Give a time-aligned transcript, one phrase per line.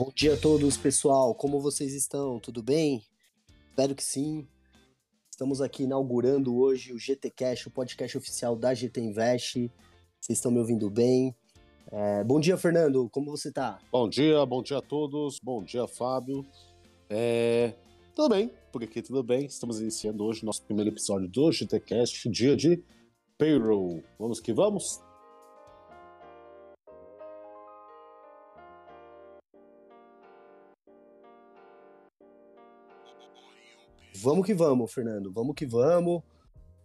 [0.00, 1.34] Bom dia a todos, pessoal.
[1.34, 2.40] Como vocês estão?
[2.40, 3.04] Tudo bem?
[3.68, 4.48] Espero que sim.
[5.30, 9.70] Estamos aqui inaugurando hoje o GT Cash, o podcast oficial da GT Invest.
[10.18, 11.36] Vocês estão me ouvindo bem?
[11.92, 13.10] É, bom dia, Fernando.
[13.10, 13.78] Como você tá?
[13.92, 15.38] Bom dia, bom dia a todos.
[15.38, 16.46] Bom dia, Fábio.
[17.10, 17.74] É,
[18.14, 19.44] tudo bem, por aqui tudo bem.
[19.44, 22.82] Estamos iniciando hoje nosso primeiro episódio do GTCast, dia de
[23.36, 24.02] payroll.
[24.18, 24.98] Vamos que vamos?
[34.22, 35.32] Vamos que vamos, Fernando.
[35.32, 36.22] Vamos que vamos.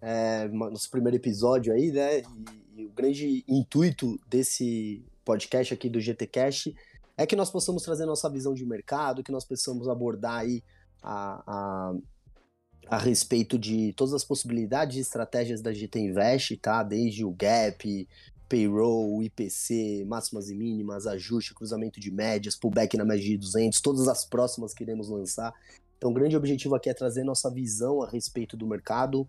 [0.02, 2.20] É, nosso primeiro episódio aí, né?
[2.20, 6.74] E, e, o grande intuito desse podcast aqui do GTCast
[7.18, 10.64] é que nós possamos trazer nossa visão de mercado, que nós possamos abordar aí
[11.02, 11.96] a, a,
[12.88, 16.84] a respeito de todas as possibilidades e estratégias da GT Invest, tá?
[16.84, 18.08] Desde o gap,
[18.48, 24.08] payroll, IPC, máximas e mínimas, ajuste, cruzamento de médias, pullback na média de 200, todas
[24.08, 25.54] as próximas que iremos lançar.
[26.06, 29.28] Então, o grande objetivo aqui é trazer nossa visão a respeito do mercado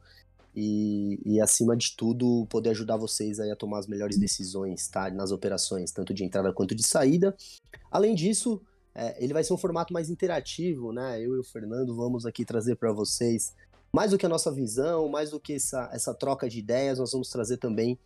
[0.55, 5.11] e, e, acima de tudo, poder ajudar vocês aí a tomar as melhores decisões, tá?
[5.11, 7.35] Nas operações, tanto de entrada quanto de saída.
[7.91, 8.61] Além disso,
[8.95, 11.19] é, ele vai ser um formato mais interativo, né?
[11.19, 13.55] Eu e o Fernando vamos aqui trazer para vocês
[13.91, 17.11] mais do que a nossa visão, mais do que essa, essa troca de ideias, nós
[17.11, 17.99] vamos trazer também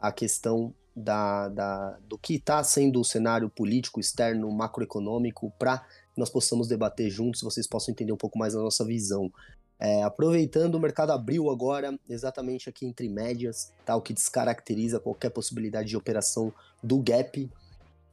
[0.00, 5.84] a questão da, da do que está sendo o cenário político, externo, macroeconômico, para
[6.16, 9.30] nós possamos debater juntos, vocês possam entender um pouco mais a nossa visão.
[9.78, 13.94] É, aproveitando, o mercado abriu agora exatamente aqui entre médias, tá?
[13.94, 17.50] o que descaracteriza qualquer possibilidade de operação do gap.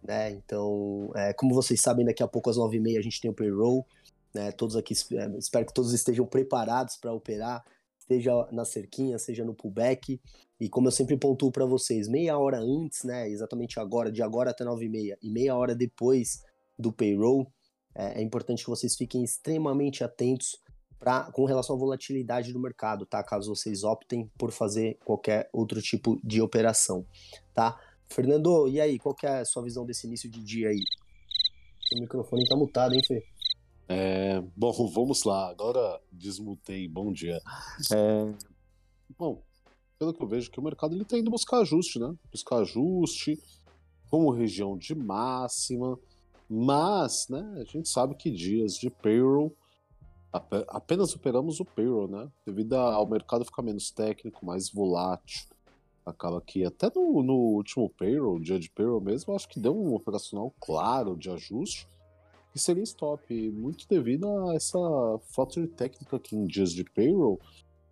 [0.04, 0.32] Né?
[0.32, 3.86] Então, é, como vocês sabem, daqui a pouco às 9h30 a gente tem o payroll.
[4.34, 4.52] Né?
[4.52, 7.64] Todos aqui, é, espero que todos estejam preparados para operar,
[7.98, 10.20] seja na cerquinha, seja no pullback.
[10.60, 13.30] E como eu sempre pontuo para vocês, meia hora antes, né?
[13.30, 16.44] exatamente agora, de agora até 9h30, e meia hora depois
[16.78, 17.48] do payroll,
[17.96, 20.58] é, é importante que vocês fiquem extremamente atentos
[21.00, 23.24] pra, com relação à volatilidade do mercado, tá?
[23.24, 27.06] Caso vocês optem por fazer qualquer outro tipo de operação,
[27.54, 27.80] tá?
[28.08, 30.84] Fernando, e aí, qual que é a sua visão desse início de dia aí?
[31.96, 33.24] O microfone tá mutado, hein, Fê?
[33.88, 35.50] É, bom, vamos lá.
[35.50, 36.88] Agora desmutei.
[36.88, 37.40] Bom dia.
[37.92, 38.34] É,
[39.18, 39.44] bom,
[40.00, 42.14] pelo que eu vejo que o mercado ele tá indo buscar ajuste, né?
[42.32, 43.38] Buscar ajuste
[44.10, 46.00] como região de máxima,
[46.50, 49.56] mas, né, a gente sabe que dias de payroll
[50.70, 52.28] apenas operamos o payroll, né?
[52.44, 55.46] Devido ao mercado ficar menos técnico, mais volátil.
[56.04, 59.94] Acaba que até no, no último payroll, dia de payroll mesmo, acho que deu um
[59.94, 61.88] operacional claro de ajuste
[62.54, 64.78] que seria stop, muito devido a essa
[65.32, 67.40] falta de técnica que em dias de payroll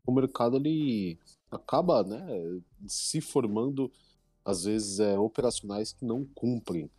[0.06, 1.18] o mercado ele
[1.50, 2.24] acaba, né,
[2.86, 3.92] se formando
[4.46, 6.90] às vezes é, operacionais que não cumprem,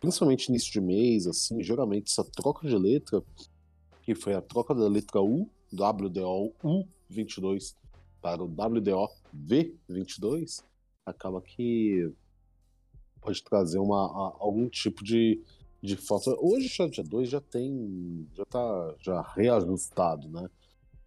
[0.00, 3.22] principalmente início de mês, assim, geralmente essa troca de letra
[4.02, 6.54] que foi a troca da letra U, WDO
[7.10, 7.74] U22
[8.22, 10.62] para o WDO V22,
[11.04, 12.12] acaba que
[13.20, 15.42] pode trazer uma, algum tipo de,
[15.82, 16.30] de falta.
[16.40, 20.48] Hoje, já dia 2 já tem, já tá já reajustado, né?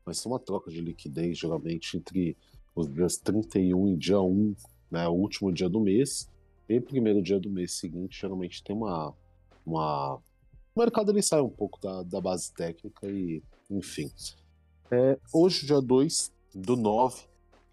[0.06, 2.35] Mas tem uma troca de liquidez geralmente entre
[2.75, 4.56] os dias 31 e dia 1,
[4.91, 5.07] né?
[5.07, 6.29] O último dia do mês.
[6.69, 9.13] E primeiro dia do mês seguinte, geralmente tem uma,
[9.66, 10.22] uma
[10.75, 14.09] o mercado ele sai um pouco da, da base técnica e, enfim.
[14.91, 17.22] É, hoje, dia 2 do 9,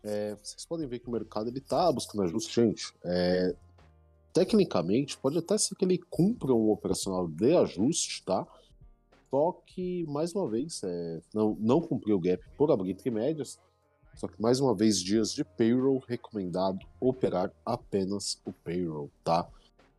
[0.02, 2.60] é, vocês podem ver que o mercado ele tá buscando ajuste.
[2.60, 3.54] Gente, é,
[4.32, 8.46] tecnicamente, pode até ser que ele cumpra um operacional de ajuste, tá?
[9.30, 13.58] Só que, mais uma vez, é, não, não cumpriu o gap por abrir entre médias.
[14.16, 19.48] Só que, mais uma vez, dias de payroll, recomendado operar apenas o payroll, tá?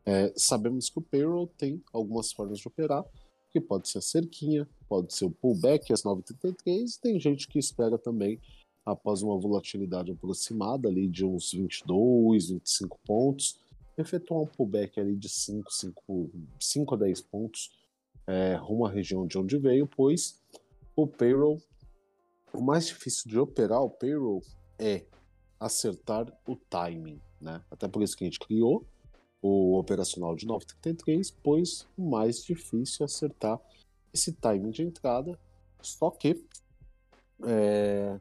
[0.06, 3.06] É, sabemos que o payroll tem algumas formas de operar,
[3.52, 7.98] que pode ser a cerquinha, pode ser o pullback às 9h33, tem gente que espera
[7.98, 8.40] também,
[8.86, 13.60] após uma volatilidade aproximada ali de uns 22, 25 pontos,
[13.98, 16.30] efetuar um pullback ali de 5, 5,
[16.60, 17.72] 5 a 10 pontos
[18.26, 20.40] é, rumo à região de onde veio, pois
[20.96, 21.62] o payroll,
[22.58, 24.42] o mais difícil de operar o payroll
[24.80, 25.06] é
[25.60, 27.64] acertar o timing, né?
[27.70, 28.84] Até por isso que a gente criou
[29.40, 33.62] o operacional de 933, pois o mais difícil é acertar
[34.12, 35.40] esse timing de entrada.
[35.84, 36.44] Só que
[37.46, 38.20] é,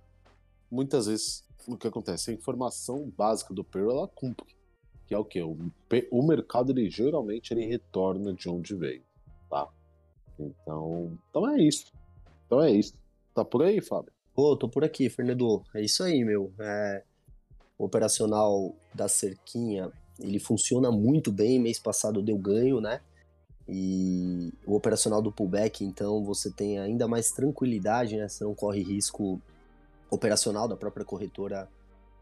[0.70, 2.30] muitas vezes o que acontece?
[2.30, 4.54] A informação básica do payroll ela cumpre.
[5.06, 5.40] Que é o que?
[5.40, 5.56] O,
[6.10, 9.02] o mercado ele geralmente ele retorna de onde veio.
[9.48, 9.66] Tá?
[10.38, 11.90] Então, então é isso.
[12.44, 12.94] Então é isso.
[13.32, 14.15] Tá por aí, Fábio?
[14.36, 15.64] Pô, tô por aqui, Fernando.
[15.74, 16.52] É isso aí, meu.
[16.60, 17.02] É,
[17.78, 19.90] o operacional da cerquinha
[20.20, 21.58] ele funciona muito bem.
[21.58, 23.00] Mês passado deu ganho, né?
[23.66, 28.28] E o operacional do pullback, então, você tem ainda mais tranquilidade, né?
[28.28, 29.40] Você não corre risco
[30.10, 31.66] operacional da própria corretora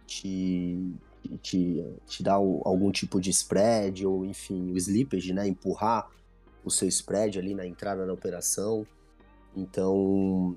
[0.06, 0.94] te,
[1.42, 5.48] te, te dar algum tipo de spread ou, enfim, o slippage, né?
[5.48, 6.08] Empurrar
[6.64, 8.86] o seu spread ali na entrada da operação.
[9.56, 10.56] Então,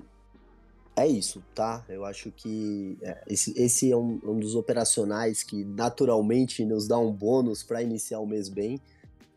[0.98, 1.84] é isso, tá?
[1.88, 6.98] Eu acho que é, esse, esse é um, um, dos operacionais que naturalmente nos dá
[6.98, 8.80] um bônus para iniciar o mês bem.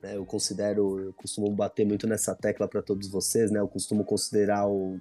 [0.01, 0.17] Né?
[0.17, 3.59] Eu considero, eu costumo bater muito nessa tecla para todos vocês, né?
[3.59, 4.99] Eu costumo considerar o,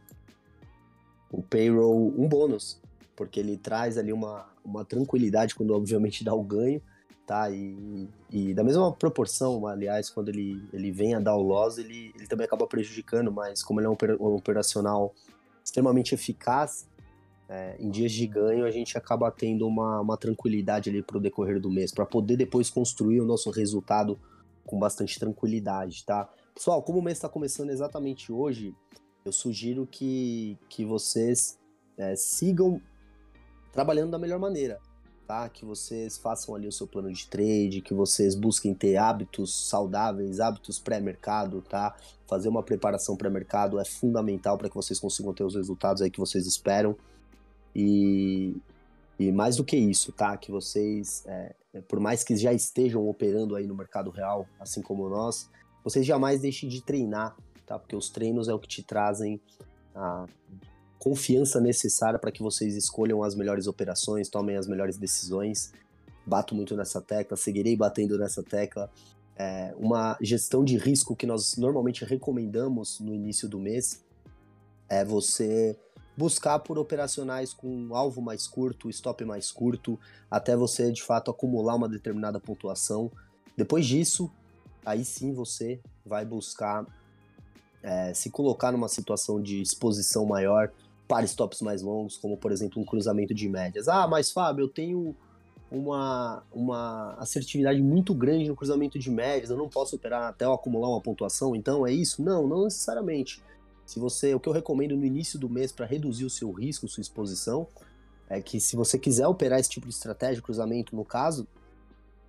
[1.32, 2.80] o payroll um bônus,
[3.16, 6.82] porque ele traz ali uma, uma tranquilidade quando obviamente dá o ganho,
[7.26, 7.50] tá?
[7.50, 12.12] E, e da mesma proporção, aliás, quando ele, ele vem a dar o loss, ele,
[12.16, 15.14] ele também acaba prejudicando, mas como ele é um, um operacional
[15.70, 16.88] extremamente eficaz,
[17.48, 21.20] é, em dias de ganho a gente acaba tendo uma, uma tranquilidade ali para o
[21.20, 24.18] decorrer do mês, para poder depois construir o nosso resultado
[24.66, 26.28] com bastante tranquilidade, tá?
[26.54, 28.74] Pessoal, como o mês está começando exatamente hoje,
[29.24, 31.58] eu sugiro que, que vocês
[31.96, 32.80] é, sigam
[33.72, 34.80] trabalhando da melhor maneira,
[35.30, 35.48] tá?
[35.48, 40.40] Que vocês façam ali o seu plano de trade, que vocês busquem ter hábitos saudáveis,
[40.40, 41.96] hábitos pré-mercado, tá?
[42.26, 46.18] Fazer uma preparação pré-mercado é fundamental para que vocês consigam ter os resultados aí que
[46.18, 46.96] vocês esperam.
[47.76, 48.56] E,
[49.20, 50.36] e mais do que isso, tá?
[50.36, 51.54] Que vocês, é,
[51.86, 55.48] por mais que já estejam operando aí no mercado real, assim como nós,
[55.84, 57.78] vocês jamais deixem de treinar, tá?
[57.78, 59.40] Porque os treinos é o que te trazem
[59.94, 60.26] a
[61.00, 65.72] confiança necessária para que vocês escolham as melhores operações, tomem as melhores decisões.
[66.24, 68.88] Bato muito nessa tecla, seguirei batendo nessa tecla
[69.40, 74.04] é, uma gestão de risco que nós normalmente recomendamos no início do mês
[74.86, 75.74] é você
[76.14, 79.98] buscar por operacionais com alvo mais curto, stop mais curto,
[80.30, 83.10] até você de fato acumular uma determinada pontuação.
[83.56, 84.30] Depois disso,
[84.84, 86.84] aí sim você vai buscar
[87.82, 90.70] é, se colocar numa situação de exposição maior
[91.10, 93.88] para stops mais longos, como por exemplo um cruzamento de médias.
[93.88, 95.12] Ah, mas Fábio, eu tenho
[95.68, 100.52] uma, uma assertividade muito grande no cruzamento de médias, eu não posso operar até eu
[100.52, 102.22] acumular uma pontuação, então é isso?
[102.22, 103.42] Não, não necessariamente.
[103.84, 106.86] Se você, o que eu recomendo no início do mês para reduzir o seu risco,
[106.86, 107.66] sua exposição,
[108.28, 111.44] é que se você quiser operar esse tipo de estratégia, cruzamento no caso,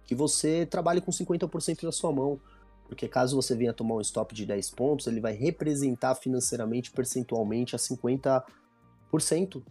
[0.06, 2.39] que você trabalhe com 50% da sua mão.
[2.88, 7.75] Porque caso você venha tomar um stop de 10 pontos, ele vai representar financeiramente, percentualmente,
[7.75, 8.44] a 50%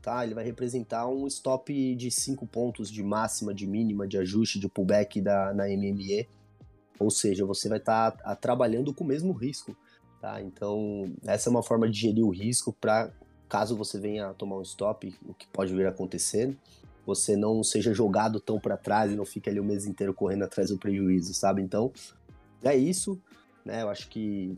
[0.02, 0.24] tá?
[0.24, 4.68] Ele vai representar um stop de 5 pontos de máxima, de mínima, de ajuste, de
[4.68, 6.28] pullback da, na MME.
[6.98, 9.74] Ou seja, você vai estar tá, trabalhando com o mesmo risco,
[10.20, 10.42] tá?
[10.42, 13.10] Então, essa é uma forma de gerir o risco para
[13.48, 16.56] caso você venha tomar um stop, o que pode vir a acontecer,
[17.04, 20.44] você não seja jogado tão para trás e não fique ali o mês inteiro correndo
[20.44, 21.60] atrás do prejuízo, sabe?
[21.60, 21.90] Então,
[22.62, 23.20] é isso,
[23.64, 23.82] né?
[23.82, 24.56] Eu acho que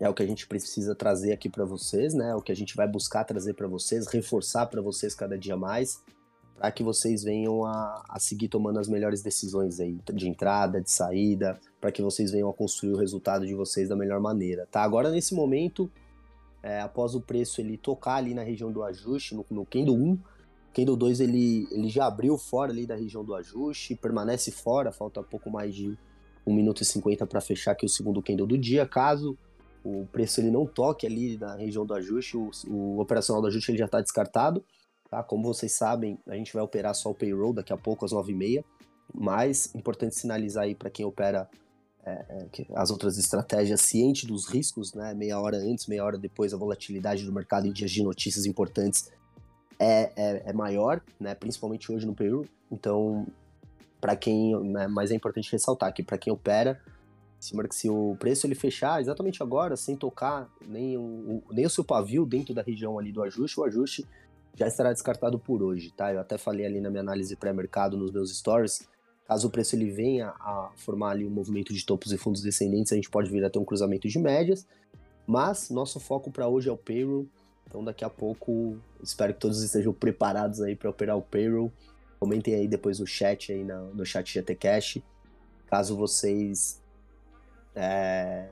[0.00, 2.34] é o que a gente precisa trazer aqui para vocês, né?
[2.34, 6.02] O que a gente vai buscar trazer para vocês, reforçar para vocês cada dia mais,
[6.56, 10.90] para que vocês venham a, a, seguir tomando as melhores decisões aí de entrada, de
[10.90, 14.82] saída, para que vocês venham a construir o resultado de vocês da melhor maneira, tá?
[14.82, 15.90] Agora nesse momento,
[16.62, 20.18] é, após o preço ele tocar ali na região do ajuste, no, no Kendo 1,
[20.72, 25.22] Kendo 2 ele, ele já abriu fora ali da região do ajuste, permanece fora, falta
[25.24, 25.98] pouco mais de
[26.46, 29.36] 1 minuto e 50 para fechar aqui o segundo candle do dia, caso
[29.84, 33.70] o preço ele não toque ali na região do ajuste, o, o operacional do ajuste
[33.70, 34.64] ele já está descartado.
[35.10, 35.22] Tá?
[35.22, 38.64] Como vocês sabem, a gente vai operar só o payroll daqui a pouco, às 9h30.
[39.14, 41.48] Mas importante sinalizar aí para quem opera
[42.04, 45.14] é, é, as outras estratégias ciente dos riscos, né?
[45.14, 49.10] Meia hora antes, meia hora depois, a volatilidade do mercado em dias de notícias importantes
[49.78, 51.34] é, é, é maior, né?
[51.34, 52.46] Principalmente hoje no payroll.
[52.70, 53.26] Então,
[54.00, 54.86] para quem, né?
[54.86, 56.80] mas é importante ressaltar que para quem opera
[57.38, 62.26] se o preço ele fechar exatamente agora, sem tocar nem o, nem o seu pavio
[62.26, 64.06] dentro da região ali do ajuste, o ajuste
[64.56, 66.12] já estará descartado por hoje, tá?
[66.12, 68.88] Eu até falei ali na minha análise pré-mercado nos meus stories,
[69.24, 72.92] caso o preço ele venha a formar ali um movimento de topos e fundos descendentes,
[72.92, 74.66] a gente pode vir a ter um cruzamento de médias,
[75.24, 77.28] mas nosso foco para hoje é o payroll,
[77.68, 81.70] então daqui a pouco espero que todos estejam preparados aí para operar o payroll.
[82.18, 84.98] Comentem aí depois no chat aí no, no chat GT Cash,
[85.66, 86.82] caso vocês
[87.78, 88.50] é,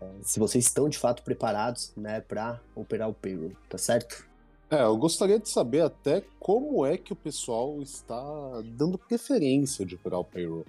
[0.00, 4.26] é, se vocês estão de fato preparados né, para operar o payroll, tá certo?
[4.70, 8.22] É, eu gostaria de saber até como é que o pessoal está
[8.64, 10.64] dando preferência de operar o payroll.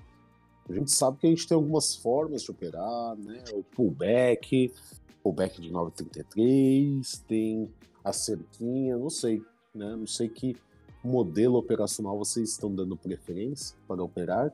[0.68, 3.44] A gente sabe que a gente tem algumas formas de operar, né?
[3.54, 4.74] O pullback,
[5.22, 7.72] pullback de 933, tem
[8.04, 9.96] a cerquinha, não sei, né?
[9.96, 10.58] Não sei que
[11.04, 14.52] modelo operacional vocês estão dando preferência para operar.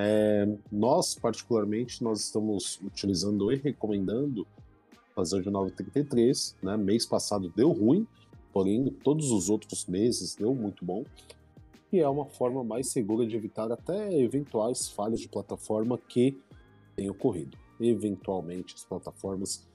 [0.00, 4.46] É, nós, particularmente, nós estamos utilizando e recomendando
[5.12, 6.76] fazer de 933, né?
[6.76, 8.06] Mês passado deu ruim,
[8.52, 11.04] porém todos os outros meses deu muito bom.
[11.92, 16.38] E é uma forma mais segura de evitar até eventuais falhas de plataforma que
[16.94, 17.58] tenham ocorrido.
[17.80, 19.66] Eventualmente as plataformas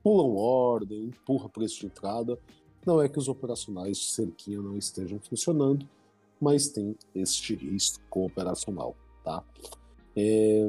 [0.00, 2.38] pulam ordem, empurra preço de entrada.
[2.86, 5.88] Não é que os operacionais de cerquinha não estejam funcionando,
[6.40, 9.42] mas tem este risco operacional, tá?
[10.16, 10.66] É,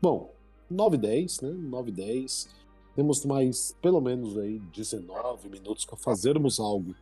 [0.00, 0.30] bom,
[0.70, 1.50] 9 10, né?
[1.50, 2.48] 9 10.
[2.94, 6.94] Temos mais, pelo menos aí, 19 minutos para fazermos algo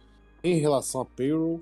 [0.43, 1.61] em relação a payroll.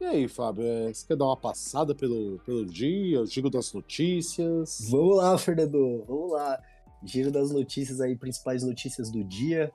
[0.00, 3.72] E aí, Fábio, é, você quer dar uma passada pelo, pelo dia, o giro das
[3.72, 4.88] notícias?
[4.90, 6.60] Vamos lá, Fernando, vamos lá.
[7.04, 9.72] Giro das notícias aí, principais notícias do dia.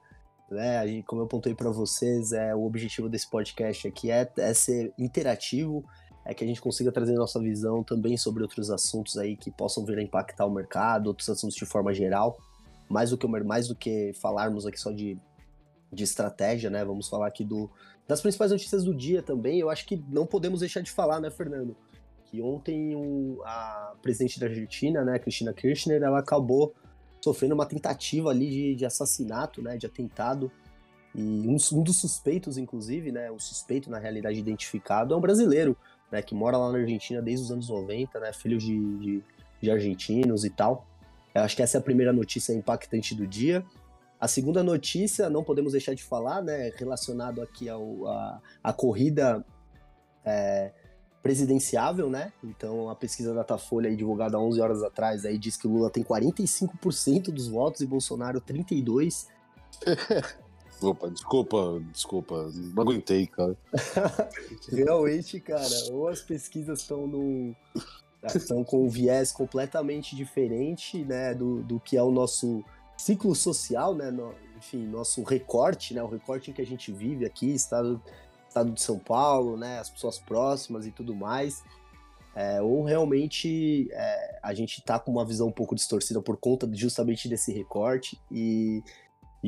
[0.49, 0.85] Né?
[0.87, 4.93] Gente, como eu apontei para vocês, é o objetivo desse podcast aqui é, é ser
[4.97, 5.85] interativo,
[6.27, 9.85] é que a gente consiga trazer nossa visão também sobre outros assuntos aí que possam
[9.85, 12.37] vir a impactar o mercado, outros assuntos de forma geral.
[12.89, 15.17] Mais do que, mais do que falarmos aqui só de,
[15.91, 16.83] de estratégia, né?
[16.83, 17.69] Vamos falar aqui do,
[18.05, 19.59] das principais notícias do dia também.
[19.59, 21.77] Eu acho que não podemos deixar de falar, né, Fernando?
[22.25, 26.75] Que ontem um, a presidente da Argentina, né, Cristina Kirchner, ela acabou
[27.21, 30.51] sofrendo uma tentativa ali de, de assassinato, né, de atentado.
[31.15, 35.75] E um, um, dos suspeitos, inclusive, né, o suspeito na realidade identificado é um brasileiro,
[36.11, 39.23] né, que mora lá na Argentina desde os anos 90, né, filho de, de,
[39.61, 40.85] de argentinos e tal.
[41.33, 43.63] Eu acho que essa é a primeira notícia impactante do dia.
[44.19, 49.45] A segunda notícia, não podemos deixar de falar, né, relacionado aqui ao, a, a corrida
[50.25, 50.71] é,
[51.21, 52.31] presidenciável, né?
[52.43, 57.31] Então a pesquisa Datafolha aí, divulgada 11 horas atrás aí diz que Lula tem 45%
[57.31, 59.27] dos votos e Bolsonaro 32.
[60.81, 63.57] Opa, desculpa, desculpa, não aguentei, cara.
[64.71, 67.55] Realmente, cara, ou as pesquisas estão
[68.35, 72.63] estão com um viés completamente diferente, né, do, do que é o nosso
[72.97, 77.25] ciclo social, né, no, enfim, nosso recorte, né, o recorte em que a gente vive
[77.25, 78.01] aqui, estado
[78.47, 81.63] estado de São Paulo, né, as pessoas próximas e tudo mais,
[82.35, 86.69] é, ou realmente é, a gente está com uma visão um pouco distorcida por conta
[86.73, 88.83] justamente desse recorte e,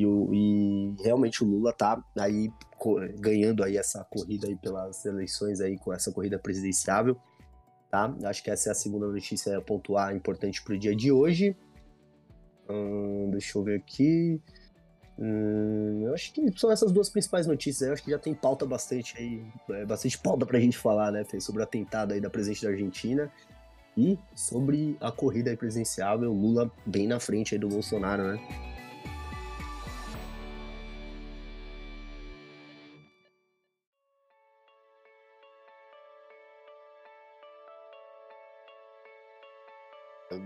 [0.04, 2.50] e, e realmente o Lula está aí
[3.18, 7.16] ganhando aí essa corrida aí pelas eleições aí com essa corrida presidenciável,
[7.90, 8.14] tá?
[8.24, 11.56] Acho que essa é a segunda notícia a pontuar importante para o dia de hoje.
[12.68, 14.40] Hum, deixa eu ver aqui.
[15.18, 17.86] Hum, eu acho que são essas duas principais notícias.
[17.86, 21.24] Eu acho que já tem pauta bastante aí, é, bastante pauta pra gente falar, né,
[21.38, 23.30] sobre o atentado aí da presidente da Argentina
[23.96, 28.69] e sobre a corrida presidenciável, Lula bem na frente aí do Bolsonaro, né?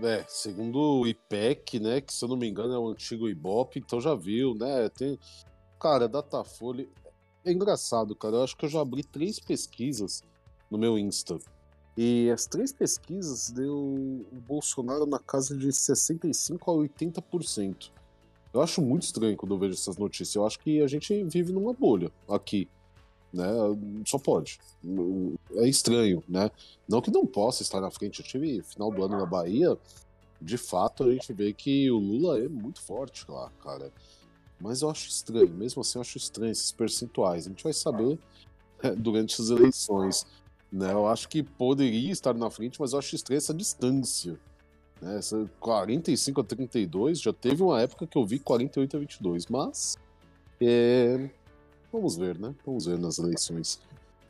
[0.04, 3.78] É, segundo o IPEC, né, que se eu não me engano é o antigo Ibope,
[3.78, 5.18] então já viu, né, tem...
[5.80, 6.86] Cara, Datafolha...
[7.42, 10.22] É engraçado, cara, eu acho que eu já abri três pesquisas
[10.70, 11.38] no meu Insta.
[11.96, 17.90] E as três pesquisas deu o Bolsonaro na casa de 65% a 80%.
[18.52, 20.34] Eu acho muito estranho quando eu vejo essas notícias.
[20.34, 22.68] Eu acho que a gente vive numa bolha aqui
[23.34, 23.46] né?
[24.06, 24.58] Só pode.
[25.56, 26.50] É estranho, né?
[26.88, 28.20] Não que não possa estar na frente.
[28.20, 29.76] Eu tive final do ano na Bahia.
[30.40, 33.92] De fato, a gente vê que o Lula é muito forte lá, cara.
[34.60, 37.46] Mas eu acho estranho, mesmo assim, eu acho estranho esses percentuais.
[37.46, 38.18] A gente vai saber
[38.82, 40.26] né, durante as eleições.
[40.70, 40.92] Né?
[40.92, 44.38] Eu acho que poderia estar na frente, mas eu acho estranho essa distância.
[45.02, 45.18] Né?
[45.18, 49.96] Essa 45 a 32, já teve uma época que eu vi 48 a 22, mas
[50.60, 51.30] é,
[51.94, 52.52] Vamos ver, né?
[52.66, 53.80] Vamos ver nas eleições.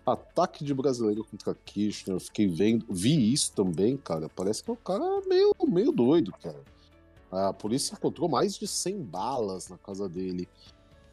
[0.04, 4.28] Ataque de brasileiro contra Kirchner, eu fiquei vendo, vi isso também, cara.
[4.28, 6.62] Parece que é um cara meio, meio doido, cara.
[7.32, 10.46] A polícia encontrou mais de 100 balas na casa dele.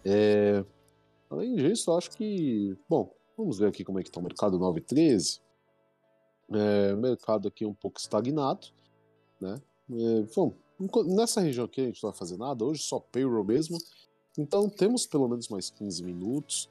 [0.03, 0.65] É...
[1.29, 2.77] Além disso, acho que.
[2.89, 5.39] Bom, vamos ver aqui como é que tá o mercado 913.
[6.51, 8.67] É, mercado aqui um pouco estagnado,
[9.39, 9.58] né?
[9.89, 10.53] É, bom,
[11.05, 13.77] nessa região aqui a gente não vai fazer nada, hoje só payroll mesmo.
[14.38, 16.70] Então temos pelo menos mais 15 minutos.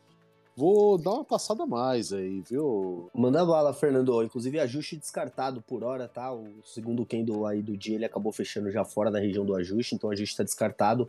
[0.57, 3.09] Vou dar uma passada mais aí, viu?
[3.15, 4.23] Manda bala, Fernando.
[4.23, 6.33] Inclusive, ajuste descartado por hora, tá?
[6.33, 9.95] O segundo candle aí do dia, ele acabou fechando já fora da região do ajuste,
[9.95, 11.09] então o ajuste está descartado.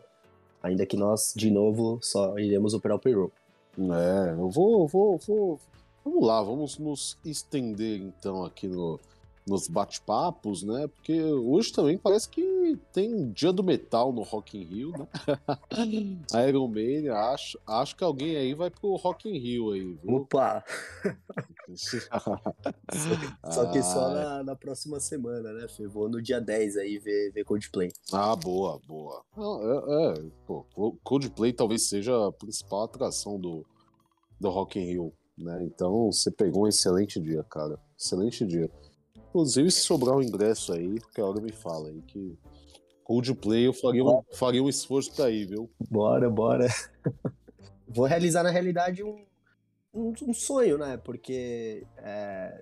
[0.64, 3.32] Ainda que nós, de novo, só iremos operar o payroll.
[3.78, 5.60] É, eu vou, vou, vou.
[6.06, 9.00] Vamos lá, vamos nos estender então aqui no,
[9.46, 10.88] nos bate-papos, né?
[10.88, 15.08] Porque hoje também parece que tem dia do metal no Rock in Rio, né?
[16.48, 20.16] Iron Man, acho, acho que alguém aí vai pro Rock in Rio aí, viu?
[20.16, 20.64] Opa!
[23.52, 25.88] só, que só ah, na, na, próxima semana, né, Fê?
[25.88, 27.92] Vou no dia 10 aí ver, ver Coldplay.
[28.14, 29.24] Ah, boa, boa.
[29.38, 30.66] É, é, pô,
[31.04, 33.66] Coldplay talvez seja a principal atração do,
[34.40, 35.64] do Rock in Rio, né?
[35.64, 37.80] Então você pegou um excelente dia, cara.
[37.98, 38.70] Excelente dia.
[39.32, 42.38] Inclusive, se sobrar um ingresso aí, que a hora me fala aí que
[43.02, 45.70] Coldplay eu faria um, faria um esforço pra ir, viu?
[45.90, 46.68] Bora, bora.
[47.88, 49.24] Vou realizar na realidade um,
[49.94, 50.98] um, um sonho, né?
[50.98, 52.62] Porque é,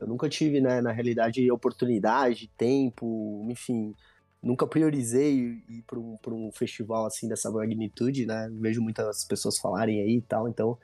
[0.00, 3.94] eu nunca tive, né, na realidade, oportunidade, tempo, enfim,
[4.42, 8.50] nunca priorizei ir para um, um festival assim dessa magnitude, né?
[8.50, 10.78] Vejo muitas pessoas falarem aí e tal, então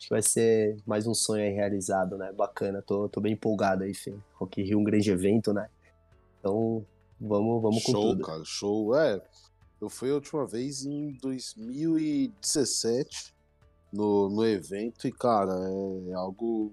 [0.00, 2.32] Acho que vai ser mais um sonho aí realizado, né?
[2.32, 4.14] Bacana, tô, tô bem empolgado aí, Fê.
[4.32, 5.68] Rock Rio, um grande evento, né?
[6.38, 6.82] Então,
[7.20, 8.16] vamos, vamos com show, tudo.
[8.16, 8.96] Show, cara, show.
[8.96, 9.22] É,
[9.78, 13.34] eu fui a última vez em 2017
[13.92, 15.52] no, no evento e, cara,
[16.08, 16.72] é algo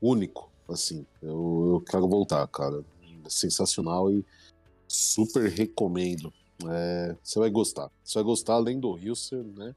[0.00, 1.04] único, assim.
[1.20, 2.84] Eu, eu quero voltar, cara.
[3.26, 4.24] É sensacional e
[4.86, 6.32] super recomendo.
[6.68, 7.90] É, você vai gostar.
[8.04, 9.14] Você vai gostar, além do Rio,
[9.56, 9.74] né?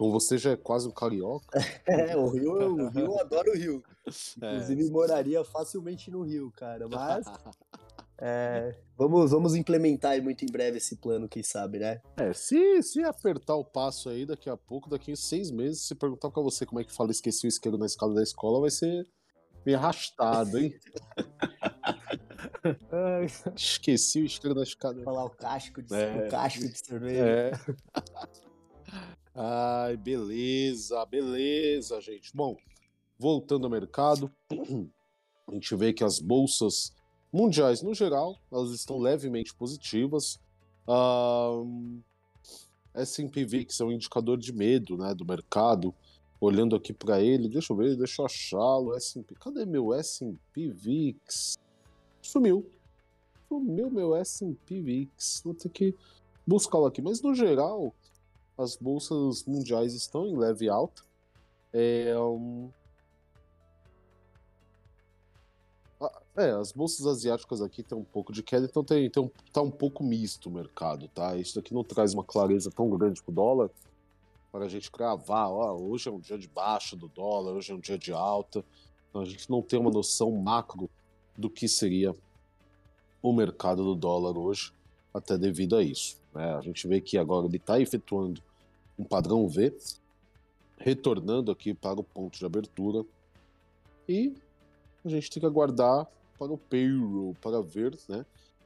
[0.00, 1.46] Então você já é quase um carioca.
[1.86, 3.84] é, o Rio, o Rio, eu adoro o Rio.
[4.42, 4.54] É.
[4.54, 4.90] Inclusive, é.
[4.90, 6.88] moraria facilmente no Rio, cara.
[6.88, 7.26] Mas.
[8.18, 12.00] É, vamos, vamos implementar muito em breve esse plano, quem sabe, né?
[12.16, 15.94] É, se, se apertar o passo aí daqui a pouco, daqui a seis meses, se
[15.94, 18.70] perguntar pra você como é que fala esqueci o isqueiro na escala da escola, vai
[18.70, 19.06] ser
[19.64, 20.74] meio arrastado, hein?
[23.54, 25.02] esqueci o isqueiro na escada.
[25.04, 26.26] Falar o casco de, é.
[26.26, 27.22] o casco de cerveja.
[27.22, 27.52] É.
[29.34, 32.34] Ai, beleza, beleza, gente.
[32.34, 32.56] Bom,
[33.16, 34.30] voltando ao mercado,
[35.48, 36.92] a gente vê que as bolsas
[37.32, 40.40] mundiais, no geral, elas estão levemente positivas.
[40.88, 42.00] Um,
[42.92, 45.94] S&P VIX é um indicador de medo, né, do mercado.
[46.40, 48.96] Olhando aqui para ele, deixa eu ver, deixa eu achá-lo.
[48.96, 51.56] S&P, cadê meu S&P VIX?
[52.20, 52.68] Sumiu.
[53.48, 55.42] Sumiu meu S&P VIX.
[55.44, 55.94] Vou ter que
[56.44, 57.00] buscá-lo aqui.
[57.00, 57.94] Mas no geral,
[58.60, 61.02] as bolsas mundiais estão em leve alta.
[61.72, 62.70] É, um...
[66.36, 69.62] é, as bolsas asiáticas aqui tem um pouco de queda, então tem, tem um, tá
[69.62, 71.36] um pouco misto o mercado, tá?
[71.36, 73.70] Isso aqui não traz uma clareza tão grande pro dólar
[74.52, 77.74] para a gente cravar, ó, hoje é um dia de baixa do dólar, hoje é
[77.74, 78.64] um dia de alta.
[79.08, 80.90] Então a gente não tem uma noção macro
[81.36, 82.14] do que seria
[83.22, 84.72] o mercado do dólar hoje,
[85.14, 86.20] até devido a isso.
[86.34, 86.52] Né?
[86.54, 88.42] A gente vê que agora ele está efetuando
[89.00, 89.76] um padrão V,
[90.76, 93.04] retornando aqui para o ponto de abertura.
[94.08, 94.34] E
[95.04, 96.06] a gente tem que aguardar
[96.38, 98.24] para o payroll, para ver né,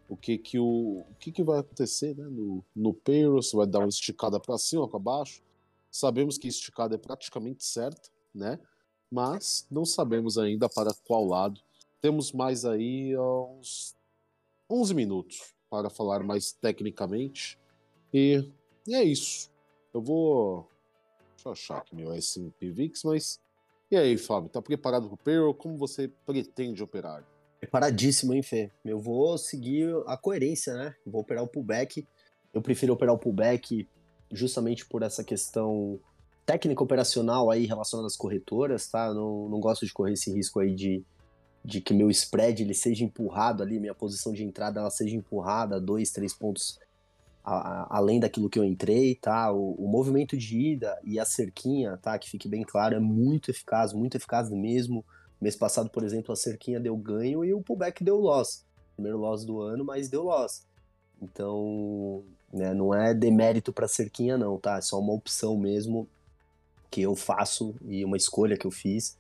[0.08, 3.66] o que que, o, o que, que vai acontecer né, no, no payroll, se vai
[3.66, 5.42] dar uma esticada para cima ou para baixo.
[5.90, 8.58] Sabemos que esticada é praticamente certa, né?
[9.14, 11.60] mas não sabemos ainda para qual lado.
[12.00, 13.94] Temos mais aí uns
[14.68, 17.56] 11 minutos para falar mais tecnicamente.
[18.12, 18.44] E,
[18.86, 19.53] e é isso.
[19.94, 20.68] Eu vou.
[21.36, 23.40] Deixa eu achar aqui meu S&P VIX, mas.
[23.90, 25.54] E aí, Fábio, tá preparado pro payroll?
[25.54, 27.24] Como você pretende operar?
[27.60, 28.70] Preparadíssimo, hein, Fê?
[28.84, 30.94] Eu vou seguir a coerência, né?
[31.06, 32.06] Vou operar o pullback.
[32.52, 33.88] Eu prefiro operar o pullback
[34.32, 36.00] justamente por essa questão
[36.44, 39.14] técnica operacional aí relacionada às corretoras, tá?
[39.14, 41.04] Não, não gosto de correr esse risco aí de,
[41.64, 45.80] de que meu spread ele seja empurrado ali, minha posição de entrada ela seja empurrada
[45.80, 46.78] dois, três pontos
[47.44, 49.52] a, além daquilo que eu entrei, tá?
[49.52, 52.18] O, o, movimento de ida e a cerquinha, tá?
[52.18, 55.04] Que fique bem claro, é muito eficaz, muito eficaz mesmo.
[55.40, 58.64] Mês passado, por exemplo, a cerquinha deu ganho e o pullback deu loss.
[58.94, 60.66] Primeiro loss do ano, mas deu loss.
[61.20, 64.78] Então, né, não é demérito para cerquinha não, tá?
[64.78, 66.08] É só uma opção mesmo
[66.90, 69.18] que eu faço e uma escolha que eu fiz.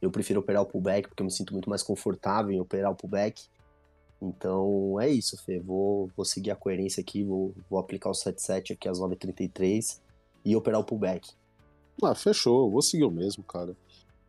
[0.00, 2.96] Eu prefiro operar o pullback porque eu me sinto muito mais confortável em operar o
[2.96, 3.44] pullback
[4.20, 5.58] então é isso, Fê.
[5.58, 10.00] Vou, vou seguir a coerência aqui, vou, vou aplicar o 77 aqui às 9h33
[10.44, 11.30] e operar o pullback.
[12.02, 12.70] Ah, fechou.
[12.70, 13.76] Vou seguir o mesmo, cara.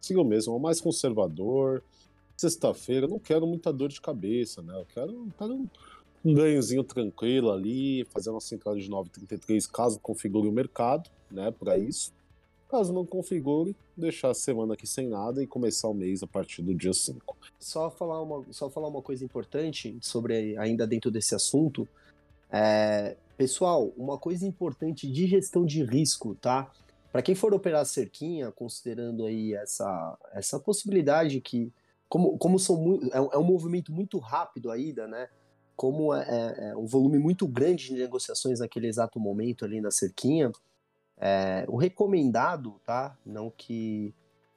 [0.01, 0.55] Seguir o mesmo.
[0.55, 1.83] O mais conservador.
[2.35, 4.79] Sexta-feira, não quero muita dor de cabeça, né?
[4.79, 5.67] Eu quero, quero um,
[6.23, 11.77] um ganhozinho tranquilo ali, fazer uma central de 9,33 caso configure o mercado, né, para
[11.77, 12.13] isso.
[12.67, 16.61] Caso não configure, deixar a semana aqui sem nada e começar o mês a partir
[16.61, 17.37] do dia 5.
[17.57, 21.87] Só falar uma, só falar uma coisa importante sobre ainda dentro desse assunto.
[22.51, 26.69] É, pessoal, uma coisa importante de gestão de risco, tá?
[27.11, 31.71] Para quem for operar cerquinha, considerando aí essa, essa possibilidade que
[32.09, 35.27] como, como são é, é, um movimento muito rápido ainda, né?
[35.75, 39.91] Como é, é, é, um volume muito grande de negociações naquele exato momento ali na
[39.91, 40.51] cerquinha,
[41.19, 43.17] é, o recomendado, tá?
[43.25, 44.13] Não que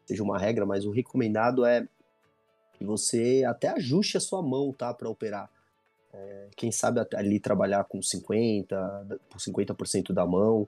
[0.06, 1.86] seja uma regra, mas o recomendado é
[2.74, 4.92] que você até ajuste a sua mão, tá?
[4.92, 5.50] Para operar.
[6.12, 10.66] É, quem sabe ali trabalhar com 50%, por 50% da mão,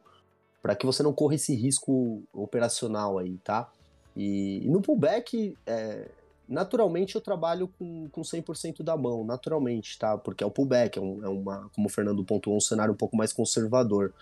[0.63, 3.71] para que você não corra esse risco operacional aí, tá?
[4.17, 6.09] E, e no pullback, é,
[6.49, 10.17] naturalmente eu trabalho com, com 100% da mão, naturalmente, tá?
[10.17, 12.97] Porque é o pullback, é, um, é uma, como o Fernando pontuou, um cenário um
[12.97, 14.13] pouco mais conservador.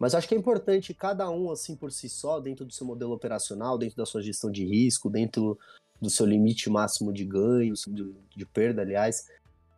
[0.00, 3.12] Mas acho que é importante cada um, assim, por si só, dentro do seu modelo
[3.12, 5.58] operacional, dentro da sua gestão de risco, dentro
[6.00, 9.28] do seu limite máximo de ganhos, de, de perda, aliás,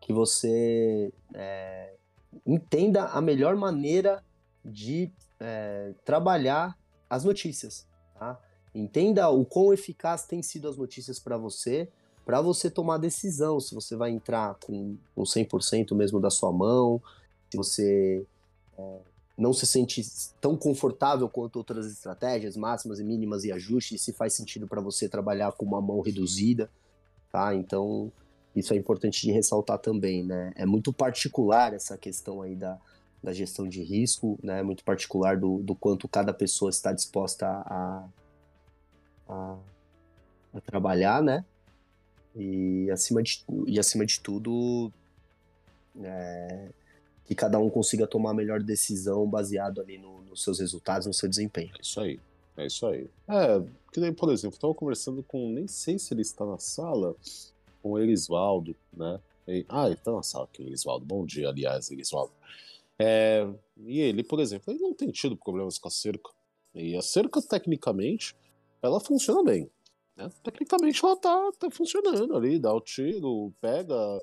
[0.01, 1.95] que você é,
[2.47, 4.23] entenda a melhor maneira
[4.65, 6.79] de é, trabalhar
[7.11, 8.41] as notícias, tá?
[8.73, 11.89] Entenda o quão eficaz tem sido as notícias para você,
[12.25, 17.03] para você tomar decisão se você vai entrar com, com 100% mesmo da sua mão,
[17.51, 18.25] se você
[18.79, 19.01] é,
[19.43, 20.01] não se sente
[20.41, 25.09] tão confortável quanto outras estratégias, máximas e mínimas e ajustes, se faz sentido para você
[25.09, 26.71] trabalhar com uma mão reduzida,
[27.31, 27.53] tá?
[27.53, 28.13] Então,
[28.55, 30.53] isso é importante de ressaltar também, né?
[30.55, 32.79] É muito particular essa questão aí da,
[33.21, 34.63] da gestão de risco, né?
[34.63, 38.09] Muito particular do, do quanto cada pessoa está disposta a,
[39.29, 39.57] a,
[40.55, 41.45] a trabalhar, né?
[42.37, 44.93] E acima de, e acima de tudo,
[46.01, 46.69] é,
[47.33, 51.15] que cada um consiga tomar a melhor decisão baseado ali no, nos seus resultados, no
[51.15, 51.73] seu desempenho.
[51.79, 52.21] É isso aí.
[52.57, 53.09] É isso aí.
[53.27, 57.17] É, que nem, por exemplo, eu conversando com, nem sei se ele está na sala,
[57.83, 59.19] com o Elisvaldo, né?
[59.49, 61.07] E, ah, ele está na sala aqui, Elisvaldo.
[61.07, 62.33] Bom dia, aliás, Elisvaldo.
[62.99, 66.31] É, e ele, por exemplo, ele não tem tido problemas com a cerca.
[66.75, 68.37] E a cerca, tecnicamente,
[68.83, 69.71] ela funciona bem.
[70.15, 70.31] Né?
[70.43, 74.23] Tecnicamente, ela tá, tá funcionando ali, dá o tiro, pega,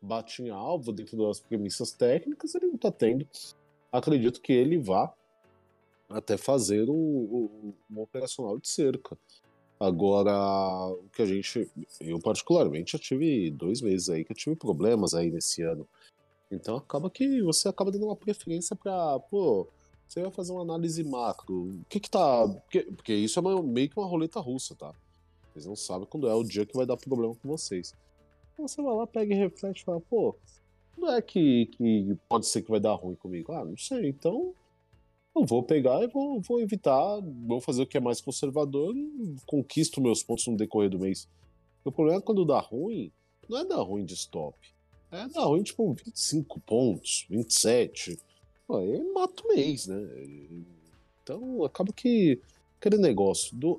[0.00, 3.26] bate em alvo dentro das premissas técnicas, ele não tá tendo.
[3.90, 5.12] Acredito que ele vá
[6.08, 9.16] até fazer um operacional de cerca.
[9.78, 10.32] Agora,
[10.88, 11.70] o que a gente.
[12.00, 15.86] Eu, particularmente, já tive dois meses aí que eu tive problemas aí nesse ano.
[16.50, 19.68] Então acaba que você acaba dando uma preferência para, pô,
[20.08, 21.54] você vai fazer uma análise macro.
[21.54, 22.48] O que que tá.
[22.48, 24.92] Porque, porque isso é uma, meio que uma roleta russa, tá?
[25.52, 27.94] Vocês não sabem quando é o dia que vai dar problema com vocês.
[28.58, 30.34] Você vai lá, pega e reflete e fala, pô,
[30.96, 33.52] não é que, que pode ser que vai dar ruim comigo?
[33.52, 34.52] Ah, não sei, então
[35.34, 39.36] eu vou pegar e vou, vou evitar, vou fazer o que é mais conservador e
[39.46, 41.28] conquisto meus pontos no decorrer do mês.
[41.84, 43.12] O problema é quando dá ruim,
[43.48, 44.58] não é dar ruim de stop.
[45.10, 48.18] É, não, ruim tipo 25 pontos, 27.
[48.66, 49.96] Pô, aí mata o mês, né?
[51.22, 52.40] Então acaba que
[52.78, 53.78] aquele negócio, do,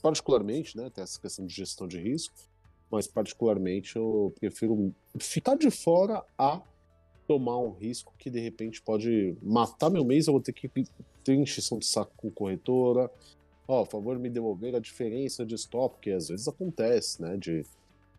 [0.00, 0.88] particularmente, né?
[0.90, 2.34] Tem essa questão de gestão de risco,
[2.90, 6.60] mas particularmente eu prefiro ficar de fora a
[7.26, 10.68] tomar um risco que de repente pode matar meu mês, eu vou ter que
[11.22, 13.10] ter encheção de saco com corretora.
[13.68, 17.36] Ó, oh, favor, me devolver a diferença de stop, que às vezes acontece, né?
[17.36, 17.64] De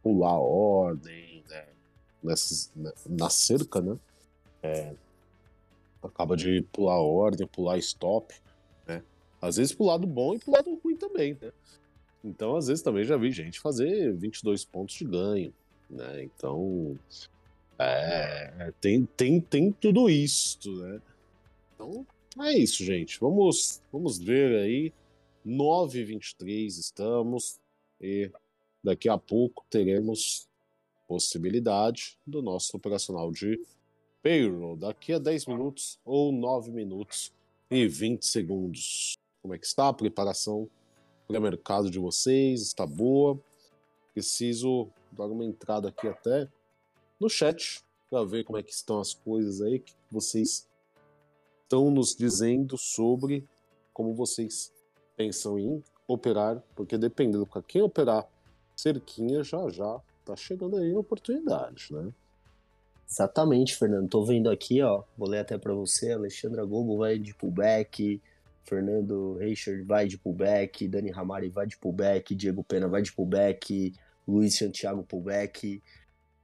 [0.01, 1.65] pular ordem, né?
[2.23, 3.97] nessas, né, na cerca, né?
[4.63, 4.93] É,
[6.01, 8.33] acaba de pular ordem, pular stop,
[8.87, 9.03] né?
[9.41, 11.51] Às vezes pro lado bom e pro lado ruim também, né?
[12.23, 15.53] Então, às vezes também já vi gente fazer 22 pontos de ganho,
[15.89, 16.23] né?
[16.23, 16.97] Então,
[17.79, 21.01] é, tem, tem, tem tudo isso, né?
[21.73, 22.05] Então,
[22.39, 23.19] é isso, gente.
[23.19, 24.93] Vamos, vamos ver aí.
[25.45, 27.59] 9h23 estamos
[27.99, 28.31] e
[28.83, 30.47] daqui a pouco teremos
[31.07, 33.59] possibilidade do nosso operacional de
[34.21, 37.33] payroll daqui a 10 minutos ou 9 minutos
[37.69, 39.17] e 20 segundos.
[39.41, 40.69] Como é que está a preparação
[41.31, 42.61] para o mercado de vocês?
[42.61, 43.39] Está boa?
[44.13, 46.47] Preciso dar uma entrada aqui até
[47.19, 50.67] no chat para ver como é que estão as coisas aí que vocês
[51.63, 53.47] estão nos dizendo sobre
[53.93, 54.73] como vocês
[55.15, 58.27] pensam em operar, porque dependendo para quem operar
[58.75, 62.11] cerquinha já já tá chegando aí a oportunidade, né?
[63.07, 64.09] Exatamente, Fernando.
[64.09, 65.03] Tô vendo aqui, ó.
[65.17, 66.13] Vou ler até para você.
[66.13, 68.21] Alexandra Gobo vai de pullback.
[68.63, 70.87] Fernando Reichard vai de pullback.
[70.87, 72.35] Dani Ramari vai de pullback.
[72.35, 73.93] Diego Pena vai de pullback.
[74.27, 75.81] Luiz Santiago pullback.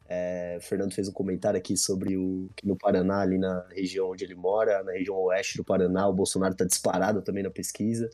[0.10, 4.24] É, Fernando fez um comentário aqui sobre o que no Paraná, ali na região onde
[4.24, 8.10] ele mora, na região oeste do Paraná, o Bolsonaro tá disparado também na pesquisa.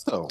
[0.00, 0.26] Então.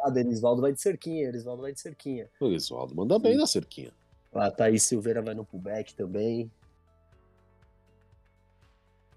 [0.00, 2.28] Ah, Denisvaldo vai de cerquinha, Denisvaldo vai de cerquinha.
[2.38, 3.90] O Denisvaldo manda bem na cerquinha.
[4.32, 6.50] A Thaís Silveira vai no pullback também.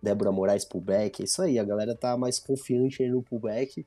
[0.02, 1.22] Débora Moraes pullback.
[1.22, 3.86] É isso aí, a galera tá mais confiante no pullback.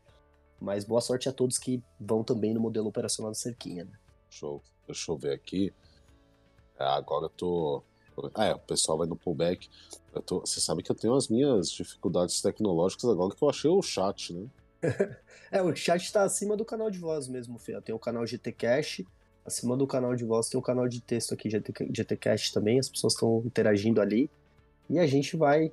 [0.61, 3.85] Mas boa sorte a todos que vão também no modelo operacional da cerquinha.
[3.85, 3.93] Né?
[4.31, 4.63] Show.
[4.87, 5.73] Deixa eu ver aqui.
[6.79, 7.83] É, agora eu tô.
[8.35, 9.69] Ah, é, o pessoal vai no pullback.
[10.15, 10.41] Eu tô...
[10.41, 14.33] Você sabe que eu tenho as minhas dificuldades tecnológicas agora que eu achei o chat,
[14.33, 14.47] né?
[15.51, 17.81] é, o chat tá acima do canal de voz mesmo, Fê.
[17.81, 19.03] Tem o canal GT Cash,
[19.45, 22.79] acima do canal de voz tem o canal de texto aqui, GT, GT Cash também.
[22.79, 24.31] As pessoas estão interagindo ali.
[24.89, 25.73] E a gente vai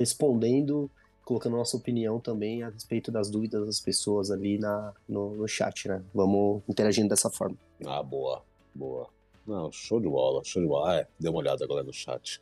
[0.00, 0.90] respondendo,
[1.26, 5.86] colocando nossa opinião também a respeito das dúvidas das pessoas ali na, no, no chat,
[5.86, 6.02] né?
[6.14, 7.56] Vamos interagindo dessa forma.
[7.86, 8.42] Ah, boa,
[8.74, 9.10] boa.
[9.46, 10.90] Não, show de bola, show de bola.
[10.90, 12.40] Ah, é, dê uma olhada agora no chat.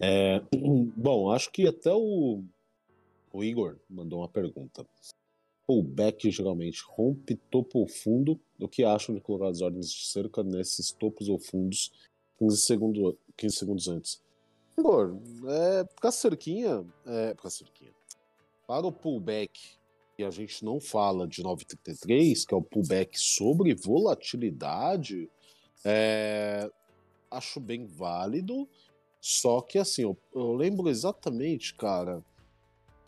[0.00, 0.40] É,
[0.96, 2.42] bom, acho que até o,
[3.30, 4.86] o Igor mandou uma pergunta.
[5.68, 8.40] O back geralmente rompe topo ou fundo.
[8.58, 11.92] O que acham de colocar as ordens de cerca nesses topos ou fundos
[12.38, 14.23] 15, segundo, 15 segundos antes?
[14.76, 17.92] Igor, é, para a cerquinha, é, para a cerquinha,
[18.66, 19.78] para o pullback,
[20.18, 25.28] e a gente não fala de 933, que é o pullback sobre volatilidade,
[25.84, 26.70] é,
[27.30, 28.68] acho bem válido.
[29.20, 32.22] Só que assim, eu, eu, lembro exatamente, cara,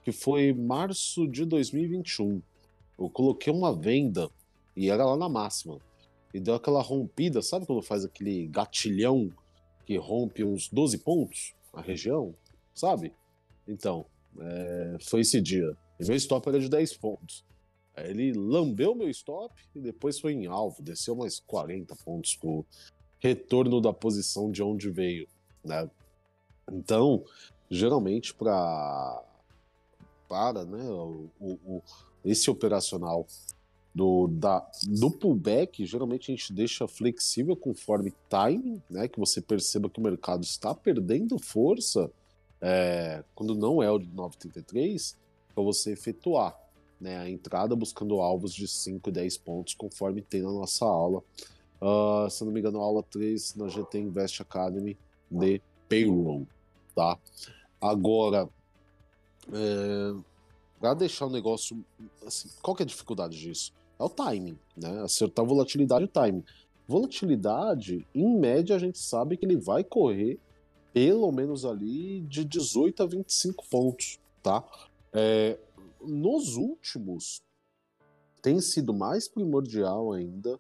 [0.05, 2.41] que foi março de 2021.
[2.99, 4.31] Eu coloquei uma venda
[4.75, 5.79] e era lá na máxima.
[6.33, 9.31] E deu aquela rompida, sabe quando faz aquele gatilhão
[9.85, 12.35] que rompe uns 12 pontos a região?
[12.75, 13.15] Sabe?
[13.69, 14.07] Então,
[14.41, 15.77] é, foi esse dia.
[16.01, 17.45] E meu stop era de 10 pontos.
[17.95, 22.65] Aí ele lambeu meu stop e depois foi em alvo, desceu mais 40 pontos pro
[23.19, 25.27] retorno da posição de onde veio,
[25.65, 25.89] né?
[26.71, 27.25] Então,
[27.71, 29.23] geralmente para
[30.29, 31.83] para, né, o, o,
[32.25, 33.27] esse operacional
[33.97, 39.89] do, da, do pullback, geralmente a gente deixa flexível conforme time, né, que você perceba
[39.89, 42.11] que o mercado está perdendo força
[42.61, 45.17] é, quando não é o de 933,
[45.55, 46.55] para você efetuar
[47.01, 51.23] né, a entrada buscando alvos de 5 e 10 pontos, conforme tem na nossa aula.
[51.81, 54.95] Uh, se não me engano, aula 3 na GT Invest Academy
[55.31, 56.47] de Payroll.
[56.95, 57.19] Tá?
[57.81, 58.47] Agora,
[59.53, 60.15] é,
[60.79, 61.83] para deixar o negócio.
[62.27, 63.73] Assim, qual que é a dificuldade disso?
[63.99, 65.03] É o timing, né?
[65.03, 66.45] Acertar volatilidade e timing.
[66.87, 70.39] Volatilidade, em média, a gente sabe que ele vai correr
[70.93, 74.65] pelo menos ali de 18 a 25 pontos, tá?
[75.13, 75.59] É,
[76.01, 77.43] nos últimos,
[78.41, 80.59] tem sido mais primordial ainda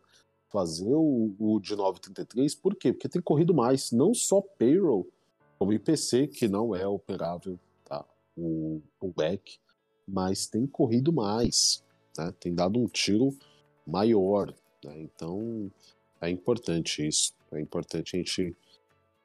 [0.48, 2.92] fazer o, o de 933, por quê?
[2.92, 5.08] Porque tem corrido mais, não só payroll,
[5.58, 8.04] como IPC, que não é operável, tá?
[8.36, 9.58] O, o back,
[10.06, 11.82] mas tem corrido mais,
[12.18, 12.32] né?
[12.38, 13.36] Tem dado um tiro
[13.86, 14.52] maior,
[14.84, 15.00] né?
[15.00, 15.70] Então
[16.20, 18.56] é importante isso, é importante a gente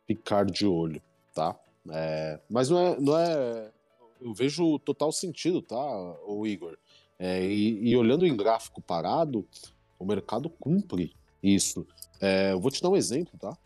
[0.06, 1.01] ficar de olho,
[1.34, 1.58] tá?
[1.89, 3.71] É, mas não é, não é
[4.21, 5.77] eu vejo total sentido, tá,
[6.25, 6.77] o Igor?
[7.17, 9.45] É, e, e, olhando em gráfico parado,
[9.97, 11.86] o mercado cumpre isso.
[12.19, 13.58] É, eu vou te dar um exemplo, tá?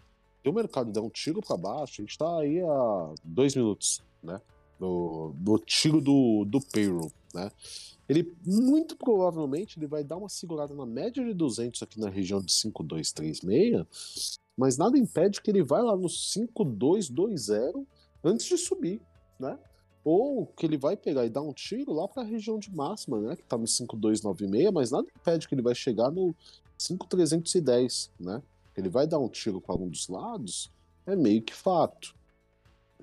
[0.42, 4.02] Se o mercado der um tiro para baixo, a gente está aí a dois minutos,
[4.24, 4.40] né?
[4.80, 7.50] Do, do tiro do, do payroll, né?
[8.08, 12.40] Ele muito provavelmente ele vai dar uma segurada na média de 200 aqui na região
[12.40, 17.88] de 5236, mas nada impede que ele vá lá no 5220
[18.24, 19.02] antes de subir,
[19.40, 19.58] né?
[20.04, 23.20] Ou que ele vai pegar e dar um tiro lá para a região de máxima,
[23.20, 23.36] né?
[23.36, 26.36] Que tá no 5296, mas nada impede que ele vai chegar no
[26.78, 28.42] 5310, né?
[28.78, 30.72] Ele vai dar um tiro para um dos lados,
[31.06, 32.14] é meio que fato.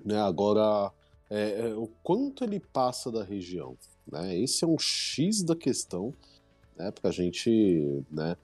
[0.03, 0.19] Né?
[0.19, 0.91] Agora,
[1.29, 3.77] é, é, o quanto ele passa da região,
[4.09, 4.37] né?
[4.37, 6.13] Esse é um X da questão,
[6.77, 6.91] né?
[6.91, 8.35] Para a gente né,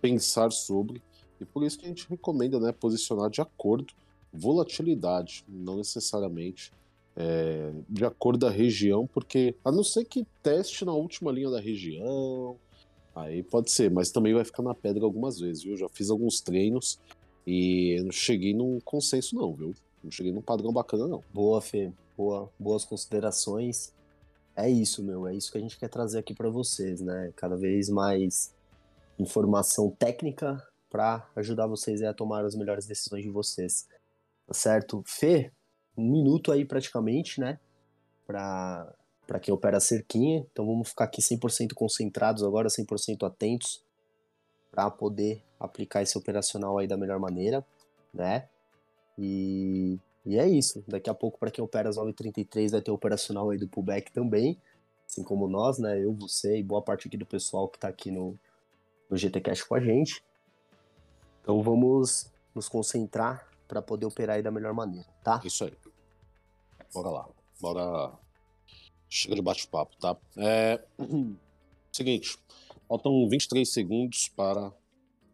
[0.00, 1.02] pensar sobre.
[1.40, 3.92] E por isso que a gente recomenda né, posicionar de acordo
[4.32, 6.72] volatilidade, não necessariamente
[7.14, 11.60] é, de acordo da região, porque a não ser que teste na última linha da
[11.60, 12.56] região,
[13.14, 15.76] aí pode ser, mas também vai ficar na pedra algumas vezes, viu?
[15.76, 16.98] Já fiz alguns treinos
[17.46, 19.74] e não cheguei num consenso, não, viu?
[20.02, 21.22] Não cheguei num padrão bacana, não.
[21.32, 21.92] Boa, Fê.
[22.16, 23.92] Boa, boas considerações.
[24.54, 25.26] É isso, meu.
[25.26, 27.32] É isso que a gente quer trazer aqui para vocês, né?
[27.36, 28.54] Cada vez mais
[29.18, 33.88] informação técnica para ajudar vocês a tomar as melhores decisões de vocês.
[34.46, 35.02] Tá certo?
[35.06, 35.50] Fê,
[35.96, 37.58] um minuto aí praticamente, né?
[38.26, 38.92] Para
[39.26, 40.44] para quem opera a cerquinha.
[40.52, 43.82] Então vamos ficar aqui 100% concentrados agora, 100% atentos
[44.70, 47.64] para poder aplicar esse operacional aí da melhor maneira,
[48.12, 48.48] né?
[49.18, 50.84] E, e é isso.
[50.86, 54.12] Daqui a pouco para quem opera as 933 vai ter o operacional aí do pullback
[54.12, 54.60] também,
[55.06, 56.02] assim como nós, né?
[56.02, 58.38] Eu, você e boa parte aqui do pessoal que está aqui no
[59.12, 60.24] no GT Cash com a gente.
[61.42, 65.40] Então vamos nos concentrar para poder operar aí da melhor maneira, tá?
[65.44, 65.72] Isso aí.
[66.94, 67.28] Bora lá.
[67.60, 68.12] Bora.
[69.08, 70.16] Chega de bate-papo, tá?
[70.36, 70.82] É...
[71.92, 72.38] Seguinte,
[72.88, 74.72] faltam 23 segundos para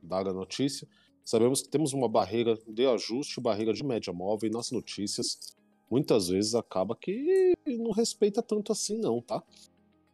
[0.03, 0.89] dar a notícia.
[1.29, 5.55] Sabemos que temos uma barreira de ajuste, barreira de média móvel, e nas notícias
[5.91, 9.43] muitas vezes acaba que não respeita tanto assim, não, tá?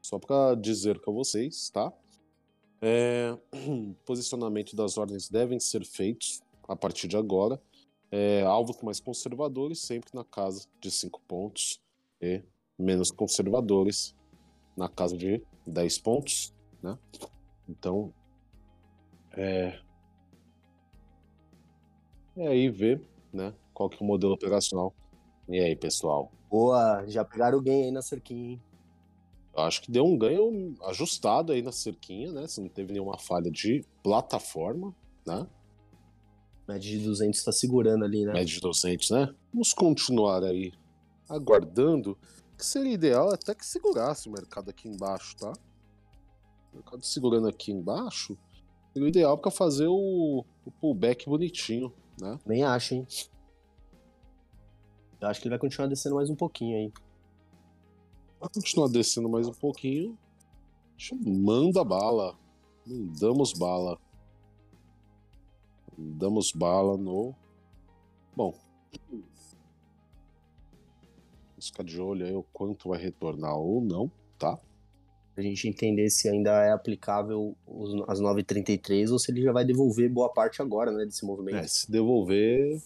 [0.03, 1.93] Só para dizer para vocês, tá?
[2.83, 3.39] É,
[4.05, 7.63] posicionamento das ordens devem ser feitos a partir de agora.
[8.11, 11.81] É, alvos mais conservadores, sempre na casa de 5 pontos,
[12.21, 12.43] e
[12.77, 14.17] menos conservadores
[14.77, 16.99] na casa de 10 pontos, né?
[17.69, 18.13] Então,
[19.31, 19.79] é,
[22.37, 23.01] é aí ver,
[23.33, 24.95] né, qual que é o modelo operacional.
[25.49, 26.33] E aí, pessoal?
[26.51, 28.63] Boa, já pegaram o ganho aí na cerquinha, hein?
[29.57, 32.47] Eu acho que deu um ganho ajustado aí na cerquinha, né?
[32.49, 34.95] Se não teve nenhuma falha de plataforma,
[35.25, 35.47] né?
[36.67, 38.33] Média de 200 está segurando ali, né?
[38.33, 39.35] Média de 200, né?
[39.53, 40.73] Vamos continuar aí
[41.29, 42.19] aguardando.
[42.57, 45.53] Que seria ideal até que segurasse o mercado aqui embaixo, tá?
[46.73, 48.37] O mercado segurando aqui embaixo
[48.93, 52.39] seria o ideal para fazer o, o pullback bonitinho, né?
[52.47, 53.07] Nem acho, hein?
[55.21, 56.93] Eu acho que ele vai continuar descendo mais um pouquinho aí.
[58.41, 60.19] Vai continuar descendo mais um pouquinho.
[61.25, 62.37] Manda bala.
[62.87, 63.99] Mandamos bala.
[65.97, 67.35] Mandamos bala no.
[68.37, 68.55] Bom.
[71.51, 74.59] Vamos ficar de olho aí o quanto vai retornar ou não, tá?
[75.35, 77.57] Pra gente entender se ainda é aplicável
[78.07, 81.57] as 9h33 ou se ele já vai devolver boa parte agora, né, desse movimento.
[81.57, 82.81] É, se devolver,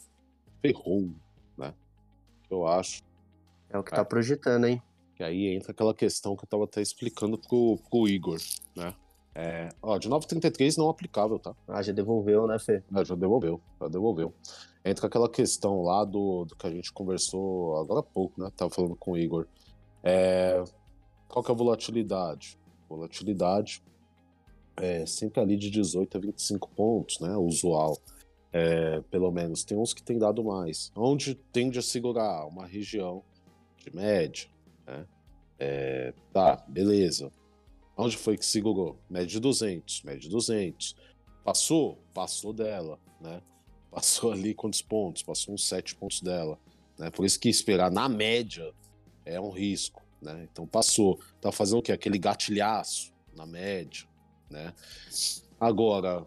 [0.63, 1.11] ferrou,
[1.57, 1.75] né?
[2.51, 3.03] Eu acho.
[3.69, 4.83] É o que tá projetando, hein?
[5.15, 8.39] Que aí entra aquela questão que eu tava até explicando pro, pro Igor,
[8.75, 8.95] né?
[9.35, 11.55] É, ó, de 933 não aplicável, tá?
[11.69, 12.83] Ah, já devolveu, né, Fê?
[12.97, 14.33] É, já devolveu, já devolveu.
[14.85, 18.51] Entra aquela questão lá do, do que a gente conversou agora há pouco, né?
[18.57, 19.47] Tava falando com o Igor.
[20.03, 20.65] É,
[21.29, 22.59] qual que é a volatilidade?
[22.89, 23.83] Volatilidade
[24.77, 27.37] é sempre ali de 18 a 25 pontos, né?
[27.37, 27.99] Usual.
[28.53, 29.65] É, pelo menos.
[29.65, 30.91] Tem uns que tem dado mais.
[30.97, 32.47] Onde tende a segurar?
[32.47, 33.23] Uma região
[33.77, 34.49] de média,
[34.87, 35.07] né?
[35.59, 37.31] É, tá, beleza.
[37.97, 38.97] Onde foi que segurou?
[39.11, 40.95] Média de 200, média de 200.
[41.45, 41.99] Passou?
[42.15, 43.43] Passou dela, né?
[43.91, 45.23] Passou ali quantos pontos?
[45.23, 46.59] Passou uns 7 pontos dela.
[46.97, 47.11] Né?
[47.11, 48.73] Por isso que esperar na média
[49.25, 50.49] é um risco, né?
[50.51, 51.19] Então passou.
[51.41, 51.93] Tá fazendo o quê?
[51.93, 54.07] Aquele gatilhaço na média,
[54.51, 54.75] né?
[55.61, 56.27] Agora,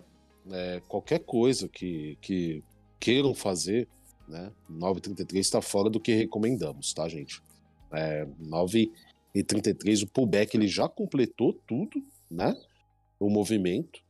[0.49, 2.63] é, qualquer coisa que, que
[2.99, 3.87] queiram fazer,
[4.27, 4.51] né?
[4.69, 7.41] 9,33 está fora do que recomendamos, tá, gente?
[7.91, 12.55] É, 9,33 o pullback ele já completou tudo, né?
[13.19, 14.01] O movimento.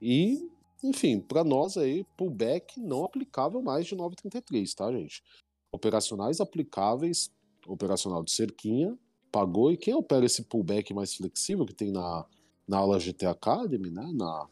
[0.00, 0.48] E,
[0.82, 5.22] enfim, para nós aí, pullback não aplicável mais de 9,33, tá, gente?
[5.72, 7.30] Operacionais aplicáveis,
[7.72, 8.96] operacional de cerquinha,
[9.30, 9.72] pagou.
[9.72, 12.26] E quem opera esse pullback mais flexível que tem na,
[12.66, 14.10] na aula GT Academy, né?
[14.14, 14.48] Na,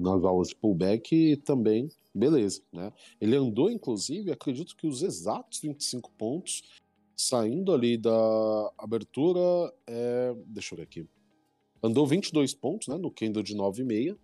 [0.00, 2.92] nas aulas de pullback também, beleza, né?
[3.20, 6.62] Ele andou, inclusive, acredito que os exatos 25 pontos
[7.16, 9.40] saindo ali da abertura,
[9.86, 10.34] é...
[10.46, 11.08] deixa eu ver aqui.
[11.82, 14.16] Andou 22 pontos, né, no candle de 9,5.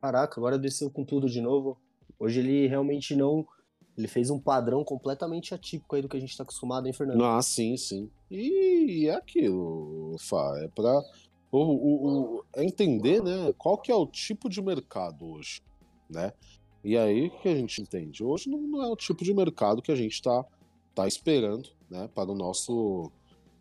[0.00, 1.76] Caraca, agora desceu com tudo de novo.
[2.18, 3.46] Hoje ele realmente não.
[4.00, 7.22] Ele fez um padrão completamente atípico aí do que a gente está acostumado, hein, Fernando?
[7.22, 8.10] Ah, sim, sim.
[8.30, 11.02] E é aquilo, Fá, é para
[11.52, 15.62] o, o, o, é entender, né, qual que é o tipo de mercado hoje,
[16.08, 16.32] né?
[16.82, 18.24] E aí que a gente entende.
[18.24, 20.42] Hoje não, não é o tipo de mercado que a gente está
[20.94, 23.12] tá esperando, né, para o nosso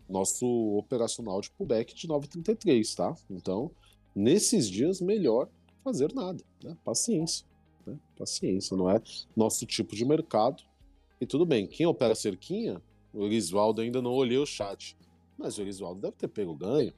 [0.07, 3.13] nosso operacional de pullback de 9,33, tá?
[3.29, 3.69] Então,
[4.15, 5.47] nesses dias, melhor
[5.83, 6.75] fazer nada, né?
[6.83, 7.45] Paciência,
[7.89, 7.99] né?
[8.17, 9.01] Paciência, não é
[9.35, 10.63] nosso tipo de mercado.
[11.19, 12.81] E tudo bem, quem opera cerquinha,
[13.13, 14.97] o Erisvaldo ainda não olhou o chat,
[15.37, 16.93] mas o Erisvaldo deve ter pego ganho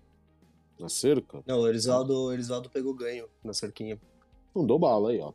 [0.79, 1.43] na cerca.
[1.45, 3.99] Não, o Erisvaldo, o Erisvaldo pegou ganho na cerquinha.
[4.53, 5.31] Não deu bala aí, ó.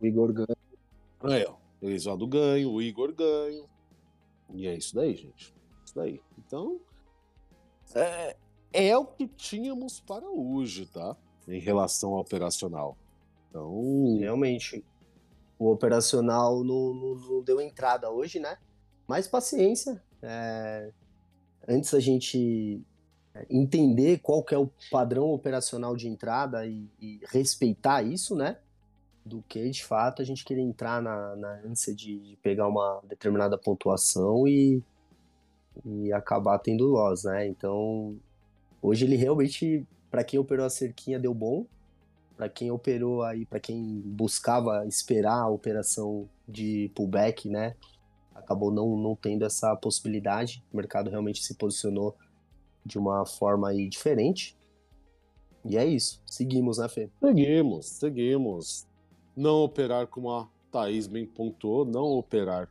[0.00, 0.56] O Igor ganho.
[1.20, 1.56] Aí, ó.
[1.82, 3.68] O Erisvaldo ganho, o Igor ganho.
[4.54, 5.54] E é isso daí, gente.
[5.84, 6.20] Isso daí.
[6.38, 6.80] Então,
[7.94, 8.36] é,
[8.72, 11.16] é o que tínhamos para hoje, tá?
[11.48, 12.96] Em relação ao operacional.
[13.50, 14.16] Então.
[14.18, 14.82] Realmente.
[15.58, 18.56] O operacional não, não, não deu entrada hoje, né?
[19.06, 20.02] Mas paciência.
[20.22, 20.90] É...
[21.68, 22.82] Antes a gente
[23.48, 28.58] entender qual que é o padrão operacional de entrada e, e, respeitar isso, né?
[29.24, 33.00] Do que de fato a gente querer entrar na, na ânsia de, de pegar uma
[33.04, 34.82] determinada pontuação e,
[35.84, 37.46] e acabar tendo loss, né?
[37.46, 38.16] Então,
[38.82, 41.66] hoje ele realmente, para quem operou a cerquinha, deu bom.
[42.40, 47.76] Para quem operou aí, para quem buscava esperar a operação de pullback, né?
[48.34, 50.64] Acabou não, não tendo essa possibilidade.
[50.72, 52.16] O mercado realmente se posicionou
[52.82, 54.56] de uma forma aí diferente.
[55.66, 56.22] E é isso.
[56.24, 57.10] Seguimos, né, Fê?
[57.20, 58.88] Seguimos, seguimos.
[59.36, 62.70] Não operar, como a Thaís bem pontuou, não operar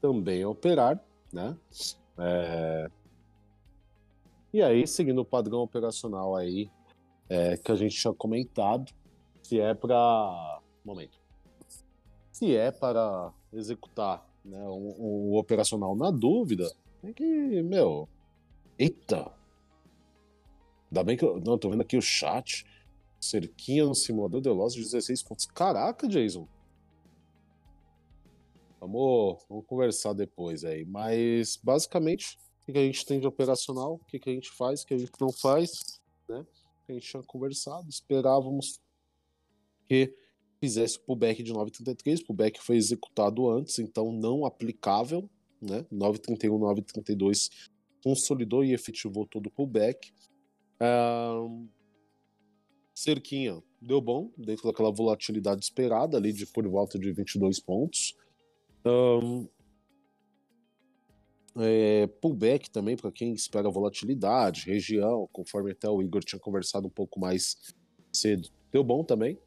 [0.00, 1.00] também é operar,
[1.32, 1.56] né?
[2.18, 2.90] É...
[4.52, 6.68] E aí, seguindo o padrão operacional aí
[7.28, 8.92] é, que a gente tinha comentado,
[9.44, 10.60] se é para.
[10.84, 11.18] Momento.
[12.32, 16.68] Se é para executar né, um, operacional na dúvida,
[17.00, 18.08] tem que, meu.
[18.78, 19.30] Eita!
[20.90, 21.40] Ainda bem que eu.
[21.40, 22.66] Não, tô vendo aqui o chat.
[23.20, 25.46] Cerquinha no simulador de Lost 16 pontos.
[25.46, 26.46] Caraca, Jason!
[28.80, 30.84] Vamos, vamos conversar depois aí.
[30.84, 34.86] Mas, basicamente, o que a gente tem de operacional, o que a gente faz, o
[34.86, 36.44] que a gente não faz, né?
[36.86, 38.78] A gente tinha conversado, esperávamos
[39.88, 40.14] que
[40.60, 42.20] fizesse o pullback de 9,33.
[42.22, 45.28] O pullback foi executado antes, então não aplicável,
[45.60, 45.84] né?
[45.92, 47.50] 9,31, 9,32
[48.02, 50.12] consolidou e efetivou todo o pullback.
[50.80, 51.68] Um,
[52.94, 58.14] cerquinha deu bom, dentro daquela volatilidade esperada ali de por volta de 22 pontos.
[58.86, 59.48] Um,
[61.56, 66.90] é, pullback também para quem espera volatilidade, região, conforme até o Igor tinha conversado um
[66.90, 67.74] pouco mais
[68.12, 68.48] cedo.
[68.72, 69.38] Deu bom também.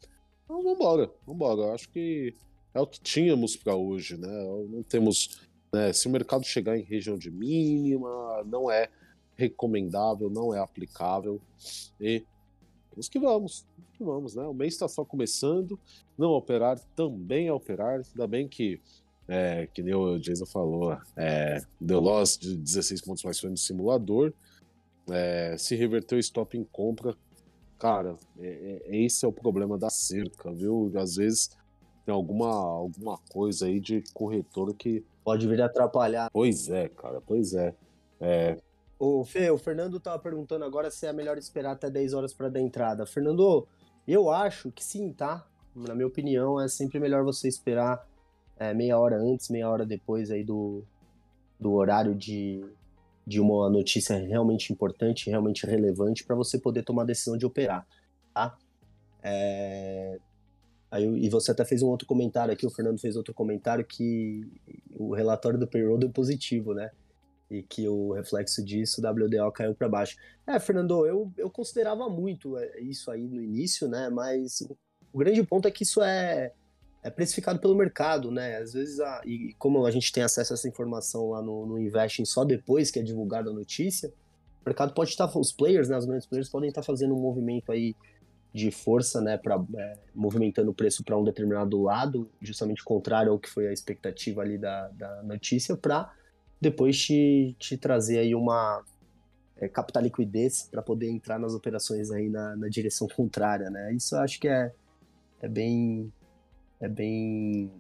[0.48, 1.74] Então vamos embora, vamos embora.
[1.74, 2.34] Acho que
[2.74, 4.30] é o que tínhamos para hoje, né?
[4.70, 5.42] Não temos,
[5.74, 8.88] né, se o mercado chegar em região de mínima, não é
[9.36, 11.42] recomendável, não é aplicável
[12.00, 12.24] e
[12.92, 14.44] vamos que vamos, vamos que vamos, né?
[14.44, 15.78] O mês está só começando,
[16.18, 18.80] não operar também é operar, ainda bem que
[19.28, 23.58] é, que nem o Jason falou, é, deu loss de 16 pontos mais foi no
[23.58, 24.32] simulador,
[25.10, 27.14] é, se reverteu stop em compra,
[27.78, 30.92] cara, é, é, esse é o problema da cerca, viu?
[30.96, 31.58] Às vezes
[32.06, 35.04] tem alguma, alguma coisa aí de corretor que.
[35.24, 36.30] Pode vir atrapalhar.
[36.32, 37.76] Pois é, cara, pois é.
[38.22, 38.58] é...
[39.00, 42.50] O Fê, o Fernando tava perguntando agora se é melhor esperar até 10 horas para
[42.50, 43.06] dar entrada.
[43.06, 43.68] Fernando,
[44.08, 45.46] eu acho que sim, tá?
[45.76, 48.08] Na minha opinião, é sempre melhor você esperar
[48.58, 50.84] é, meia hora antes, meia hora depois aí do,
[51.60, 52.66] do horário de,
[53.28, 57.86] de uma notícia realmente importante, realmente relevante, para você poder tomar a decisão de operar,
[58.34, 58.58] tá?
[59.22, 60.18] É...
[60.90, 64.50] Aí, e você até fez um outro comentário aqui, o Fernando fez outro comentário que
[64.96, 66.90] o relatório do payroll deu positivo, né?
[67.52, 70.16] E que o reflexo disso, o WDO caiu para baixo.
[70.46, 74.10] É, Fernando, eu, eu considerava muito é, isso aí no início, né?
[74.10, 74.78] Mas o,
[75.12, 76.54] o grande ponto é que isso é,
[77.04, 78.58] é precificado pelo mercado, né?
[78.58, 81.80] Às vezes, a, e como a gente tem acesso a essa informação lá no, no
[81.80, 84.10] Investing só depois que é divulgada a notícia,
[84.62, 87.72] o mercado pode estar, os players, né, os grandes players podem estar fazendo um movimento
[87.72, 87.96] aí
[88.54, 93.40] de força, né, para é, movimentando o preço para um determinado lado, justamente contrário ao
[93.40, 96.12] que foi a expectativa ali da, da notícia, para
[96.60, 98.84] depois te, te trazer aí uma
[99.60, 99.70] é,
[100.02, 103.94] liquidez para poder entrar nas operações aí na, na direção contrária, né?
[103.94, 104.72] Isso eu acho que é,
[105.42, 106.12] é bem
[106.80, 107.72] é bem.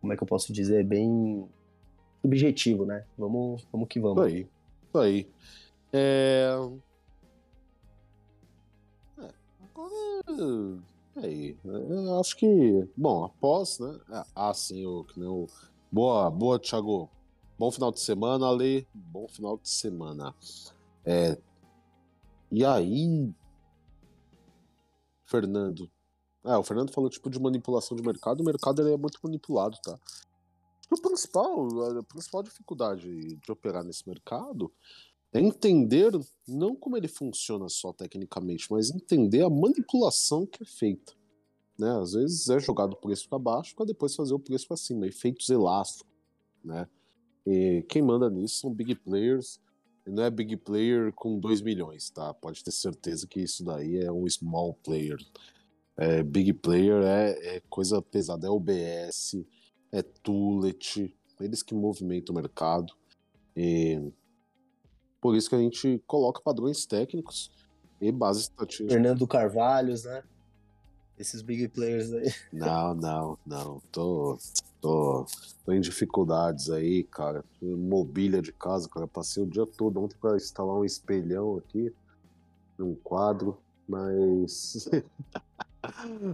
[0.00, 0.84] Como é que eu posso dizer?
[0.84, 1.48] Bem
[2.22, 3.04] subjetivo, né?
[3.16, 4.26] Vamos, vamos que vamos.
[4.26, 4.48] Isso aí.
[4.88, 5.30] Isso aí.
[5.92, 6.48] É...
[9.18, 9.28] é
[9.62, 10.82] agora.
[11.16, 11.56] É aí.
[11.64, 12.88] Eu acho que.
[12.96, 13.98] Bom, após, né?
[14.10, 15.46] É, ah, sim, o, que nem o.
[15.90, 17.08] Boa, boa, Thiago.
[17.58, 18.86] Bom final de semana, Ale.
[18.94, 20.34] Bom final de semana.
[21.04, 21.36] É...
[22.50, 23.32] E aí,
[25.24, 25.90] Fernando,
[26.48, 28.40] é, o Fernando falou tipo de manipulação de mercado.
[28.40, 29.98] O mercado ele é muito manipulado, tá?
[30.90, 34.72] O principal, a principal dificuldade de operar nesse mercado
[35.30, 36.10] é entender
[36.46, 41.12] não como ele funciona só tecnicamente, mas entender a manipulação que é feita.
[41.78, 41.90] Né?
[42.00, 45.06] Às vezes é jogado o preço para baixo para depois fazer o preço para cima,
[45.06, 46.10] efeitos elásticos,
[46.64, 46.88] né?
[47.46, 49.60] E quem manda nisso são big players.
[50.06, 52.32] E não é big player com 2 milhões, tá?
[52.32, 55.18] Pode ter certeza que isso daí é um small player
[55.98, 59.36] é, big player é, é, coisa pesada, é OBS,
[59.90, 62.94] é Tulet, eles que movimentam o mercado.
[63.56, 64.12] E
[65.20, 67.50] por isso que a gente coloca padrões técnicos
[68.00, 68.92] e bases estatísticas.
[68.92, 70.22] Fernando Carvalhos, né?
[71.18, 72.32] Esses big players aí.
[72.52, 73.82] Não, não, não.
[73.90, 74.38] Tô,
[74.80, 75.26] tô,
[75.64, 77.44] tô em dificuldades aí, cara.
[77.60, 79.08] Mobília de casa, cara.
[79.08, 81.92] Passei o dia todo ontem para instalar um espelhão aqui,
[82.78, 84.88] um quadro, mas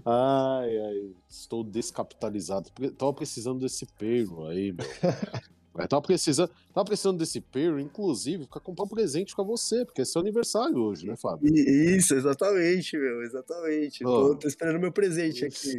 [0.05, 2.71] Ai, ai, estou descapitalizado.
[2.97, 4.87] Tava precisando desse perro aí, meu.
[5.89, 10.05] tava precisando, tava precisando desse perro, inclusive, para comprar um presente para você, porque é
[10.05, 11.53] seu aniversário hoje, né, Fábio?
[11.55, 14.05] Isso, exatamente, meu, exatamente.
[14.05, 14.29] Oh.
[14.31, 15.79] Tô, tô esperando meu presente aqui.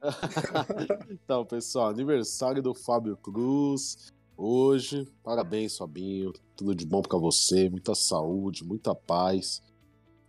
[1.10, 4.12] então, pessoal, aniversário do Fábio Cruz.
[4.36, 6.32] Hoje, parabéns, Fabinho.
[6.54, 9.62] Tudo de bom para você, muita saúde, muita paz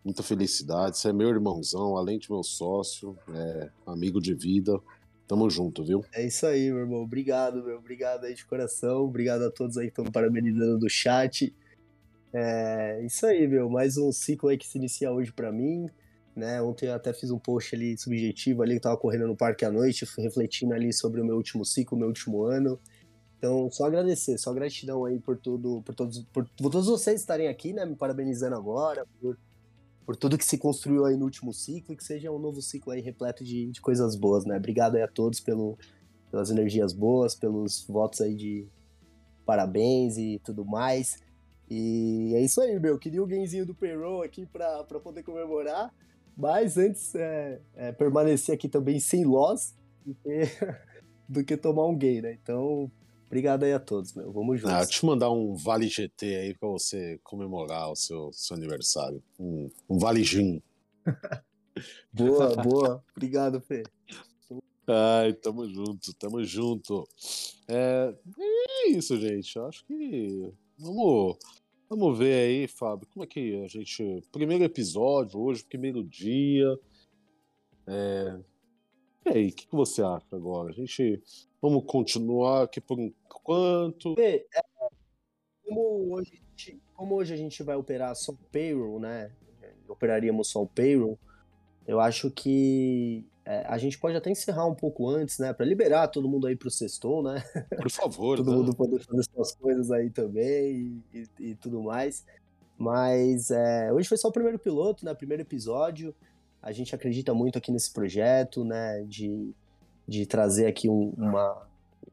[0.07, 0.97] muita felicidade.
[0.97, 4.79] Você é meu irmãozão, além de meu sócio, é, amigo de vida.
[5.27, 6.05] Tamo junto, viu?
[6.13, 7.01] É isso aí, meu irmão.
[7.01, 7.77] Obrigado, meu.
[7.77, 9.03] Obrigado aí de coração.
[9.03, 11.53] Obrigado a todos aí que estão parabenizando do chat.
[12.33, 13.69] É isso aí, meu.
[13.69, 15.89] Mais um ciclo aí que se inicia hoje para mim.
[16.33, 16.61] Né?
[16.61, 19.71] Ontem eu até fiz um post ali subjetivo ali, que tava correndo no parque à
[19.71, 22.79] noite, refletindo ali sobre o meu último ciclo, meu último ano.
[23.37, 27.49] Então, só agradecer, só gratidão aí por tudo, por todos, por, por todos vocês estarem
[27.49, 27.85] aqui, né?
[27.85, 29.37] Me parabenizando agora, por,
[30.07, 32.93] por tudo que se construiu aí no último ciclo e que seja um novo ciclo
[32.93, 34.55] aí repleto de, de coisas boas, né?
[34.55, 35.77] Obrigado aí a todos pelo,
[36.31, 38.65] pelas energias boas, pelos votos aí de
[39.45, 41.21] parabéns e tudo mais.
[41.69, 42.97] E é isso aí, meu.
[42.97, 45.93] Queria o gamezinho do payroll aqui para poder comemorar.
[46.37, 50.39] Mas antes, é, é, permanecer aqui também sem loss do que,
[51.27, 52.39] do que tomar um game, né?
[52.41, 52.89] Então,
[53.27, 54.31] Obrigado aí a todos, meu.
[54.31, 54.73] Vamos juntos.
[54.73, 59.21] Ah, eu mandar um Vale GT aí pra você comemorar o seu, seu aniversário.
[59.37, 60.61] Um, um Vale Gin.
[62.11, 63.03] boa, boa.
[63.11, 63.83] Obrigado, Fê.
[64.87, 67.05] Ai, tamo junto, tamo junto.
[67.67, 69.59] É, é isso, gente.
[69.59, 70.49] Acho que.
[70.79, 71.37] Vamos,
[71.89, 74.23] vamos ver aí, Fábio, como é que a gente.
[74.31, 76.79] Primeiro episódio, hoje, primeiro dia.
[77.85, 78.39] É,
[79.27, 80.69] e aí, o que, que você acha agora?
[80.69, 81.21] A gente
[81.61, 84.15] Vamos continuar aqui por enquanto.
[84.19, 84.45] É,
[85.65, 86.41] como, hoje,
[86.93, 89.31] como hoje a gente vai operar só o payroll, né?
[89.87, 91.17] Operaríamos só o payroll.
[91.87, 95.51] Eu acho que é, a gente pode até encerrar um pouco antes, né?
[95.51, 97.43] Para liberar todo mundo aí pro sextou, né?
[97.81, 98.37] Por favor.
[98.37, 98.57] todo né?
[98.57, 102.23] mundo poder fazer suas coisas aí também e, e, e tudo mais.
[102.77, 105.13] Mas é, hoje foi só o primeiro piloto, né?
[105.15, 106.13] Primeiro episódio.
[106.61, 109.03] A gente acredita muito aqui nesse projeto, né?
[109.03, 109.53] De
[110.07, 111.67] de trazer aqui um, uma,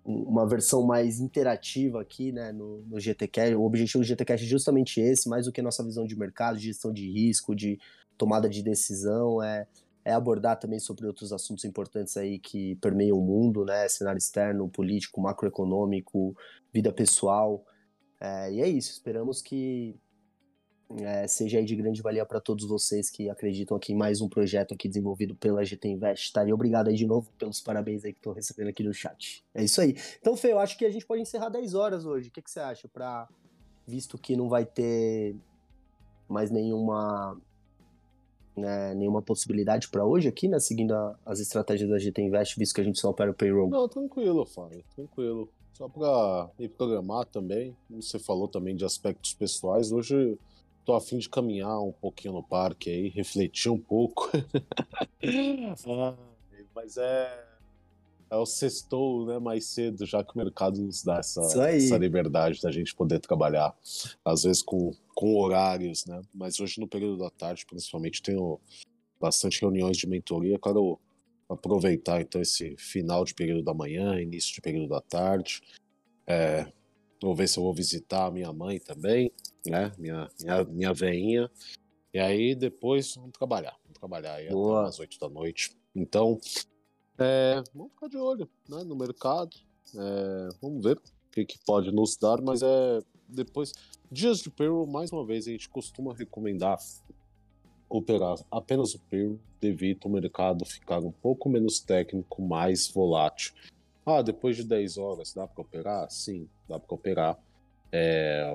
[0.04, 3.54] uma versão mais interativa aqui né, no, no GTCast.
[3.54, 6.64] O objetivo do GTCast é justamente esse, mais do que nossa visão de mercado, de
[6.64, 7.78] gestão de risco, de
[8.18, 9.66] tomada de decisão, é,
[10.04, 14.68] é abordar também sobre outros assuntos importantes aí que permeiam o mundo, né, cenário externo,
[14.68, 16.36] político, macroeconômico,
[16.72, 17.64] vida pessoal.
[18.20, 19.96] É, e é isso, esperamos que
[20.90, 24.28] é, seja aí de grande valia para todos vocês que acreditam aqui em mais um
[24.28, 26.46] projeto aqui desenvolvido pela GT Invest, tá?
[26.46, 29.44] E obrigado aí de novo pelos parabéns aí que estou recebendo aqui no chat.
[29.54, 29.96] É isso aí.
[30.20, 32.28] Então, Fê, eu acho que a gente pode encerrar 10 horas hoje.
[32.28, 32.86] O que, que você acha?
[32.86, 33.28] Pra,
[33.86, 35.34] visto que não vai ter
[36.28, 37.40] mais nenhuma
[38.56, 40.58] né, nenhuma possibilidade para hoje aqui, né?
[40.60, 43.68] Seguindo a, as estratégias da GT Invest, visto que a gente só opera o payroll.
[43.68, 45.48] Não, tranquilo, Fábio, tranquilo.
[45.72, 49.90] Só para me programar também, você falou também de aspectos pessoais.
[49.90, 50.38] Hoje
[50.84, 54.30] tô a fim de caminhar um pouquinho no parque aí, refletir um pouco.
[55.88, 56.16] ah,
[56.74, 57.44] mas é,
[58.30, 62.60] é o sextou, né, mais cedo, já que o mercado nos dá essa, essa liberdade
[62.60, 63.74] da gente poder trabalhar,
[64.24, 68.60] às vezes com, com horários, né, mas hoje no período da tarde, principalmente, tenho
[69.20, 70.98] bastante reuniões de mentoria, quero
[71.48, 75.62] aproveitar então esse final de período da manhã, início de período da tarde,
[76.26, 76.66] é,
[77.22, 79.30] vou ver se eu vou visitar a minha mãe também,
[79.66, 79.92] né?
[79.98, 81.50] Minha, minha, minha veinha.
[82.12, 83.76] E aí depois vamos trabalhar.
[83.84, 84.80] Vamos trabalhar aí Boa.
[84.80, 85.76] até às 8 da noite.
[85.94, 86.38] Então,
[87.18, 89.56] é, vamos ficar de olho né, no mercado.
[89.94, 93.72] É, vamos ver o que, que pode nos dar, mas é depois.
[94.10, 96.78] Dias de payroll, mais uma vez, a gente costuma recomendar
[97.88, 103.54] operar apenas o payroll devido ao mercado ficar um pouco menos técnico, mais volátil.
[104.04, 106.10] Ah, depois de 10 horas dá para operar?
[106.10, 107.38] Sim, dá para operar.
[107.90, 108.52] É,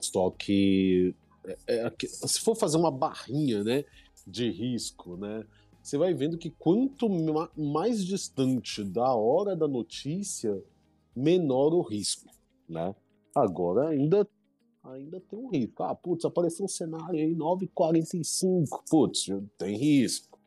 [0.00, 1.14] só que
[1.44, 3.84] é, é, se for fazer uma barrinha, né,
[4.26, 5.44] de risco, né,
[5.82, 7.08] você vai vendo que quanto
[7.56, 10.62] mais distante da hora da notícia,
[11.14, 12.30] menor o risco,
[12.68, 12.94] né?
[13.34, 14.28] Agora ainda
[14.84, 15.82] ainda tem um risco.
[15.82, 18.82] Ah, putz, apareceu um cenário aí 9,45.
[18.88, 19.26] Putz,
[19.58, 20.38] tem risco.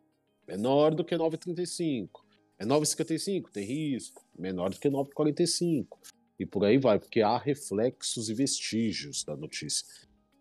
[0.47, 2.09] Menor do que 9,35.
[2.57, 4.23] É 9,55, tem risco.
[4.37, 5.87] Menor do que 9,45
[6.39, 9.86] e por aí vai, porque há reflexos e vestígios da notícia.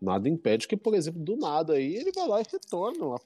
[0.01, 3.19] Nada impede que, por exemplo, do nada aí ele vai lá e retorna lá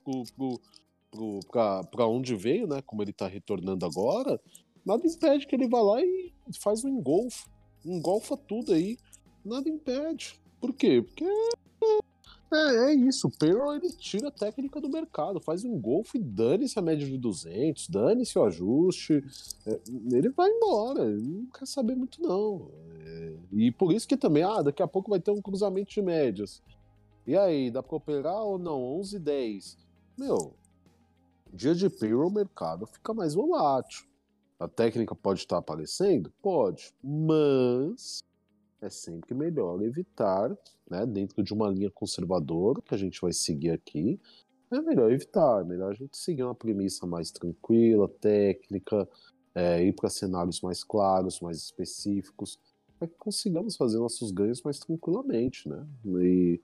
[1.91, 2.82] para onde veio, né?
[2.84, 4.39] Como ele está retornando agora,
[4.86, 7.49] nada impede que ele vá lá e faz um engolfo,
[7.84, 8.97] engolfa tudo aí.
[9.43, 10.39] Nada impede.
[10.59, 11.01] Por quê?
[11.01, 11.26] Porque
[12.52, 16.22] é, é isso, o payroll ele tira a técnica do mercado, faz um golfe e
[16.22, 19.24] dane-se a média de 200, dane-se o ajuste,
[19.66, 19.80] é,
[20.12, 22.72] ele vai embora, ele não quer saber muito não.
[23.06, 26.02] É, e por isso que também, ah, daqui a pouco vai ter um cruzamento de
[26.02, 26.62] médias.
[27.28, 28.82] E aí, dá para operar ou não?
[28.97, 29.78] 11 10.
[30.18, 30.54] Meu,
[31.54, 34.08] dia de payroll o mercado fica mais volátil.
[34.60, 36.34] A técnica pode estar aparecendo?
[36.41, 38.24] Pode, mas
[38.82, 40.49] é sempre melhor evitar,
[40.89, 44.19] né, dentro de uma linha conservadora que a gente vai seguir aqui,
[44.71, 49.07] é melhor evitar, é melhor a gente seguir uma premissa mais tranquila, técnica,
[49.55, 52.59] é, ir para cenários mais claros, mais específicos,
[52.97, 55.88] para que consigamos fazer nossos ganhos mais tranquilamente, né?
[56.21, 56.61] E,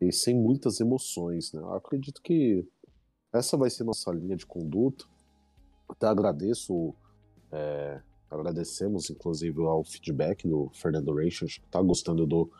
[0.00, 1.60] e sem muitas emoções, né?
[1.60, 2.66] Eu acredito que
[3.32, 5.06] essa vai ser nossa linha de conduta.
[5.88, 6.94] Até agradeço,
[7.50, 8.00] é,
[8.30, 12.50] agradecemos inclusive ao feedback do Fernando Reich, que está gostando do,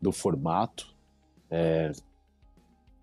[0.00, 0.94] do formato.
[1.50, 1.92] É,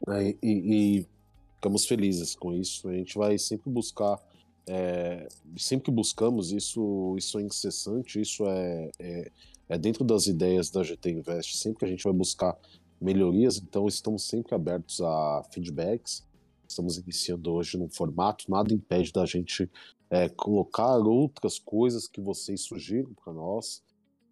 [0.07, 1.07] e, e,
[1.55, 2.87] ficamos felizes com isso.
[2.87, 4.19] A gente vai sempre buscar,
[4.67, 5.27] é,
[5.57, 9.31] sempre que buscamos isso, isso é incessante, isso é, é,
[9.69, 11.57] é, dentro das ideias da GT Invest.
[11.57, 12.55] Sempre que a gente vai buscar
[13.01, 16.23] melhorias, então estamos sempre abertos a feedbacks.
[16.67, 19.69] Estamos iniciando hoje num formato, nada impede da gente
[20.09, 23.83] é, colocar outras coisas que vocês sugiram para nós,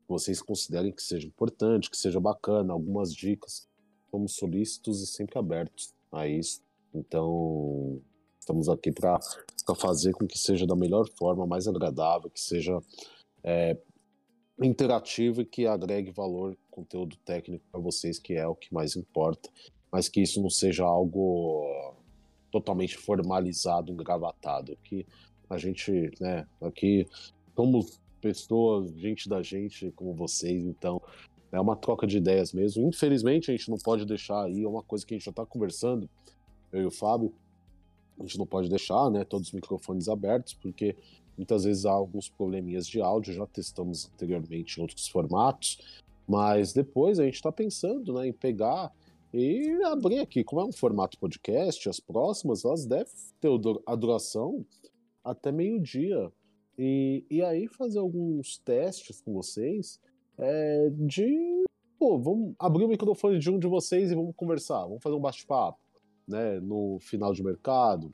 [0.01, 3.67] que vocês considerem que seja importante, que seja bacana, algumas dicas.
[4.11, 6.61] Somos solícitos e sempre abertos a isso.
[6.93, 7.99] Então,
[8.39, 9.19] estamos aqui para
[9.75, 12.79] fazer com que seja da melhor forma, mais agradável, que seja
[13.43, 13.77] é,
[14.61, 19.49] interativo e que agregue valor, conteúdo técnico para vocês, que é o que mais importa,
[19.91, 21.65] mas que isso não seja algo
[22.51, 25.07] totalmente formalizado, engravatado, que
[25.49, 27.07] a gente, né, aqui
[27.55, 31.01] somos pessoas, gente da gente como vocês, então
[31.51, 32.87] é uma troca de ideias mesmo.
[32.87, 35.45] Infelizmente a gente não pode deixar aí, é uma coisa que a gente já está
[35.45, 36.09] conversando,
[36.71, 37.33] eu e o Fábio,
[38.19, 40.95] a gente não pode deixar, né, todos os microfones abertos, porque
[41.37, 45.79] muitas vezes há alguns probleminhas de áudio, já testamos anteriormente em outros formatos,
[46.27, 48.91] mas depois a gente está pensando, né, em pegar
[49.33, 53.49] e abrir aqui, como é um formato podcast, as próximas, elas devem ter
[53.85, 54.63] a duração
[55.23, 56.31] até meio-dia.
[56.77, 59.99] E, e aí fazer alguns testes com vocês
[60.37, 61.63] é, de.
[61.99, 65.21] Pô, vamos abrir o microfone de um de vocês e vamos conversar, vamos fazer um
[65.21, 65.79] bate-papo
[66.27, 68.11] né, no final de mercado.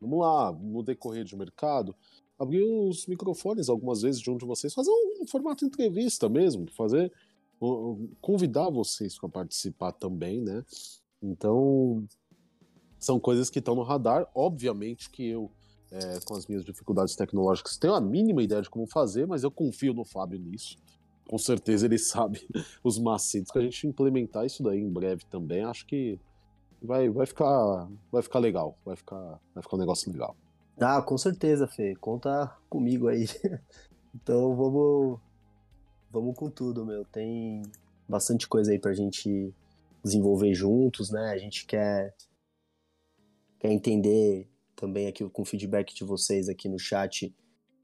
[0.00, 1.94] Vamos lá, no decorrer de mercado,
[2.38, 6.68] abrir os microfones algumas vezes de um de vocês, fazer um, um formato entrevista mesmo,
[6.72, 7.12] fazer
[8.20, 10.64] convidar vocês para participar também, né?
[11.22, 12.04] Então,
[12.98, 14.28] são coisas que estão no radar.
[14.34, 15.50] Obviamente que eu,
[15.92, 19.50] é, com as minhas dificuldades tecnológicas, tenho a mínima ideia de como fazer, mas eu
[19.50, 20.78] confio no Fábio nisso.
[21.28, 22.46] Com certeza ele sabe
[22.82, 25.62] os macetes para a gente implementar isso daí em breve também.
[25.64, 26.18] Acho que
[26.82, 30.34] vai, vai ficar vai ficar legal, vai ficar vai ficar um negócio legal.
[30.80, 31.94] Ah, com certeza, Fê.
[31.96, 33.26] Conta comigo aí.
[34.14, 35.20] então vamos
[36.10, 37.04] vamos com tudo, meu.
[37.04, 37.62] Tem
[38.08, 39.54] bastante coisa aí pra gente
[40.02, 41.30] desenvolver juntos, né?
[41.30, 42.14] A gente quer
[43.58, 47.34] quer entender também aqui com o feedback de vocês aqui no chat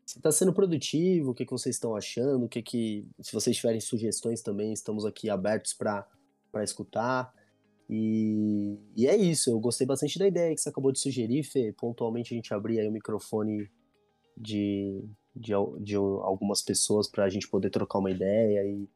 [0.08, 3.54] se está sendo produtivo, o que, que vocês estão achando, o que que se vocês
[3.54, 6.06] tiverem sugestões também, estamos aqui abertos para
[6.64, 7.30] escutar.
[7.90, 11.74] E, e é isso, eu gostei bastante da ideia que você acabou de sugerir, Fê.
[11.78, 13.70] Pontualmente a gente abrir aí o microfone
[14.34, 15.04] de,
[15.36, 18.88] de, de algumas pessoas para a gente poder trocar uma ideia e,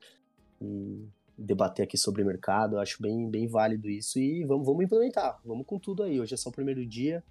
[0.63, 2.77] e, debater aqui sobre mercado.
[2.77, 6.19] Eu acho bem, bem válido isso e vamos, vamos implementar, vamos com tudo aí.
[6.19, 7.23] Hoje é só o primeiro dia,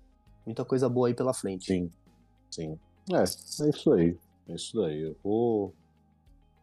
[0.45, 1.65] muita coisa boa aí pela frente.
[1.65, 1.91] Sim,
[2.49, 2.79] sim.
[3.11, 4.17] É, é isso aí,
[4.47, 5.01] é isso aí.
[5.01, 5.73] Eu vou.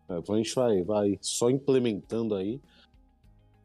[0.09, 2.61] É, a gente vai, vai só implementando aí.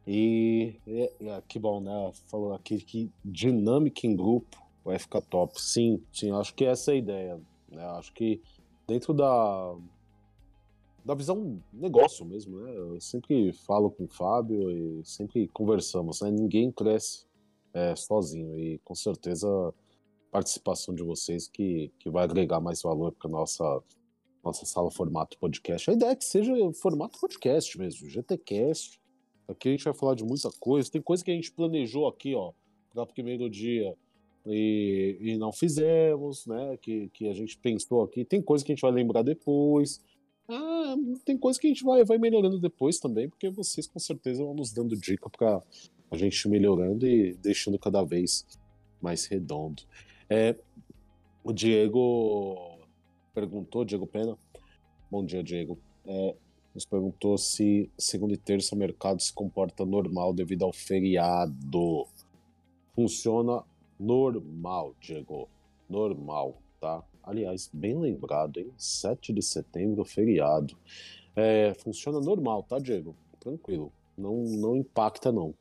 [0.06, 1.10] E, e
[1.48, 2.12] que bom, né?
[2.28, 5.60] Falou aqui que dinâmica em grupo vai ficar top.
[5.62, 7.42] Sim, sim, acho que essa é a ideia.
[7.72, 7.86] Né?
[7.98, 8.42] Acho que
[8.86, 9.76] dentro da,
[11.06, 12.76] da visão negócio mesmo, né?
[12.76, 16.32] Eu sempre falo com o Fábio e sempre conversamos, né?
[16.32, 17.26] Ninguém cresce
[17.74, 19.74] é, sozinho e com certeza
[20.34, 23.64] participação de vocês que, que vai agregar mais valor para nossa
[24.44, 25.90] nossa sala formato podcast.
[25.90, 29.00] A ideia é que seja formato podcast mesmo, GTcast
[29.48, 30.90] Aqui a gente vai falar de muita coisa.
[30.90, 32.54] Tem coisa que a gente planejou aqui, ó,
[32.92, 33.96] para primeiro dia
[34.46, 36.78] e, e, não fizemos, né?
[36.82, 38.24] Que, que a gente pensou aqui.
[38.24, 40.02] Tem coisa que a gente vai lembrar depois.
[40.48, 44.44] Ah, tem coisa que a gente vai, vai melhorando depois também, porque vocês com certeza
[44.44, 45.62] vão nos dando dica para
[46.12, 48.46] a gente melhorando e deixando cada vez
[49.02, 49.84] mais redondo.
[50.36, 50.56] É,
[51.44, 52.80] o Diego
[53.36, 54.36] perguntou, Diego Pena.
[55.12, 55.78] Bom dia, Diego.
[56.08, 56.36] É,
[56.74, 62.08] nos perguntou se segunda e terça o mercado se comporta normal devido ao feriado.
[62.96, 63.64] Funciona
[64.00, 65.48] normal, Diego.
[65.88, 67.04] Normal, tá?
[67.22, 68.74] Aliás, bem lembrado, hein?
[68.76, 70.76] 7 de setembro, feriado.
[71.36, 73.16] É, funciona normal, tá, Diego?
[73.40, 73.94] Tranquilo.
[74.18, 75.54] Não, não impacta, não.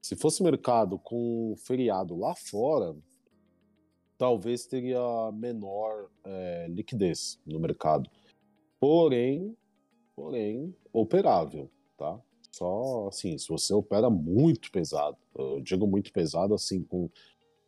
[0.00, 2.96] Se fosse mercado com feriado lá fora,
[4.16, 5.00] talvez teria
[5.32, 8.10] menor é, liquidez no mercado.
[8.78, 9.56] Porém,
[10.14, 12.20] porém operável, tá?
[12.50, 17.08] Só assim, se você opera muito pesado, eu digo muito pesado assim com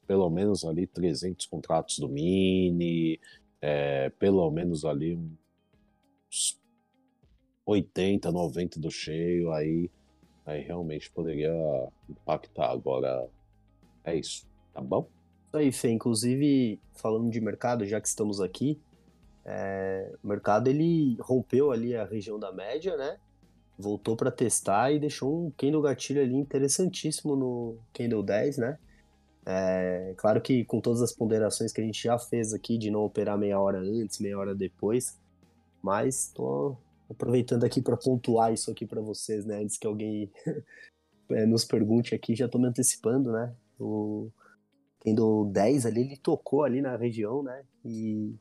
[0.06, 3.20] pelo menos ali 300 contratos do mini,
[3.60, 6.60] é, pelo menos ali uns
[7.64, 9.90] 80, 90 do cheio, aí,
[10.44, 11.52] aí realmente poderia
[12.08, 12.70] impactar.
[12.70, 13.28] Agora
[14.04, 15.08] é isso, tá bom?
[15.48, 15.90] Isso aí, Fê.
[15.90, 18.80] Inclusive, falando de mercado, já que estamos aqui,
[19.44, 23.18] é, o mercado ele rompeu ali a região da média, né?
[23.78, 28.78] Voltou para testar e deixou um candle gatilho ali interessantíssimo no candle 10, né?
[29.44, 33.00] É, claro que com todas as ponderações que a gente já fez aqui de não
[33.00, 35.18] operar meia hora antes, meia hora depois,
[35.82, 36.76] mas tô
[37.10, 39.62] aproveitando aqui para pontuar isso aqui para vocês, né?
[39.62, 40.30] Antes que alguém
[41.30, 43.54] é, nos pergunte aqui, já tô me antecipando, né?
[43.78, 44.30] O
[45.00, 47.64] Kendo 10 ali, ele tocou ali na região, né?
[47.84, 48.34] E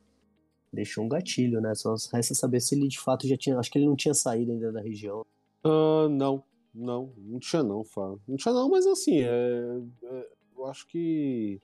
[0.71, 1.73] deixou um gatilho, né?
[1.73, 3.57] Só resta saber se ele de fato já tinha.
[3.57, 5.25] Acho que ele não tinha saído ainda da região.
[5.65, 6.43] Uh, não,
[6.73, 8.15] não, não tinha não, Fá.
[8.27, 11.59] Não tinha não, mas assim, é, é, eu acho que,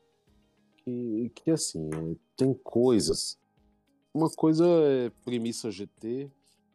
[0.78, 3.39] que, que assim, é, tem coisas.
[4.14, 6.30] Uma coisa é premissa GT,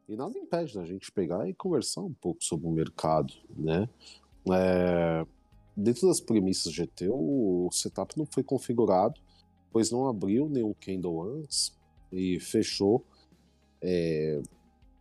[0.08, 3.88] e nada impede da gente pegar e conversar um pouco sobre o mercado, né?
[4.50, 5.26] É,
[5.76, 9.20] dentro das premissas GT, o setup não foi configurado,
[9.70, 11.76] pois não abriu nenhum candle antes
[12.12, 13.04] e fechou,
[13.80, 14.42] é,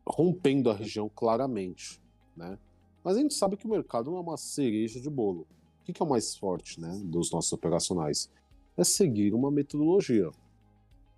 [0.06, 2.00] rompendo a região claramente,
[2.36, 2.58] né?
[3.04, 5.48] Mas a gente sabe que o mercado não é uma cereja de bolo.
[5.82, 8.30] O que, que é o mais forte né, dos nossos operacionais?
[8.78, 10.30] É seguir uma metodologia.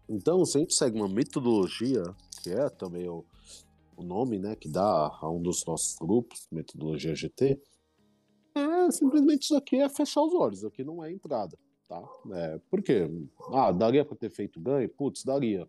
[0.07, 2.03] Então, se a gente segue uma metodologia,
[2.41, 3.25] que é também o,
[3.95, 7.59] o nome né, que dá a um dos nossos grupos, metodologia GT,
[8.55, 11.57] é simplesmente isso aqui é fechar os olhos, isso aqui não é entrada.
[11.87, 12.01] Tá?
[12.33, 13.09] É, por quê?
[13.51, 14.87] Ah, daria para ter feito ganho?
[14.89, 15.67] Putz, daria.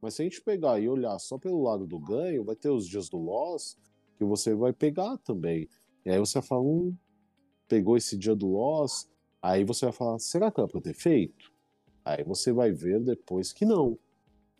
[0.00, 2.86] Mas se a gente pegar e olhar só pelo lado do ganho, vai ter os
[2.86, 3.76] dias do loss
[4.16, 5.68] que você vai pegar também.
[6.04, 6.96] E aí você vai falar, hum,
[7.68, 9.08] pegou esse dia do loss,
[9.40, 11.52] aí você vai falar, será que era para ter feito?
[12.04, 13.98] Aí você vai ver depois que não.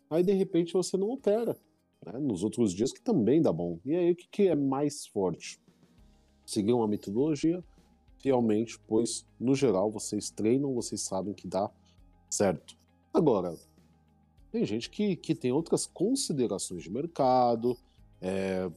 [0.09, 1.57] Aí de repente você não opera.
[2.05, 2.19] Né?
[2.19, 3.79] Nos outros dias que também dá bom.
[3.85, 5.59] E aí o que, que é mais forte?
[6.45, 7.63] Seguir uma metodologia
[8.19, 11.69] fielmente, pois no geral vocês treinam, vocês sabem que dá
[12.29, 12.77] certo.
[13.13, 13.55] Agora,
[14.51, 17.77] tem gente que, que tem outras considerações de mercado,
[18.21, 18.69] é,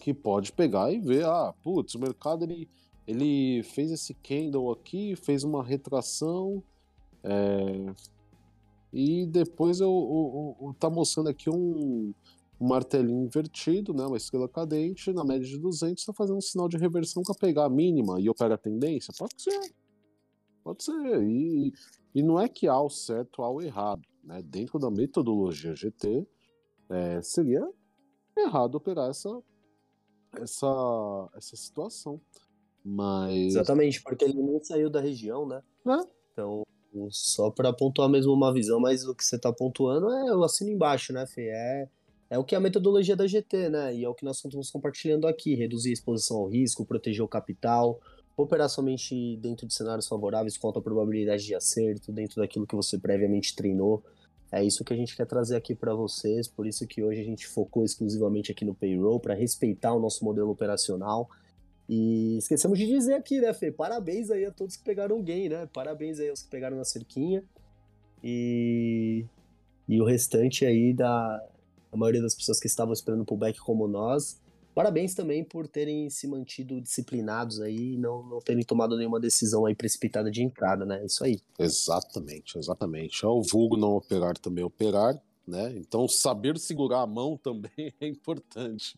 [0.00, 2.68] que pode pegar e ver, ah, putz, o mercado ele
[3.08, 6.62] ele fez esse candle aqui, fez uma retração,
[7.24, 7.94] é,
[8.92, 12.12] e depois eu, eu, eu, tá mostrando aqui um,
[12.60, 16.68] um, martelinho invertido, né, uma estrela cadente, na média de 200, está fazendo um sinal
[16.68, 19.12] de reversão para pegar a mínima e opera a tendência?
[19.18, 19.74] Pode ser.
[20.64, 21.22] Pode ser.
[21.22, 21.72] E,
[22.14, 24.02] e não é que há o certo ou o errado.
[24.24, 24.42] Né?
[24.42, 26.26] Dentro da metodologia GT,
[26.90, 27.68] é, seria
[28.36, 29.42] errado operar essa,
[30.32, 32.20] essa, essa situação.
[32.82, 33.54] Mas.
[33.54, 35.62] Exatamente, porque ele nem saiu da região, né?
[35.86, 36.18] É.
[36.32, 36.62] Então,
[37.10, 40.70] só para pontuar mesmo uma visão, mas o que você está pontuando é o assino
[40.70, 41.48] embaixo, né, Fê?
[41.48, 41.88] É,
[42.30, 43.94] é o que é a metodologia da GT, né?
[43.94, 47.28] E é o que nós estamos compartilhando aqui: reduzir a exposição ao risco, proteger o
[47.28, 48.00] capital,
[48.36, 52.98] operar somente dentro de cenários favoráveis com alta probabilidade de acerto, dentro daquilo que você
[52.98, 54.02] previamente treinou.
[54.50, 57.24] É isso que a gente quer trazer aqui para vocês, por isso que hoje a
[57.24, 61.28] gente focou exclusivamente aqui no payroll, para respeitar o nosso modelo operacional
[61.88, 63.72] e esquecemos de dizer aqui, né, Fê?
[63.72, 65.66] Parabéns aí a todos que pegaram game, né?
[65.72, 67.42] Parabéns aí aos que pegaram na cerquinha.
[68.22, 69.24] E,
[69.88, 71.42] e o restante aí da
[71.90, 74.38] a maioria das pessoas que estavam esperando o pullback como nós.
[74.74, 79.64] Parabéns também por terem se mantido disciplinados aí e não, não terem tomado nenhuma decisão
[79.66, 81.04] aí precipitada de entrada, né?
[81.04, 81.40] Isso aí.
[81.58, 83.24] Exatamente, exatamente.
[83.24, 85.74] É o vulgo não operar também operar né?
[85.76, 87.70] Então saber segurar a mão também
[88.00, 88.96] é importante,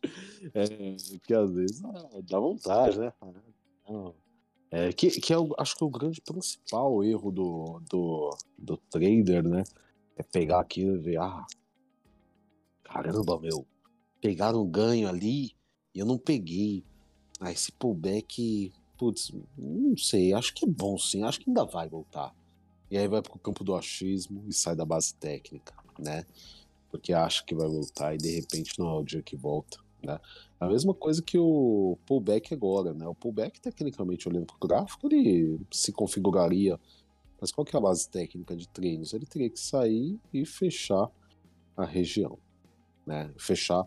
[0.52, 1.80] é, que às vezes
[2.24, 3.12] dá vontade, né?
[4.72, 8.76] É, que, que é o, acho que é o grande principal erro do, do, do
[8.76, 9.64] trader, né?
[10.16, 11.46] É pegar aquilo e ver, ah,
[12.84, 13.66] caramba, meu,
[14.20, 15.56] pegaram um ganho ali
[15.94, 16.84] e eu não peguei.
[17.40, 21.88] Ah, esse pullback, putz, não sei, acho que é bom sim, acho que ainda vai
[21.88, 22.34] voltar.
[22.90, 26.24] E aí vai pro campo do achismo e sai da base técnica né?
[26.90, 30.18] Porque acha que vai voltar e de repente não é o dia que volta, né?
[30.58, 33.06] A mesma coisa que o pullback agora, né?
[33.06, 36.78] O pullback, tecnicamente, olhando para o gráfico, ele se configuraria.
[37.40, 39.12] Mas qual que é a base técnica de treinos?
[39.14, 41.08] Ele teria que sair e fechar
[41.76, 42.38] a região,
[43.06, 43.32] né?
[43.38, 43.86] Fechar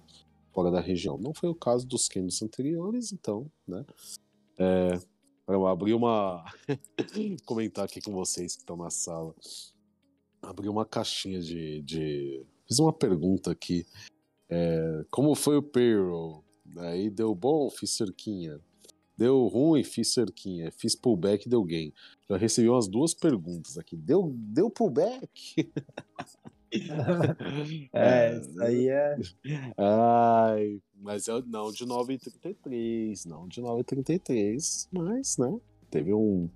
[0.54, 1.18] fora da região.
[1.18, 3.86] Não foi o caso dos candles anteriores, então, né?
[4.58, 5.00] É,
[5.48, 5.62] eu
[5.96, 6.46] uma.
[7.46, 9.36] comentar aqui com vocês que estão na sala
[10.44, 12.46] abri uma caixinha de, de.
[12.68, 13.86] Fiz uma pergunta aqui.
[14.50, 16.44] É, como foi o payroll?
[16.78, 18.60] Aí deu bom, fiz cerquinha.
[19.18, 20.72] Deu ruim, fiz cerquinha.
[20.72, 21.94] Fiz pullback, deu gain.
[22.30, 23.96] Já recebi umas duas perguntas aqui.
[23.96, 25.72] Deu, deu pullback?
[27.94, 29.18] é, isso aí é.
[29.78, 33.26] Ai, mas eu, não de 9,33.
[33.26, 34.88] Não de 9,33.
[34.92, 35.60] Mas, né?
[35.92, 36.50] Teve um.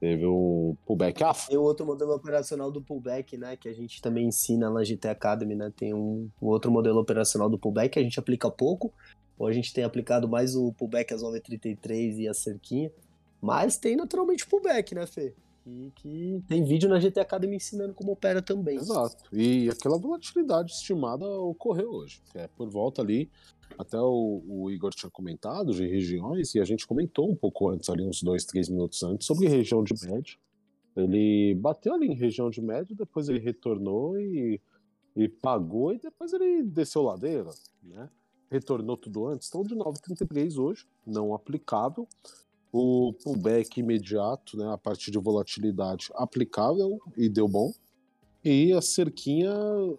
[0.00, 1.48] Teve um pullback off.
[1.48, 3.56] Tem o outro modelo operacional do pullback, né?
[3.56, 5.72] Que a gente também ensina na GT Academy, né?
[5.76, 8.92] Tem um, um outro modelo operacional do pullback que a gente aplica pouco.
[9.36, 12.92] Ou a gente tem aplicado mais o pullback às 9h33 e a cerquinha.
[13.40, 15.34] Mas tem naturalmente o pullback, né, Fê?
[15.66, 18.76] E que tem vídeo na GT Academy ensinando como opera também.
[18.76, 19.16] Exato.
[19.32, 22.22] E aquela volatilidade estimada ocorreu hoje.
[22.34, 23.30] É por volta ali
[23.76, 27.88] até o, o, Igor tinha comentado de regiões, e a gente comentou um pouco antes,
[27.90, 30.38] ali, uns dois, três minutos antes, sobre região de médio.
[30.96, 34.60] Ele bateu ali em região de médio, depois ele retornou e,
[35.14, 37.50] e pagou, e depois ele desceu ladeira,
[37.82, 38.08] né?
[38.50, 39.48] Retornou tudo antes.
[39.48, 42.08] Então, de 9,33 hoje, não aplicável.
[42.72, 47.72] O pullback imediato, né, a partir de volatilidade aplicável e deu bom.
[48.44, 49.50] E a cerquinha,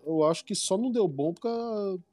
[0.06, 1.52] eu acho que só não deu bom para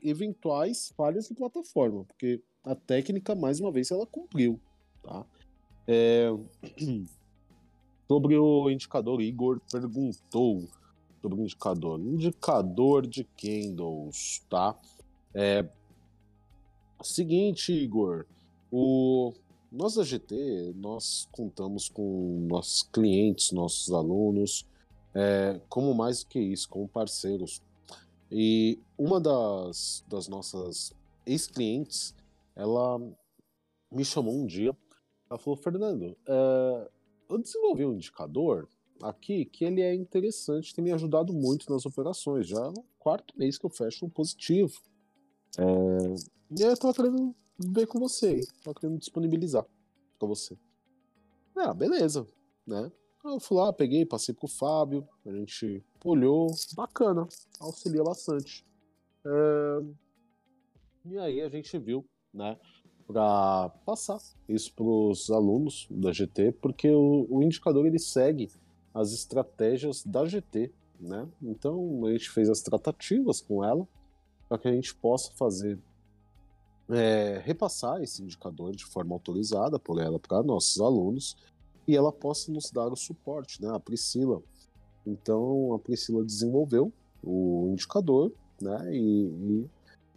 [0.02, 4.60] eventuais falhas de plataforma, porque a técnica, mais uma vez, ela cumpriu.
[5.02, 5.24] Tá?
[5.86, 6.28] É...
[8.08, 10.62] Sobre o indicador, Igor perguntou
[11.20, 11.98] sobre o indicador.
[11.98, 14.78] Indicador de candles, tá?
[15.34, 15.68] É...
[17.02, 18.26] Seguinte, Igor,
[18.70, 19.32] o...
[19.72, 24.64] nós da GT, nós contamos com nossos clientes, nossos alunos,
[25.16, 27.62] é, como mais do que isso, como parceiros.
[28.30, 30.92] E uma das, das nossas
[31.24, 32.14] ex-clientes,
[32.54, 32.98] ela
[33.90, 34.76] me chamou um dia,
[35.30, 36.90] ela falou, Fernando, é,
[37.30, 38.68] eu desenvolvi um indicador
[39.02, 43.32] aqui que ele é interessante, tem me ajudado muito nas operações, já é o quarto
[43.38, 44.78] mês que eu fecho um positivo.
[45.58, 45.62] É,
[46.58, 49.64] e aí eu tava querendo ver com você, tava querendo disponibilizar
[50.18, 50.58] para você.
[51.56, 52.26] Ah, beleza,
[52.66, 52.92] né?
[53.28, 57.26] Eu fui lá, peguei, passei pro Fábio, a gente olhou, bacana,
[57.60, 58.64] auxilia bastante.
[59.24, 59.82] É...
[61.06, 62.56] E aí a gente viu, né,
[63.06, 64.18] para passar
[64.48, 68.50] isso para os alunos da GT, porque o, o, indicador ele segue
[68.92, 71.28] as estratégias da GT, né?
[71.42, 73.86] Então a gente fez as tratativas com ela
[74.48, 75.78] para que a gente possa fazer
[76.88, 81.36] é, repassar esse indicador de forma autorizada por ela para nossos alunos
[81.86, 83.70] e ela possa nos dar o suporte, né?
[83.74, 84.42] A Priscila.
[85.06, 88.94] Então a Priscila desenvolveu o indicador, né?
[88.94, 89.70] E, e,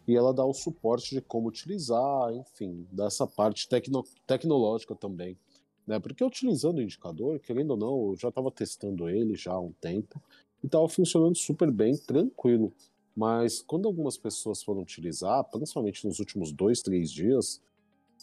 [0.08, 5.38] e ela dá o suporte de como utilizar, enfim, dessa parte tecno, tecnológica também.
[5.86, 6.00] Né?
[6.00, 9.72] Porque utilizando o indicador, querendo ou não, eu já estava testando ele já há um
[9.74, 10.22] tempo
[10.64, 12.74] e estava funcionando super bem, tranquilo.
[13.16, 17.62] Mas quando algumas pessoas foram utilizar, principalmente nos últimos dois, três dias,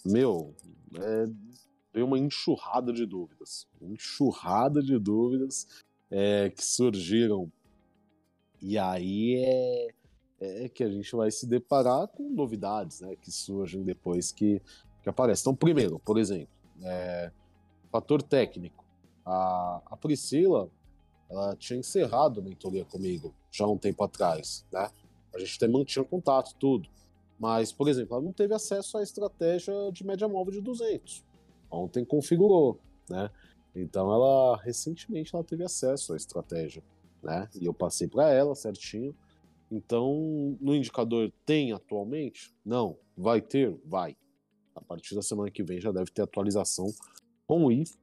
[0.05, 0.55] meu,
[0.99, 1.26] é,
[1.97, 3.66] veio uma enxurrada de dúvidas.
[3.80, 5.66] Enxurrada de dúvidas
[6.11, 7.51] é, que surgiram.
[8.61, 9.88] E aí é,
[10.40, 14.61] é, que a gente vai se deparar com novidades né, que surgem depois que,
[15.03, 15.40] que aparecem.
[15.40, 17.32] Então, primeiro, por exemplo, é,
[17.90, 18.84] fator técnico.
[19.24, 20.70] A, a Priscila
[21.30, 24.66] ela tinha encerrado a mentoria comigo já um tempo atrás.
[24.70, 24.90] Né?
[25.34, 26.90] A gente até mantinha contato, tudo.
[27.38, 31.24] Mas, por exemplo, ela não teve acesso à estratégia de média móvel de 200
[31.71, 33.31] ontem configurou, né?
[33.75, 36.83] Então ela recentemente ela teve acesso à estratégia,
[37.23, 37.49] né?
[37.61, 39.14] E eu passei para ela certinho.
[39.71, 42.55] Então, no indicador tem atualmente?
[42.64, 42.97] Não.
[43.17, 43.77] Vai ter?
[43.85, 44.17] Vai.
[44.75, 46.87] A partir da semana que vem já deve ter atualização
[47.47, 47.97] com o IF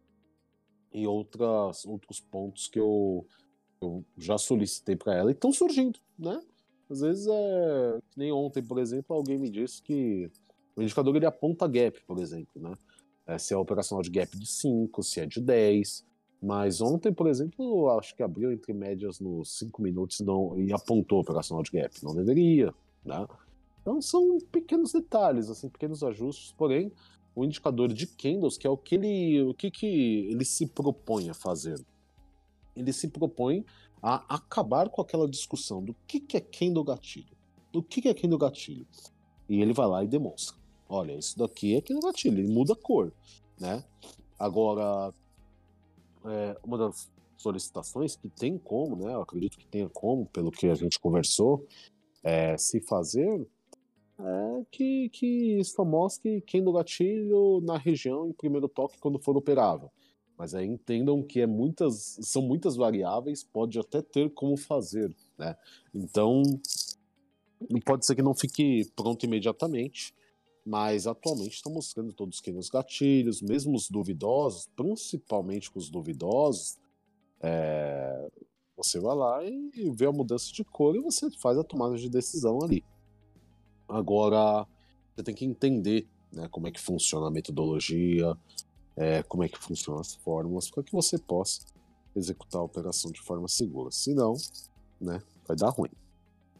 [0.93, 3.25] e outras, outros pontos que eu,
[3.81, 6.41] eu já solicitei para ela e estão surgindo, né?
[6.89, 7.99] Às vezes é.
[8.11, 10.29] Que nem ontem, por exemplo, alguém me disse que
[10.75, 12.75] o indicador ele aponta gap, por exemplo, né?
[13.25, 16.05] É, se é operacional de gap de 5, se é de 10.
[16.41, 21.21] Mas ontem, por exemplo, acho que abriu entre médias nos 5 minutos não, e apontou
[21.21, 22.03] operacional de gap.
[22.03, 22.73] Não deveria,
[23.05, 23.25] né?
[23.81, 26.91] Então são pequenos detalhes, assim, pequenos ajustes, porém
[27.35, 29.85] o indicador de candles, que é o que ele, o que, que
[30.29, 31.83] ele se propõe a fazer.
[32.75, 33.65] Ele se propõe
[34.01, 37.35] a acabar com aquela discussão do que, que é candle gatilho.
[37.71, 38.85] Do que, que é candle gatilho.
[39.49, 40.62] E ele vai lá e demonstra.
[40.93, 43.11] Olha, isso daqui é aquele gatilho, ele muda a cor,
[43.59, 43.83] né?
[44.37, 45.11] Agora,
[46.23, 49.11] é, uma das solicitações que tem como, né?
[49.11, 51.65] Eu acredito que tenha como, pelo que a gente conversou,
[52.23, 53.43] é, se fazer
[54.19, 59.35] é que, que só mostre quem do gatilho na região em primeiro toque quando for
[59.35, 59.89] operável.
[60.37, 65.57] Mas aí entendam que é muitas, são muitas variáveis, pode até ter como fazer, né?
[65.91, 66.43] Então,
[67.83, 70.13] pode ser que não fique pronto imediatamente,
[70.65, 76.77] mas atualmente está mostrando todos que nos gatilhos, mesmo os duvidosos, principalmente com os duvidosos,
[77.41, 78.31] é,
[78.75, 82.09] você vai lá e vê a mudança de cor e você faz a tomada de
[82.09, 82.83] decisão ali.
[83.87, 84.65] Agora,
[85.13, 88.35] você tem que entender né, como é que funciona a metodologia,
[88.95, 91.61] é, como é que funcionam as fórmulas, para que você possa
[92.15, 93.91] executar a operação de forma segura.
[93.91, 94.33] Senão,
[94.99, 95.89] né, vai dar ruim,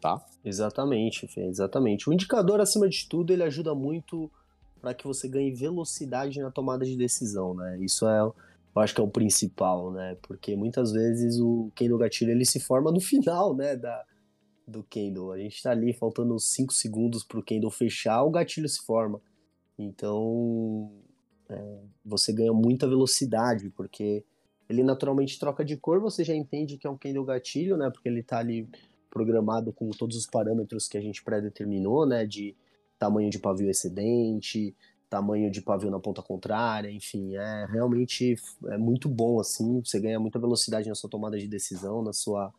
[0.04, 0.22] tá?
[0.44, 2.10] Exatamente, Fê, exatamente.
[2.10, 4.30] O indicador, acima de tudo, ele ajuda muito
[4.78, 7.78] para que você ganhe velocidade na tomada de decisão, né?
[7.80, 8.34] Isso é, eu
[8.76, 10.14] acho que é o principal, né?
[10.20, 14.04] Porque muitas vezes o candle gatilho ele se forma no final, né, da,
[14.68, 15.32] do candle.
[15.32, 19.22] A gente está ali faltando 5 segundos para o candle fechar, o gatilho se forma.
[19.78, 20.92] Então,
[21.48, 24.22] é, você ganha muita velocidade, porque
[24.68, 27.88] ele naturalmente troca de cor, você já entende que é um candle gatilho, né?
[27.88, 28.68] Porque ele está ali
[29.14, 32.26] programado com todos os parâmetros que a gente pré-determinou, né?
[32.26, 32.54] De
[32.98, 34.76] tamanho de pavio excedente,
[35.08, 38.34] tamanho de pavio na ponta contrária, enfim, é realmente
[38.66, 42.52] é muito bom assim, você ganha muita velocidade na sua tomada de decisão, na sua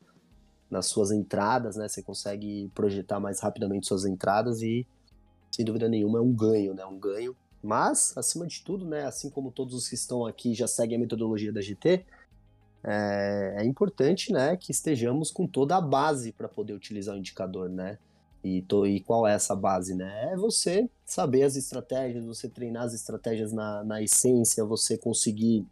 [0.71, 1.87] nas suas entradas, né?
[1.87, 4.87] Você consegue projetar mais rapidamente suas entradas e
[5.51, 6.85] sem dúvida nenhuma é um ganho, né?
[6.85, 7.35] Um ganho.
[7.61, 9.05] Mas, acima de tudo, né?
[9.05, 12.05] Assim como todos os que estão aqui já seguem a metodologia da GT,
[12.85, 14.55] é, é importante, né?
[14.55, 17.97] Que estejamos com toda a base para poder utilizar o indicador, né?
[18.43, 20.33] E, to, e, qual é essa base, né?
[20.33, 25.65] É você saber as estratégias, você treinar as estratégias na, na essência, você conseguir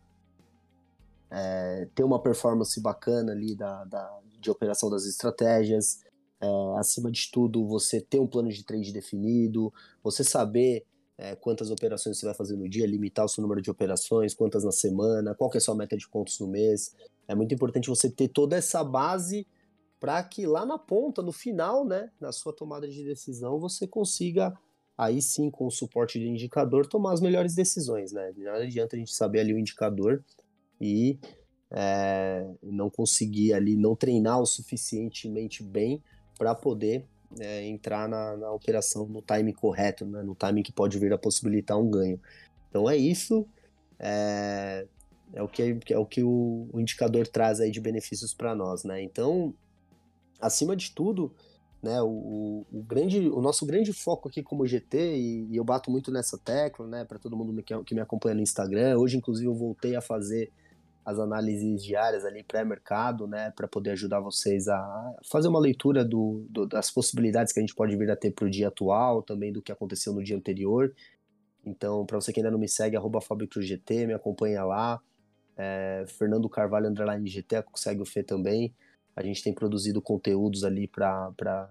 [1.30, 6.00] é, ter uma performance bacana ali da, da, de operação das estratégias,
[6.42, 6.48] é,
[6.80, 9.72] acima de tudo, você ter um plano de trade definido,
[10.04, 10.84] você saber
[11.18, 14.64] é, quantas operações você vai fazer no dia, limitar o seu número de operações, quantas
[14.64, 16.96] na semana, qual que é a sua meta de pontos no mês.
[17.28, 19.48] É muito importante você ter toda essa base
[20.00, 24.54] para que lá na ponta, no final, né, na sua tomada de decisão, você consiga
[24.98, 28.32] aí sim, com o suporte do indicador, tomar as melhores decisões, né?
[28.36, 30.24] Não adianta a gente saber ali o indicador
[30.80, 31.18] e
[31.72, 36.04] é, não conseguir ali, não treinar o suficientemente bem
[36.38, 37.08] para poder
[37.40, 41.18] é, entrar na, na, operação no time correto, né, no time que pode vir a
[41.18, 42.20] possibilitar um ganho.
[42.70, 43.48] Então é isso,
[44.00, 44.86] é,
[45.34, 48.84] é o que, é o, que o, o indicador traz aí de benefícios para nós,
[48.84, 49.02] né?
[49.02, 49.54] Então,
[50.40, 51.34] acima de tudo,
[51.82, 55.92] né, o, o, grande, o nosso grande foco aqui como GT, e, e eu bato
[55.92, 59.48] muito nessa tecla, né, para todo mundo que, que me acompanha no Instagram, hoje inclusive
[59.48, 60.50] eu voltei a fazer
[61.06, 66.46] as análises diárias ali pré-mercado, né, para poder ajudar vocês a fazer uma leitura do,
[66.50, 69.52] do, das possibilidades que a gente pode vir a ter para o dia atual, também
[69.52, 70.94] do que aconteceu no dia anterior.
[71.66, 73.20] Então, para você que ainda não me segue, arroba
[74.08, 75.02] me acompanha lá.
[75.56, 78.74] É, Fernando Carvalho Underline GT, segue o Fê também.
[79.16, 81.68] A gente tem produzido conteúdos ali para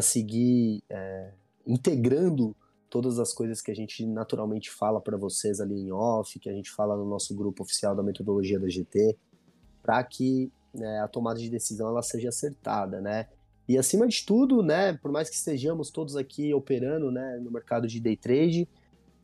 [0.00, 1.32] seguir é,
[1.66, 2.56] integrando
[2.90, 6.52] todas as coisas que a gente naturalmente fala para vocês ali em off, que a
[6.52, 9.16] gente fala no nosso grupo oficial da metodologia da GT,
[9.82, 13.26] para que né, a tomada de decisão ela seja acertada, né?
[13.68, 17.86] E acima de tudo, né, por mais que estejamos todos aqui operando, né, no mercado
[17.86, 18.66] de day trade,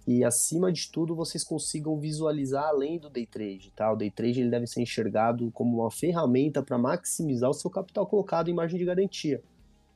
[0.07, 3.91] e acima de tudo vocês consigam visualizar além do day trade, tá?
[3.91, 8.07] O day trade ele deve ser enxergado como uma ferramenta para maximizar o seu capital
[8.07, 9.43] colocado em margem de garantia.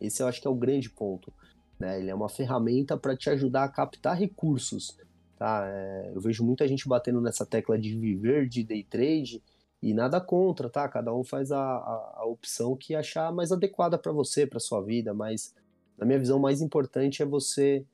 [0.00, 1.30] Esse eu acho que é o grande ponto.
[1.78, 2.00] Né?
[2.00, 4.96] Ele é uma ferramenta para te ajudar a captar recursos.
[5.36, 5.64] Tá?
[5.66, 9.42] É, eu vejo muita gente batendo nessa tecla de viver de day trade
[9.80, 10.88] e nada contra, tá?
[10.88, 14.82] Cada um faz a, a, a opção que achar mais adequada para você, para sua
[14.82, 15.54] vida, mas
[15.96, 17.84] na minha visão, o mais importante é você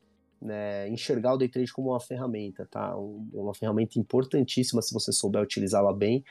[0.40, 2.96] né, enxergar o day trade como uma ferramenta, tá?
[2.96, 6.24] Um, uma ferramenta importantíssima se você souber utilizá-la bem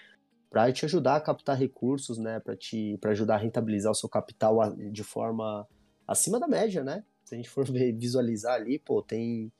[0.49, 2.39] para te ajudar a captar recursos, né?
[2.39, 5.67] Para te para ajudar a rentabilizar o seu capital de forma
[6.07, 7.03] acima da média, né?
[7.33, 9.51] Se a gente for ver, visualizar ali, pô, tem.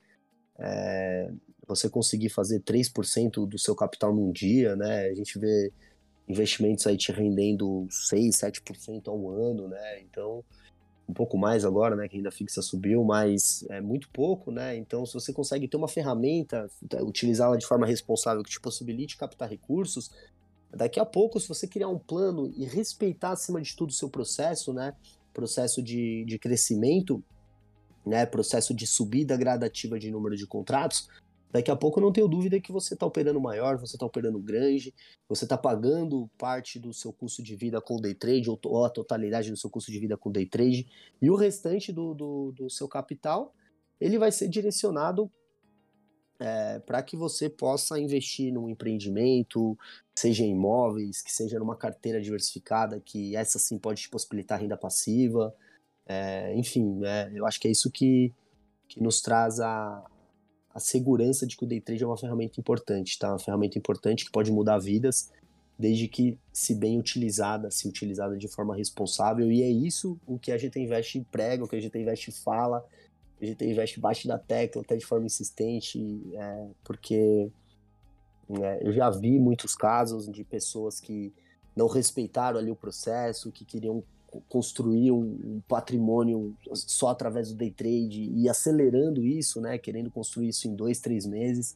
[0.60, 1.32] É,
[1.68, 5.08] você conseguir fazer 3% do seu capital num dia, né?
[5.08, 5.72] A gente vê
[6.28, 10.02] investimentos aí te rendendo 6, 7% ao ano, né?
[10.02, 10.44] Então,
[11.08, 12.08] um pouco mais agora, né?
[12.08, 14.76] Que ainda fixa subiu, mas é muito pouco, né?
[14.76, 16.70] Então, se você consegue ter uma ferramenta,
[17.02, 20.12] utilizá-la de forma responsável que te possibilite captar recursos,
[20.70, 24.10] daqui a pouco, se você criar um plano e respeitar acima de tudo o seu
[24.10, 24.94] processo, né?
[25.34, 27.24] Processo de, de crescimento,
[28.06, 31.08] né, processo de subida gradativa de número de contratos,
[31.52, 34.40] daqui a pouco eu não tenho dúvida que você está operando maior, você está operando
[34.40, 34.94] grande,
[35.30, 38.90] você está pagando parte do seu custo de vida com day trade, ou, ou, a
[38.90, 40.88] totalidade do seu custo de vida com day trade,
[41.22, 43.54] e o restante do, do, do seu capital,
[44.00, 45.32] ele vai ser direcionado
[46.40, 49.78] é, para que você possa investir num empreendimento,
[50.14, 54.76] seja em imóveis, que seja numa carteira diversificada, que essa sim pode te possibilitar renda
[54.76, 55.56] passiva,
[56.06, 58.34] É, enfim, é, eu acho que é isso que,
[58.88, 60.04] que nos traz a,
[60.74, 63.30] a segurança de que o day trade é uma ferramenta importante, tá?
[63.30, 65.32] Uma ferramenta importante que pode mudar vidas,
[65.78, 70.52] desde que, se bem utilizada, se utilizada de forma responsável, e é isso o que
[70.52, 72.86] a gente investe prega, o que a gente investe fala,
[73.42, 77.50] a gente investe bate da tecla até de forma insistente, é, porque
[78.62, 81.34] é, eu já vi muitos casos de pessoas que
[81.76, 84.04] não respeitaram ali o processo, que queriam
[84.50, 90.68] construir um, patrimônio só através do day trade e acelerando isso, né, querendo construir isso
[90.68, 91.76] em dois, três meses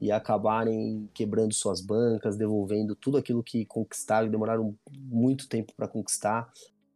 [0.00, 6.52] e acabarem quebrando suas bancas, devolvendo tudo aquilo que conquistaram, demoraram muito tempo para conquistar,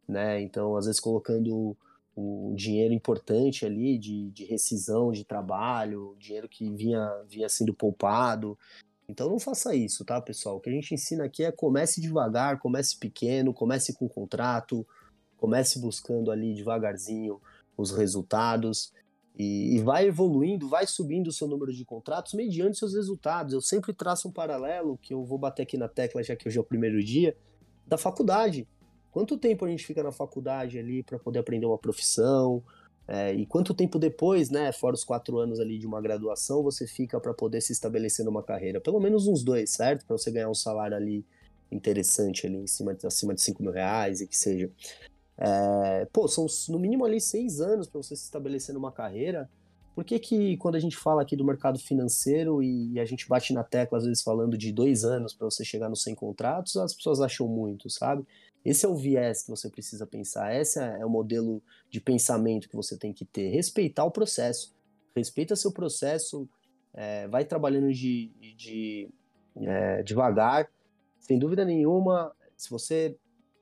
[0.07, 0.41] né?
[0.41, 1.75] Então, às vezes colocando
[2.15, 8.57] um dinheiro importante ali de, de rescisão de trabalho, dinheiro que vinha, vinha sendo poupado,
[9.09, 10.57] então não faça isso, tá, pessoal?
[10.57, 14.85] O que a gente ensina aqui é comece devagar, comece pequeno, comece com contrato,
[15.35, 17.41] comece buscando ali devagarzinho
[17.75, 18.93] os resultados
[19.35, 23.51] e, e vai evoluindo, vai subindo o seu número de contratos mediante seus resultados.
[23.51, 26.59] Eu sempre traço um paralelo, que eu vou bater aqui na tecla já que hoje
[26.59, 27.35] é o primeiro dia,
[27.87, 28.67] da faculdade.
[29.09, 32.63] Quanto tempo a gente fica na faculdade ali para poder aprender uma profissão,
[33.11, 36.85] é, e quanto tempo depois, né, fora os quatro anos ali de uma graduação, você
[36.85, 38.79] fica para poder se estabelecer numa carreira?
[38.79, 40.05] Pelo menos uns dois, certo?
[40.05, 41.25] Para você ganhar um salário ali
[41.71, 44.69] interessante, ali em cima acima de 5 mil reais e que seja.
[45.39, 49.49] É, pô, são no mínimo ali seis anos para você se estabelecer numa carreira.
[49.95, 53.27] Por que, que quando a gente fala aqui do mercado financeiro e, e a gente
[53.27, 56.77] bate na tecla, às vezes falando de dois anos para você chegar nos 100 contratos,
[56.77, 58.23] as pessoas acham muito, sabe?
[58.63, 62.75] Esse é o viés que você precisa pensar, esse é o modelo de pensamento que
[62.75, 63.49] você tem que ter.
[63.49, 64.75] Respeitar o processo.
[65.15, 66.47] Respeita seu processo,
[66.93, 69.09] é, vai trabalhando de, de
[69.55, 70.69] é, devagar,
[71.19, 72.33] sem dúvida nenhuma.
[72.57, 73.17] Se você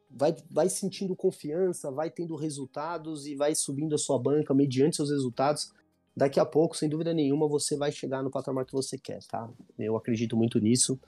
[0.09, 5.09] vai, vai sentindo confiança, vai tendo resultados e vai subindo a sua banca mediante seus
[5.09, 5.71] resultados,
[6.15, 9.49] daqui a pouco, sem dúvida nenhuma, você vai chegar no patamar que você quer, tá?
[9.77, 10.99] Eu acredito muito nisso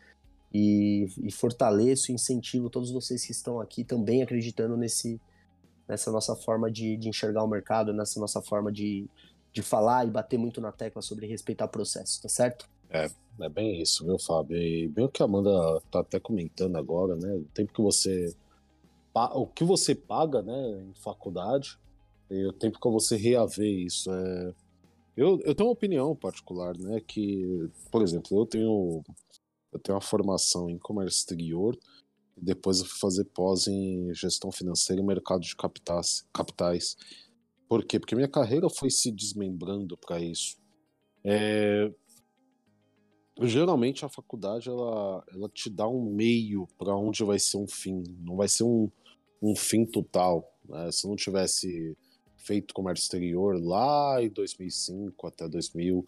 [0.54, 5.20] e, e fortaleço e incentivo todos vocês que estão aqui também acreditando nesse,
[5.88, 9.08] nessa nossa forma de, de enxergar o mercado, nessa nossa forma de,
[9.54, 12.68] de falar e bater muito na tecla sobre respeitar o processo, tá certo?
[12.90, 14.58] É, é bem isso, viu, Fábio?
[14.58, 17.36] E bem o que a Amanda tá até comentando agora, né?
[17.36, 18.34] O tempo que você.
[19.34, 21.78] O que você paga, né, em faculdade,
[22.30, 24.12] e o tempo que você reaver isso.
[24.12, 24.54] É...
[25.18, 27.02] Eu, eu tenho uma opinião particular, né?
[27.06, 29.04] Que, por exemplo, eu tenho
[29.72, 31.78] eu tenho uma formação em comércio exterior
[32.38, 36.26] e depois eu fui fazer pós em gestão financeira e mercado de capitais.
[36.34, 36.96] capitais.
[37.68, 38.00] Por quê?
[38.00, 40.58] Porque minha carreira foi se desmembrando para isso.
[41.24, 41.92] É...
[43.42, 48.04] Geralmente a faculdade ela, ela te dá um meio para onde vai ser um fim,
[48.20, 48.92] não vai ser um,
[49.42, 50.52] um fim total.
[50.68, 50.92] Né?
[50.92, 51.96] Se eu não tivesse
[52.36, 56.04] feito comércio exterior lá em 2005 até 2000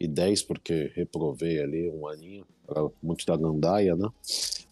[0.00, 2.46] e 10, porque reprovei ali um aninho,
[3.02, 4.08] muito da gandaia, né?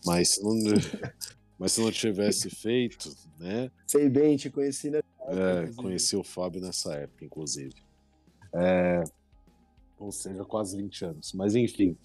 [0.04, 0.52] Mas se não,
[1.58, 3.70] mas se não tivesse feito, né?
[3.86, 5.40] Sei bem, te conheci nessa época.
[5.40, 7.74] É, conheci o Fábio nessa época, inclusive.
[8.54, 9.04] É,
[9.98, 11.32] ou seja, quase 20 anos.
[11.34, 11.96] Mas enfim,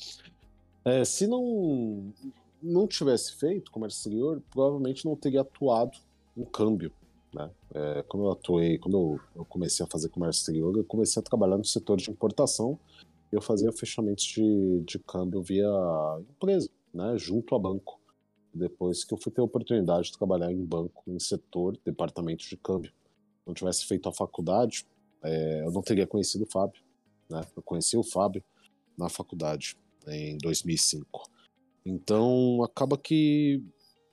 [0.84, 2.14] é, se não,
[2.62, 5.98] não tivesse feito comércio exterior, provavelmente não teria atuado
[6.36, 6.92] no câmbio.
[7.34, 7.50] Né?
[7.74, 11.24] É, quando eu atuei, quando eu, eu comecei a fazer comércio exterior, eu comecei a
[11.24, 12.80] trabalhar no setor de importação
[13.36, 15.68] eu fazia fechamentos de, de câmbio via
[16.30, 18.00] empresa, né, junto a banco.
[18.54, 22.56] Depois que eu fui ter a oportunidade de trabalhar em banco, em setor, departamento de
[22.56, 22.92] câmbio.
[22.92, 24.86] Se não tivesse feito a faculdade,
[25.24, 26.82] é, eu não teria conhecido o Fábio.
[27.30, 27.42] Né?
[27.56, 28.44] Eu conheci o Fábio
[28.98, 31.30] na faculdade, em 2005.
[31.86, 33.62] Então, acaba que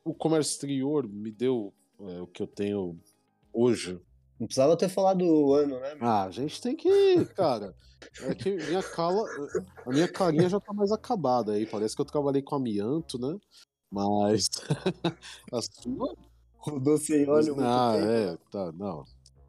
[0.05, 2.99] o comércio exterior me deu é, o que eu tenho
[3.53, 4.01] hoje
[4.43, 5.97] não precisava ter falado o ano, né?
[6.01, 7.73] Ah, a gente tem que, cara.
[8.23, 9.24] É que minha cala,
[9.86, 11.64] a minha carinha já tá mais acabada aí.
[11.64, 13.39] Parece que eu trabalhei com amianto, né?
[13.89, 14.48] Mas
[15.52, 16.16] a sua.
[16.56, 17.55] Rodou sem óleo.
[17.60, 19.05] Ah, é, tá, não.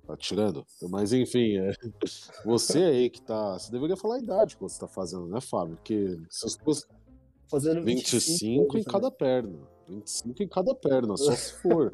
[0.06, 0.64] Tá tirando.
[0.84, 1.74] Mas enfim, é...
[2.46, 3.58] você aí que tá.
[3.58, 5.76] Você deveria falar a idade que você tá fazendo, né, Fábio?
[5.78, 6.56] Porque seus
[7.50, 9.58] fazendo 25, 25 em cada perna.
[9.90, 11.92] 25 em cada perna, só se for.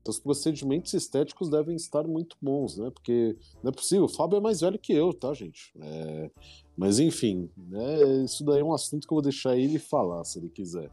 [0.00, 2.90] Então, os procedimentos estéticos devem estar muito bons, né?
[2.90, 4.04] Porque não é possível.
[4.04, 5.72] O Fábio é mais velho que eu, tá, gente?
[5.78, 6.30] É...
[6.76, 8.24] Mas, enfim, né?
[8.24, 10.90] isso daí é um assunto que eu vou deixar ele falar, se ele quiser.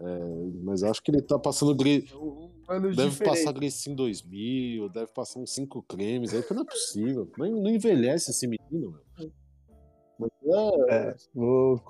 [0.00, 0.18] É...
[0.64, 1.74] Mas acho que ele tá passando.
[1.76, 2.00] Gre...
[2.68, 3.24] deve diferente.
[3.24, 7.30] passar Grecin 2000, deve passar uns 5 cremes aí, porque não é possível.
[7.38, 9.32] Não, não envelhece esse menino, meu.
[10.18, 10.94] Mas, é...
[10.94, 11.80] é vou...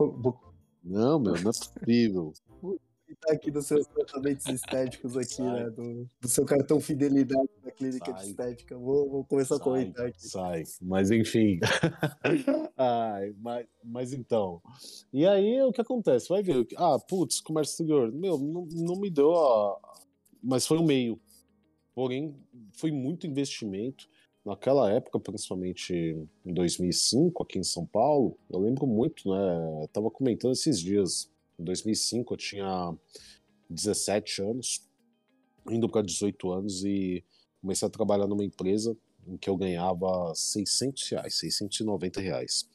[0.85, 2.35] Não, meu, não é possível.
[3.05, 5.65] Aproveitar aqui dos seus tratamentos estéticos aqui, sai.
[5.65, 5.71] né?
[5.71, 8.23] Do, do, seu cartão fidelidade da clínica sai.
[8.23, 8.77] de estética.
[8.77, 10.29] Vou, vou começar sai, a comentar aqui.
[10.29, 11.61] Sai, mas enfim.
[12.77, 14.61] Ai, mas, mas então.
[15.13, 16.29] E aí o que acontece?
[16.29, 16.67] Vai ver.
[16.77, 18.13] Ah, putz, comércio exterior.
[18.13, 19.79] Meu, não, não me deu a.
[20.43, 21.21] Mas foi um meio.
[21.95, 22.35] Porém,
[22.73, 24.09] foi muito investimento
[24.45, 25.95] naquela época, principalmente
[26.45, 29.83] em 2005, aqui em São Paulo, eu lembro muito, né?
[29.83, 31.33] Eu tava comentando esses dias.
[31.59, 32.97] Em 2005 eu tinha
[33.71, 34.89] 17 anos,
[35.71, 37.25] indo para 18 anos e
[37.61, 42.69] comecei a trabalhar numa empresa em que eu ganhava 600 reais, 690 reais.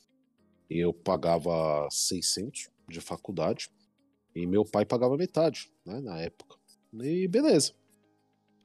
[0.70, 3.70] E eu pagava 600 de faculdade
[4.36, 6.58] e meu pai pagava metade, né, na época.
[6.94, 7.74] E beleza.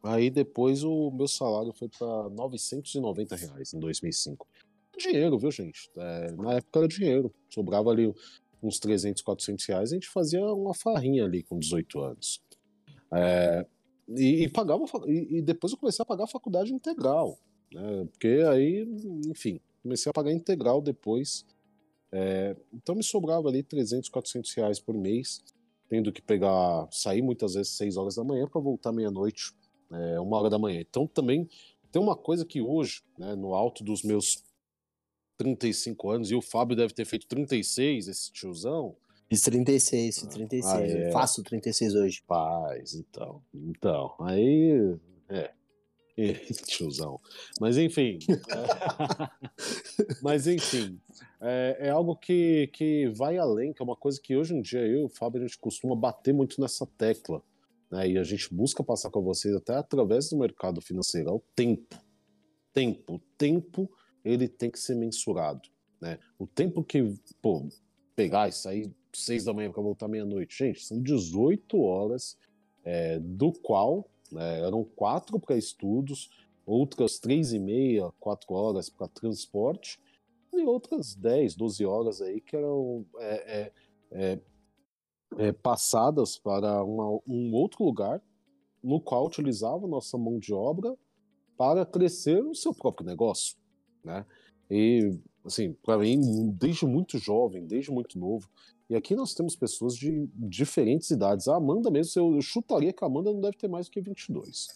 [0.02, 4.46] Aí depois o meu salário foi para 990 reais em 2005.
[4.98, 5.90] Dinheiro, viu, gente?
[5.96, 7.34] É, na época era dinheiro.
[7.48, 8.12] Sobrava ali
[8.66, 12.42] uns 300, 400 reais, a gente fazia uma farrinha ali com 18 anos.
[13.12, 13.66] É,
[14.08, 17.38] e, e, pagava e, e, depois eu comecei a pagar a faculdade integral,
[17.72, 18.06] né?
[18.10, 18.86] Porque aí,
[19.26, 21.44] enfim, comecei a pagar integral depois.
[22.10, 25.42] É, então me sobrava ali 300, 400 reais por mês,
[25.88, 29.52] tendo que pegar, sair muitas vezes 6 horas da manhã para voltar meia-noite
[29.90, 30.80] é, uma hora da manhã.
[30.80, 31.48] Então também
[31.90, 34.42] tem uma coisa que hoje, né, no alto dos meus
[35.36, 38.96] 35 anos, e o Fábio deve ter feito 36, esse tiozão.
[39.28, 40.72] Fiz 36, fiz 36.
[40.72, 41.10] Ah, é.
[41.10, 42.22] Faço 36 hoje.
[42.26, 43.42] Paz, então.
[43.52, 44.96] Então, aí.
[45.28, 45.50] É.
[46.66, 47.20] tiozão.
[47.60, 48.18] Mas enfim.
[50.22, 51.00] mas enfim.
[51.40, 54.80] É, é, algo que, que vai além, que é uma coisa que hoje em dia
[54.80, 57.42] eu e o Fábio a gente costuma bater muito nessa tecla
[57.90, 61.42] né, e a gente busca passar com vocês até através do mercado financeiro, é o
[61.54, 61.96] tempo.
[62.72, 63.20] Tempo.
[63.36, 63.90] Tempo,
[64.24, 65.68] ele tem que ser mensurado.
[66.00, 66.18] Né?
[66.38, 67.68] O tempo que, pô,
[68.16, 72.36] pegar e sair seis da manhã para voltar meia-noite, gente, são 18 horas,
[72.82, 76.30] é, do qual né, eram quatro para estudos,
[76.66, 80.00] outras três e meia, quatro horas para transporte,
[80.52, 83.72] e outras 10, 12 horas aí que eram é, é,
[84.10, 84.40] é
[85.38, 88.22] é, passadas para uma, um outro lugar,
[88.82, 90.96] no qual utilizava nossa mão de obra
[91.56, 93.56] para crescer o seu próprio negócio,
[94.04, 94.24] né?
[94.70, 98.48] E assim, para mim, desde muito jovem, desde muito novo,
[98.88, 101.48] e aqui nós temos pessoas de diferentes idades.
[101.48, 104.68] A Amanda mesmo, eu chutaria que a Amanda não deve ter mais do que 22.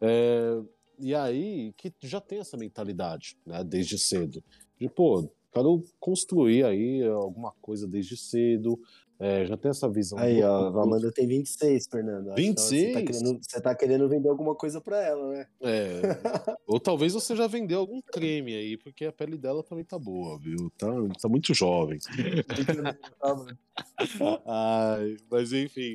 [0.00, 0.60] É,
[0.98, 4.42] e aí, que já tem essa mentalidade, né, desde cedo.
[4.78, 8.78] De, pô, quero construir aí alguma coisa desde cedo,
[9.18, 10.18] é, já tem essa visão.
[10.18, 10.46] Aí, do...
[10.46, 12.34] ó, a Amanda tem 26, Fernando.
[12.34, 12.58] 26?
[12.58, 15.46] Você tá, querendo, você tá querendo vender alguma coisa pra ela, né?
[15.62, 16.00] É.
[16.66, 20.38] Ou talvez você já vendeu algum creme aí, porque a pele dela também tá boa,
[20.38, 20.70] viu?
[20.76, 20.88] Tá,
[21.20, 21.98] tá muito jovem.
[24.46, 25.94] Ai, mas enfim.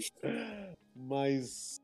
[0.95, 1.81] Mas.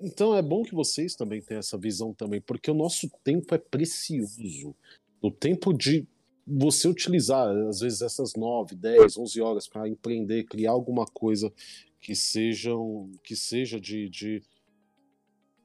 [0.00, 3.58] Então é bom que vocês também tenham essa visão também, porque o nosso tempo é
[3.58, 4.76] precioso.
[5.20, 6.06] O tempo de
[6.48, 11.52] você utilizar, às vezes, essas 9, 10, 11 horas para empreender, criar alguma coisa
[12.00, 14.42] que, sejam, que seja de, de...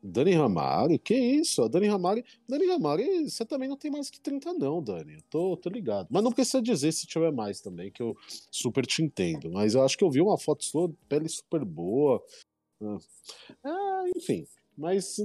[0.05, 1.63] Dani Ramari, que isso?
[1.63, 5.13] A Dani Ramari, Dani Ramari, você também não tem mais que 30 não, Dani.
[5.13, 6.07] Eu tô, tô ligado.
[6.11, 8.17] Mas não precisa dizer se tiver mais também, que eu
[8.51, 9.49] super te entendo.
[9.49, 12.21] Mas eu acho que eu vi uma foto sua, pele super boa.
[13.63, 14.45] Ah, enfim.
[14.77, 15.17] Mas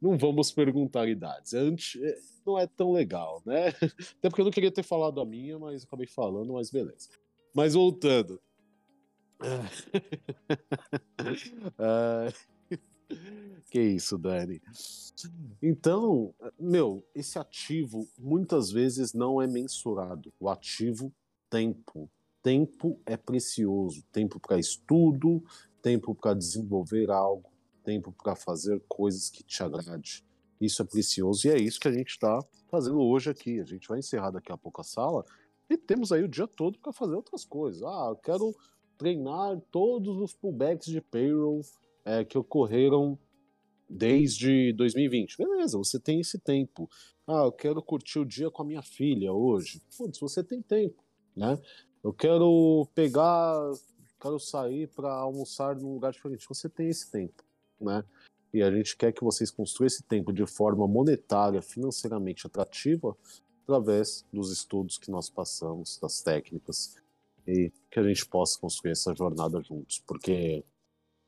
[0.00, 1.54] não vamos perguntar idades.
[1.54, 2.00] Antes,
[2.44, 3.68] não é tão legal, né?
[4.18, 7.08] Até porque eu não queria ter falado a minha, mas acabei falando, mas beleza.
[7.54, 8.40] Mas voltando.
[13.70, 14.60] que isso, Dani.
[15.62, 20.32] Então, meu, esse ativo muitas vezes não é mensurado.
[20.38, 21.12] O ativo
[21.48, 22.10] tempo.
[22.42, 24.02] Tempo é precioso.
[24.12, 25.42] Tempo para estudo,
[25.82, 27.49] tempo para desenvolver algo,
[27.90, 30.24] tempo para fazer coisas que te agrade.
[30.60, 32.38] Isso é precioso e é isso que a gente está
[32.68, 33.58] fazendo hoje aqui.
[33.58, 35.24] A gente vai encerrar daqui a pouco a sala
[35.68, 37.82] e temos aí o dia todo para fazer outras coisas.
[37.82, 38.54] Ah, eu quero
[38.96, 41.62] treinar todos os pullbacks de payroll
[42.04, 43.18] é, que ocorreram
[43.88, 45.36] desde 2020.
[45.36, 46.88] Beleza, você tem esse tempo.
[47.26, 49.82] Ah, eu quero curtir o dia com a minha filha hoje.
[49.96, 51.02] Putz, você tem tempo,
[51.36, 51.60] né?
[52.04, 53.58] Eu quero pegar,
[54.20, 56.46] quero sair para almoçar num lugar diferente.
[56.48, 57.42] Você tem esse tempo,
[57.80, 58.04] né?
[58.52, 63.16] e a gente quer que vocês construam esse tempo de forma monetária, financeiramente atrativa,
[63.62, 66.96] através dos estudos que nós passamos, das técnicas,
[67.46, 70.02] e que a gente possa construir essa jornada juntos.
[70.06, 70.64] Porque,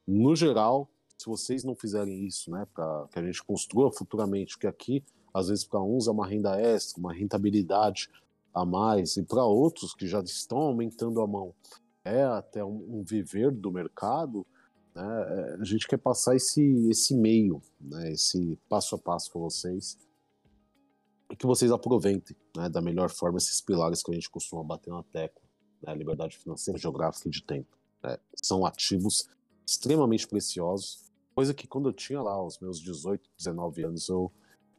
[0.07, 4.67] no geral, se vocês não fizerem isso, né, para que a gente construa futuramente, que
[4.67, 8.11] aqui, às vezes, para uns é uma renda extra, uma rentabilidade
[8.53, 11.55] a mais, e para outros que já estão aumentando a mão,
[12.05, 14.45] é até um viver do mercado,
[14.95, 19.99] né, a gente quer passar esse, esse meio, né, esse passo a passo com vocês,
[21.31, 24.91] e que vocês aproveitem né, da melhor forma esses pilares que a gente costuma bater
[24.93, 25.43] na tecla,
[25.83, 27.77] né, liberdade financeira, geográfica e de tempo.
[28.03, 29.29] Né, são ativos
[29.67, 34.31] extremamente preciosos, coisa que quando eu tinha lá os meus 18, 19 anos, eu,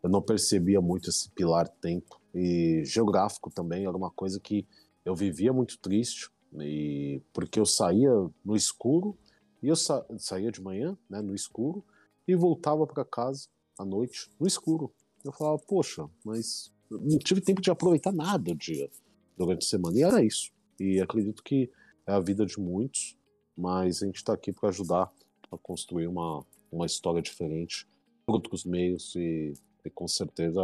[0.04, 4.68] eu não percebia muito esse pilar tempo, e geográfico também era uma coisa que
[5.04, 6.30] eu vivia muito triste,
[6.60, 8.12] e porque eu saía
[8.46, 9.18] no escuro
[9.64, 11.84] e eu sa saía de manhã, né, no escuro,
[12.28, 13.48] e voltava para casa
[13.80, 14.94] à noite, no escuro.
[15.24, 18.90] Eu falava, poxa, mas não tive tempo de aproveitar nada o dia
[19.38, 19.98] durante a semana.
[19.98, 20.52] E era isso.
[20.80, 21.72] E acredito que
[22.06, 23.18] é a vida de muitos,
[23.56, 25.12] mas a gente está aqui para ajudar
[25.50, 27.88] a construir uma, uma história diferente
[28.26, 29.54] por outros meios e,
[29.86, 30.62] e com certeza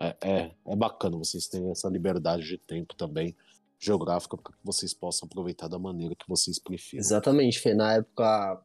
[0.00, 3.36] é, é, é bacana vocês terem essa liberdade de tempo também
[3.78, 7.00] geográfica para que vocês possam aproveitar da maneira que vocês preferem.
[7.00, 7.74] Exatamente, Fê.
[7.74, 8.60] Na época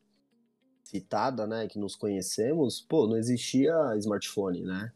[0.84, 4.92] citada, né, que nos conhecemos, pô, não existia smartphone, né?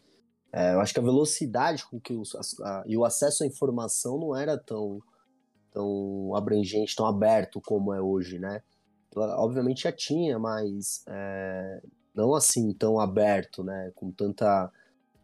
[0.51, 4.17] É, eu acho que a velocidade com que os, a, e o acesso à informação
[4.17, 4.99] não era tão,
[5.71, 8.61] tão abrangente, tão aberto como é hoje, né?
[9.15, 11.81] Obviamente já tinha, mas é,
[12.13, 13.91] não assim tão aberto, né?
[13.95, 14.71] Com tanta,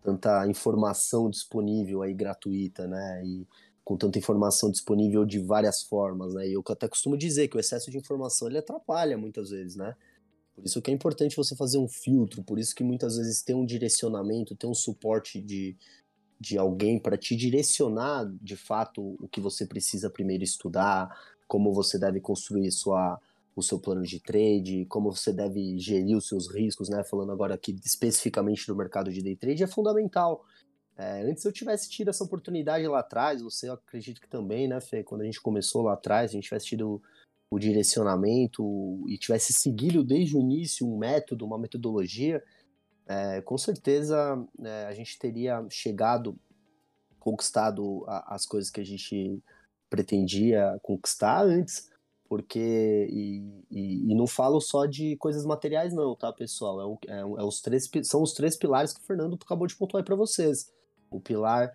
[0.02, 3.22] tanta informação disponível aí gratuita, né?
[3.26, 3.48] E,
[3.84, 6.48] com tanta informação disponível de várias formas, né?
[6.48, 9.96] E eu até costumo dizer que o excesso de informação ele atrapalha muitas vezes, né?
[10.56, 13.56] Por isso que é importante você fazer um filtro, por isso que muitas vezes ter
[13.56, 15.76] um direcionamento, ter um suporte de,
[16.40, 21.10] de alguém para te direcionar de fato o que você precisa primeiro estudar,
[21.48, 23.20] como você deve construir sua,
[23.56, 27.04] o seu plano de trade, como você deve gerir os seus riscos, né?
[27.04, 30.46] Falando agora aqui especificamente do mercado de day trade, é fundamental.
[30.98, 35.04] É, antes eu tivesse tido essa oportunidade lá atrás, você acredito que também, né, Fê?
[35.04, 36.88] Quando a gente começou lá atrás, a gente tivesse tido
[37.50, 42.44] o, o direcionamento e tivesse seguido desde o início um método, uma metodologia,
[43.08, 46.38] é, com certeza é, a gente teria chegado,
[47.20, 49.42] conquistado a, as coisas que a gente
[49.90, 51.90] pretendia conquistar antes,
[52.30, 56.80] porque e, e, e, não falo só de coisas materiais não, tá pessoal?
[56.80, 59.76] É, o, é, é os três, são os três pilares que o Fernando acabou de
[59.76, 60.72] pontuar para vocês
[61.14, 61.72] o pilar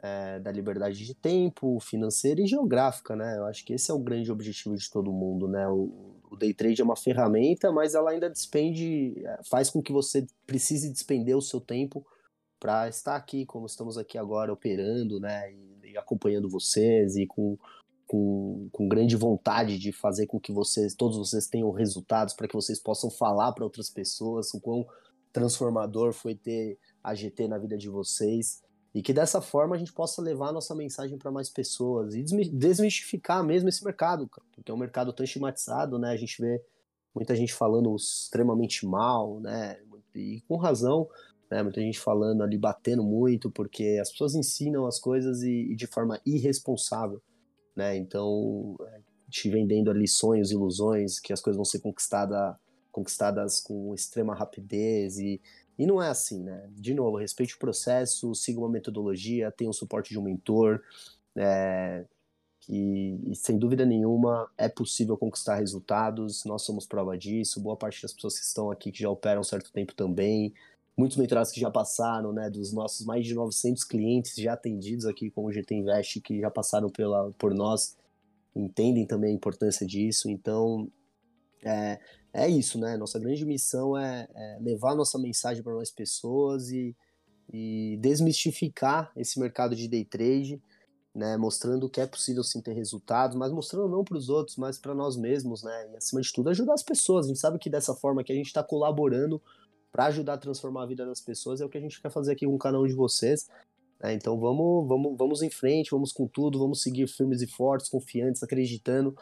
[0.00, 3.36] é, da liberdade de tempo, financeira e geográfica, né?
[3.38, 5.68] Eu acho que esse é o grande objetivo de todo mundo, né?
[5.68, 9.92] O, o day trade é uma ferramenta, mas ela ainda despende, é, faz com que
[9.92, 12.06] você precise despender o seu tempo
[12.60, 15.52] para estar aqui, como estamos aqui agora, operando, né?
[15.52, 17.58] E, e acompanhando vocês e com,
[18.06, 22.54] com, com, grande vontade de fazer com que vocês, todos vocês tenham resultados para que
[22.54, 24.86] vocês possam falar para outras pessoas o quão
[25.32, 28.62] transformador foi ter a GT na vida de vocês.
[28.98, 32.24] E que dessa forma a gente possa levar a nossa mensagem para mais pessoas e
[32.52, 36.10] desmistificar mesmo esse mercado, porque é um mercado tão estigmatizado, né?
[36.10, 36.60] A gente vê
[37.14, 39.78] muita gente falando extremamente mal, né?
[40.16, 41.08] E com razão,
[41.48, 41.62] né?
[41.62, 45.86] Muita gente falando ali, batendo muito, porque as pessoas ensinam as coisas e, e de
[45.86, 47.22] forma irresponsável,
[47.76, 47.96] né?
[47.96, 49.00] Então, é,
[49.30, 52.56] te vendendo ali sonhos, ilusões, que as coisas vão ser conquistadas
[52.90, 55.40] conquistadas com extrema rapidez e
[55.78, 56.68] e não é assim, né?
[56.72, 60.82] De novo, respeite o processo, siga uma metodologia, tenha o suporte de um mentor,
[61.36, 62.04] é,
[62.68, 68.12] e sem dúvida nenhuma é possível conquistar resultados, nós somos prova disso, boa parte das
[68.12, 70.52] pessoas que estão aqui que já operam um certo tempo também,
[70.96, 75.30] muitos mentorados que já passaram, né, dos nossos mais de 900 clientes já atendidos aqui
[75.30, 77.96] com o GT Invest, que já passaram pela, por nós,
[78.54, 80.90] entendem também a importância disso, então
[81.64, 81.98] é,
[82.32, 82.96] é isso, né?
[82.96, 86.94] Nossa grande missão é, é levar nossa mensagem para mais pessoas e,
[87.52, 90.62] e desmistificar esse mercado de day trade,
[91.14, 91.36] né?
[91.36, 94.94] Mostrando que é possível sim ter resultados, mas mostrando não para os outros, mas para
[94.94, 95.90] nós mesmos, né?
[95.92, 97.26] E acima de tudo ajudar as pessoas.
[97.26, 99.42] A gente sabe que dessa forma que a gente está colaborando
[99.90, 102.32] para ajudar a transformar a vida das pessoas é o que a gente quer fazer
[102.32, 103.48] aqui com o canal de vocês.
[104.00, 104.12] Né?
[104.12, 108.42] Então vamos, vamos, vamos em frente, vamos com tudo, vamos seguir firmes e fortes, confiantes,
[108.42, 109.16] acreditando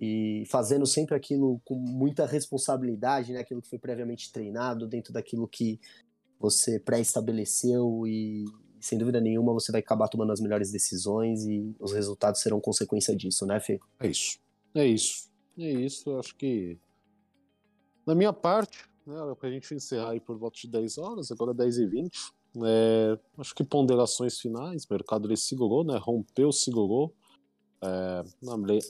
[0.00, 3.40] e fazendo sempre aquilo com muita responsabilidade, né?
[3.40, 5.78] Aquilo que foi previamente treinado dentro daquilo que
[6.38, 8.46] você pré-estabeleceu e
[8.80, 13.14] sem dúvida nenhuma você vai acabar tomando as melhores decisões e os resultados serão consequência
[13.14, 13.78] disso, né, Fê?
[13.98, 14.38] É isso.
[14.74, 15.30] É isso.
[15.58, 16.16] É isso.
[16.18, 16.78] Acho que
[18.06, 21.52] da minha parte, né, para a gente encerrar aí por volta de 10 horas, agora
[21.52, 27.14] 10 e 20 é, acho que ponderações finais, mercado ele segurou, né, rompeu, segurou,
[27.82, 28.24] é,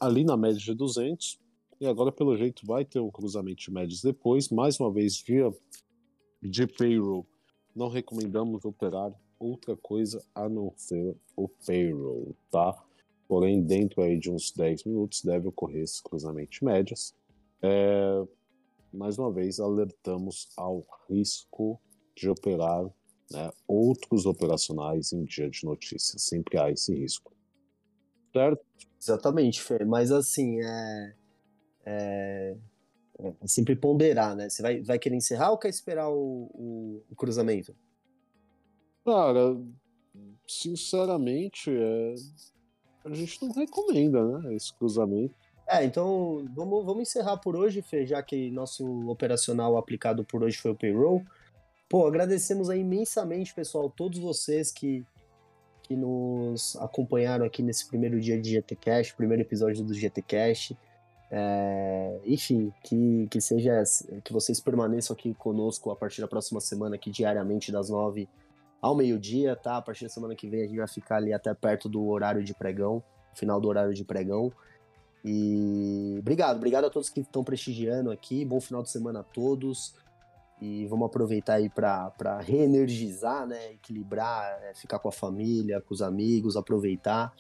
[0.01, 1.39] ali na média de 200,
[1.81, 5.51] e agora pelo jeito vai ter um cruzamento de médias depois, mais uma vez via
[6.43, 7.27] de payroll,
[7.75, 12.77] não recomendamos operar outra coisa a não ser o payroll, tá?
[13.27, 17.15] Porém, dentro aí de uns 10 minutos deve ocorrer esse cruzamento de médias.
[17.63, 18.27] É,
[18.93, 21.81] mais uma vez, alertamos ao risco
[22.15, 22.85] de operar
[23.31, 26.19] né, outros operacionais em dia de notícia.
[26.19, 27.33] Sempre há esse risco.
[28.33, 28.65] Certo?
[29.01, 29.85] Exatamente, Fê.
[29.85, 31.15] Mas assim, é,
[31.85, 32.57] é,
[33.19, 34.49] é, sempre ponderar, né?
[34.49, 37.75] Você vai, vai querer encerrar ou quer esperar o, o, o cruzamento?
[39.05, 39.57] Cara,
[40.47, 42.15] sinceramente, é,
[43.05, 44.55] a gente não recomenda, né?
[44.55, 45.35] Esse cruzamento.
[45.67, 50.59] É, então vamos, vamos encerrar por hoje, Fê, já que nosso operacional aplicado por hoje
[50.59, 51.25] foi o payroll.
[51.89, 55.05] Pô, agradecemos aí imensamente, pessoal, todos vocês que,
[55.91, 60.79] que nos acompanharam aqui nesse primeiro dia de GTCast, primeiro episódio do GTCast.
[61.29, 63.83] É, enfim, que, que seja
[64.23, 68.29] que vocês permaneçam aqui conosco a partir da próxima semana, aqui diariamente das nove
[68.81, 69.79] ao meio-dia, tá?
[69.79, 72.45] A partir da semana que vem a gente vai ficar ali até perto do horário
[72.45, 73.03] de pregão,
[73.35, 74.53] final do horário de pregão.
[75.25, 78.45] E obrigado, obrigado a todos que estão prestigiando aqui.
[78.45, 79.97] Bom final de semana a todos.
[80.61, 83.73] E vamos aproveitar aí para reenergizar, né?
[83.73, 87.33] Equilibrar, é, ficar com a família, com os amigos, aproveitar.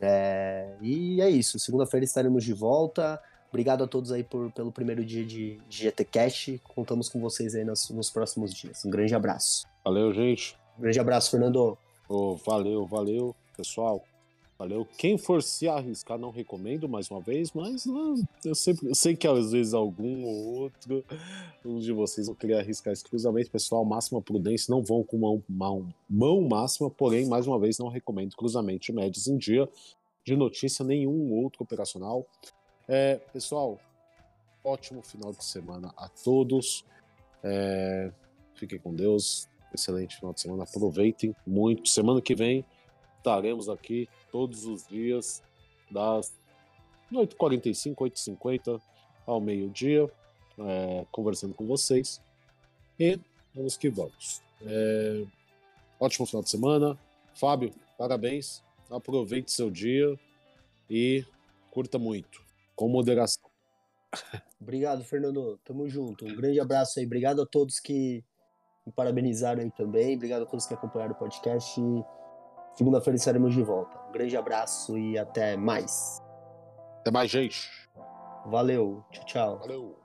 [0.00, 1.58] É, e é isso.
[1.58, 3.20] Segunda-feira estaremos de volta.
[3.48, 6.60] Obrigado a todos aí por, pelo primeiro dia de, de GTCast.
[6.74, 8.84] Contamos com vocês aí nos, nos próximos dias.
[8.84, 9.66] Um grande abraço.
[9.84, 10.56] Valeu, gente.
[10.78, 11.76] Um grande abraço, Fernando.
[12.08, 14.02] Oh, valeu, valeu, pessoal.
[14.58, 14.84] Valeu.
[14.98, 19.14] Quem for se arriscar, não recomendo mais uma vez, mas não, eu, sempre, eu sei
[19.14, 21.04] que às vezes algum ou outro,
[21.64, 23.52] um de vocês vão querer arriscar esse cruzamento.
[23.52, 27.86] Pessoal, máxima prudência, não vão com mão, mão, mão máxima, porém, mais uma vez, não
[27.86, 29.68] recomendo cruzamento de médios em dia
[30.24, 32.26] de notícia nenhum outro operacional.
[32.88, 33.78] É, pessoal,
[34.64, 36.84] ótimo final de semana a todos.
[37.44, 38.12] É,
[38.54, 39.48] fiquem com Deus.
[39.72, 40.64] Excelente final de semana.
[40.64, 41.88] Aproveitem muito.
[41.88, 42.64] Semana que vem
[43.18, 45.42] estaremos aqui todos os dias,
[45.90, 46.34] das
[47.12, 48.80] 8h45, 8h50
[49.26, 50.10] ao meio-dia,
[50.58, 52.20] é, conversando com vocês.
[52.98, 53.18] E
[53.54, 54.42] vamos que vamos.
[54.62, 55.24] É,
[56.00, 56.98] ótimo final de semana.
[57.34, 58.62] Fábio, parabéns.
[58.90, 60.18] Aproveite seu dia
[60.88, 61.24] e
[61.70, 62.42] curta muito,
[62.74, 63.48] com moderação.
[64.60, 65.58] Obrigado, Fernando.
[65.64, 66.24] Tamo junto.
[66.24, 67.06] Um grande abraço aí.
[67.06, 68.24] Obrigado a todos que
[68.86, 70.16] me parabenizaram aí também.
[70.16, 71.80] Obrigado a todos que acompanharam o podcast.
[72.78, 73.98] Segunda-feira estaremos de volta.
[74.08, 76.22] Um grande abraço e até mais.
[77.00, 77.68] Até mais, gente.
[78.46, 79.04] Valeu.
[79.10, 79.58] Tchau, tchau.
[79.58, 79.97] Valeu.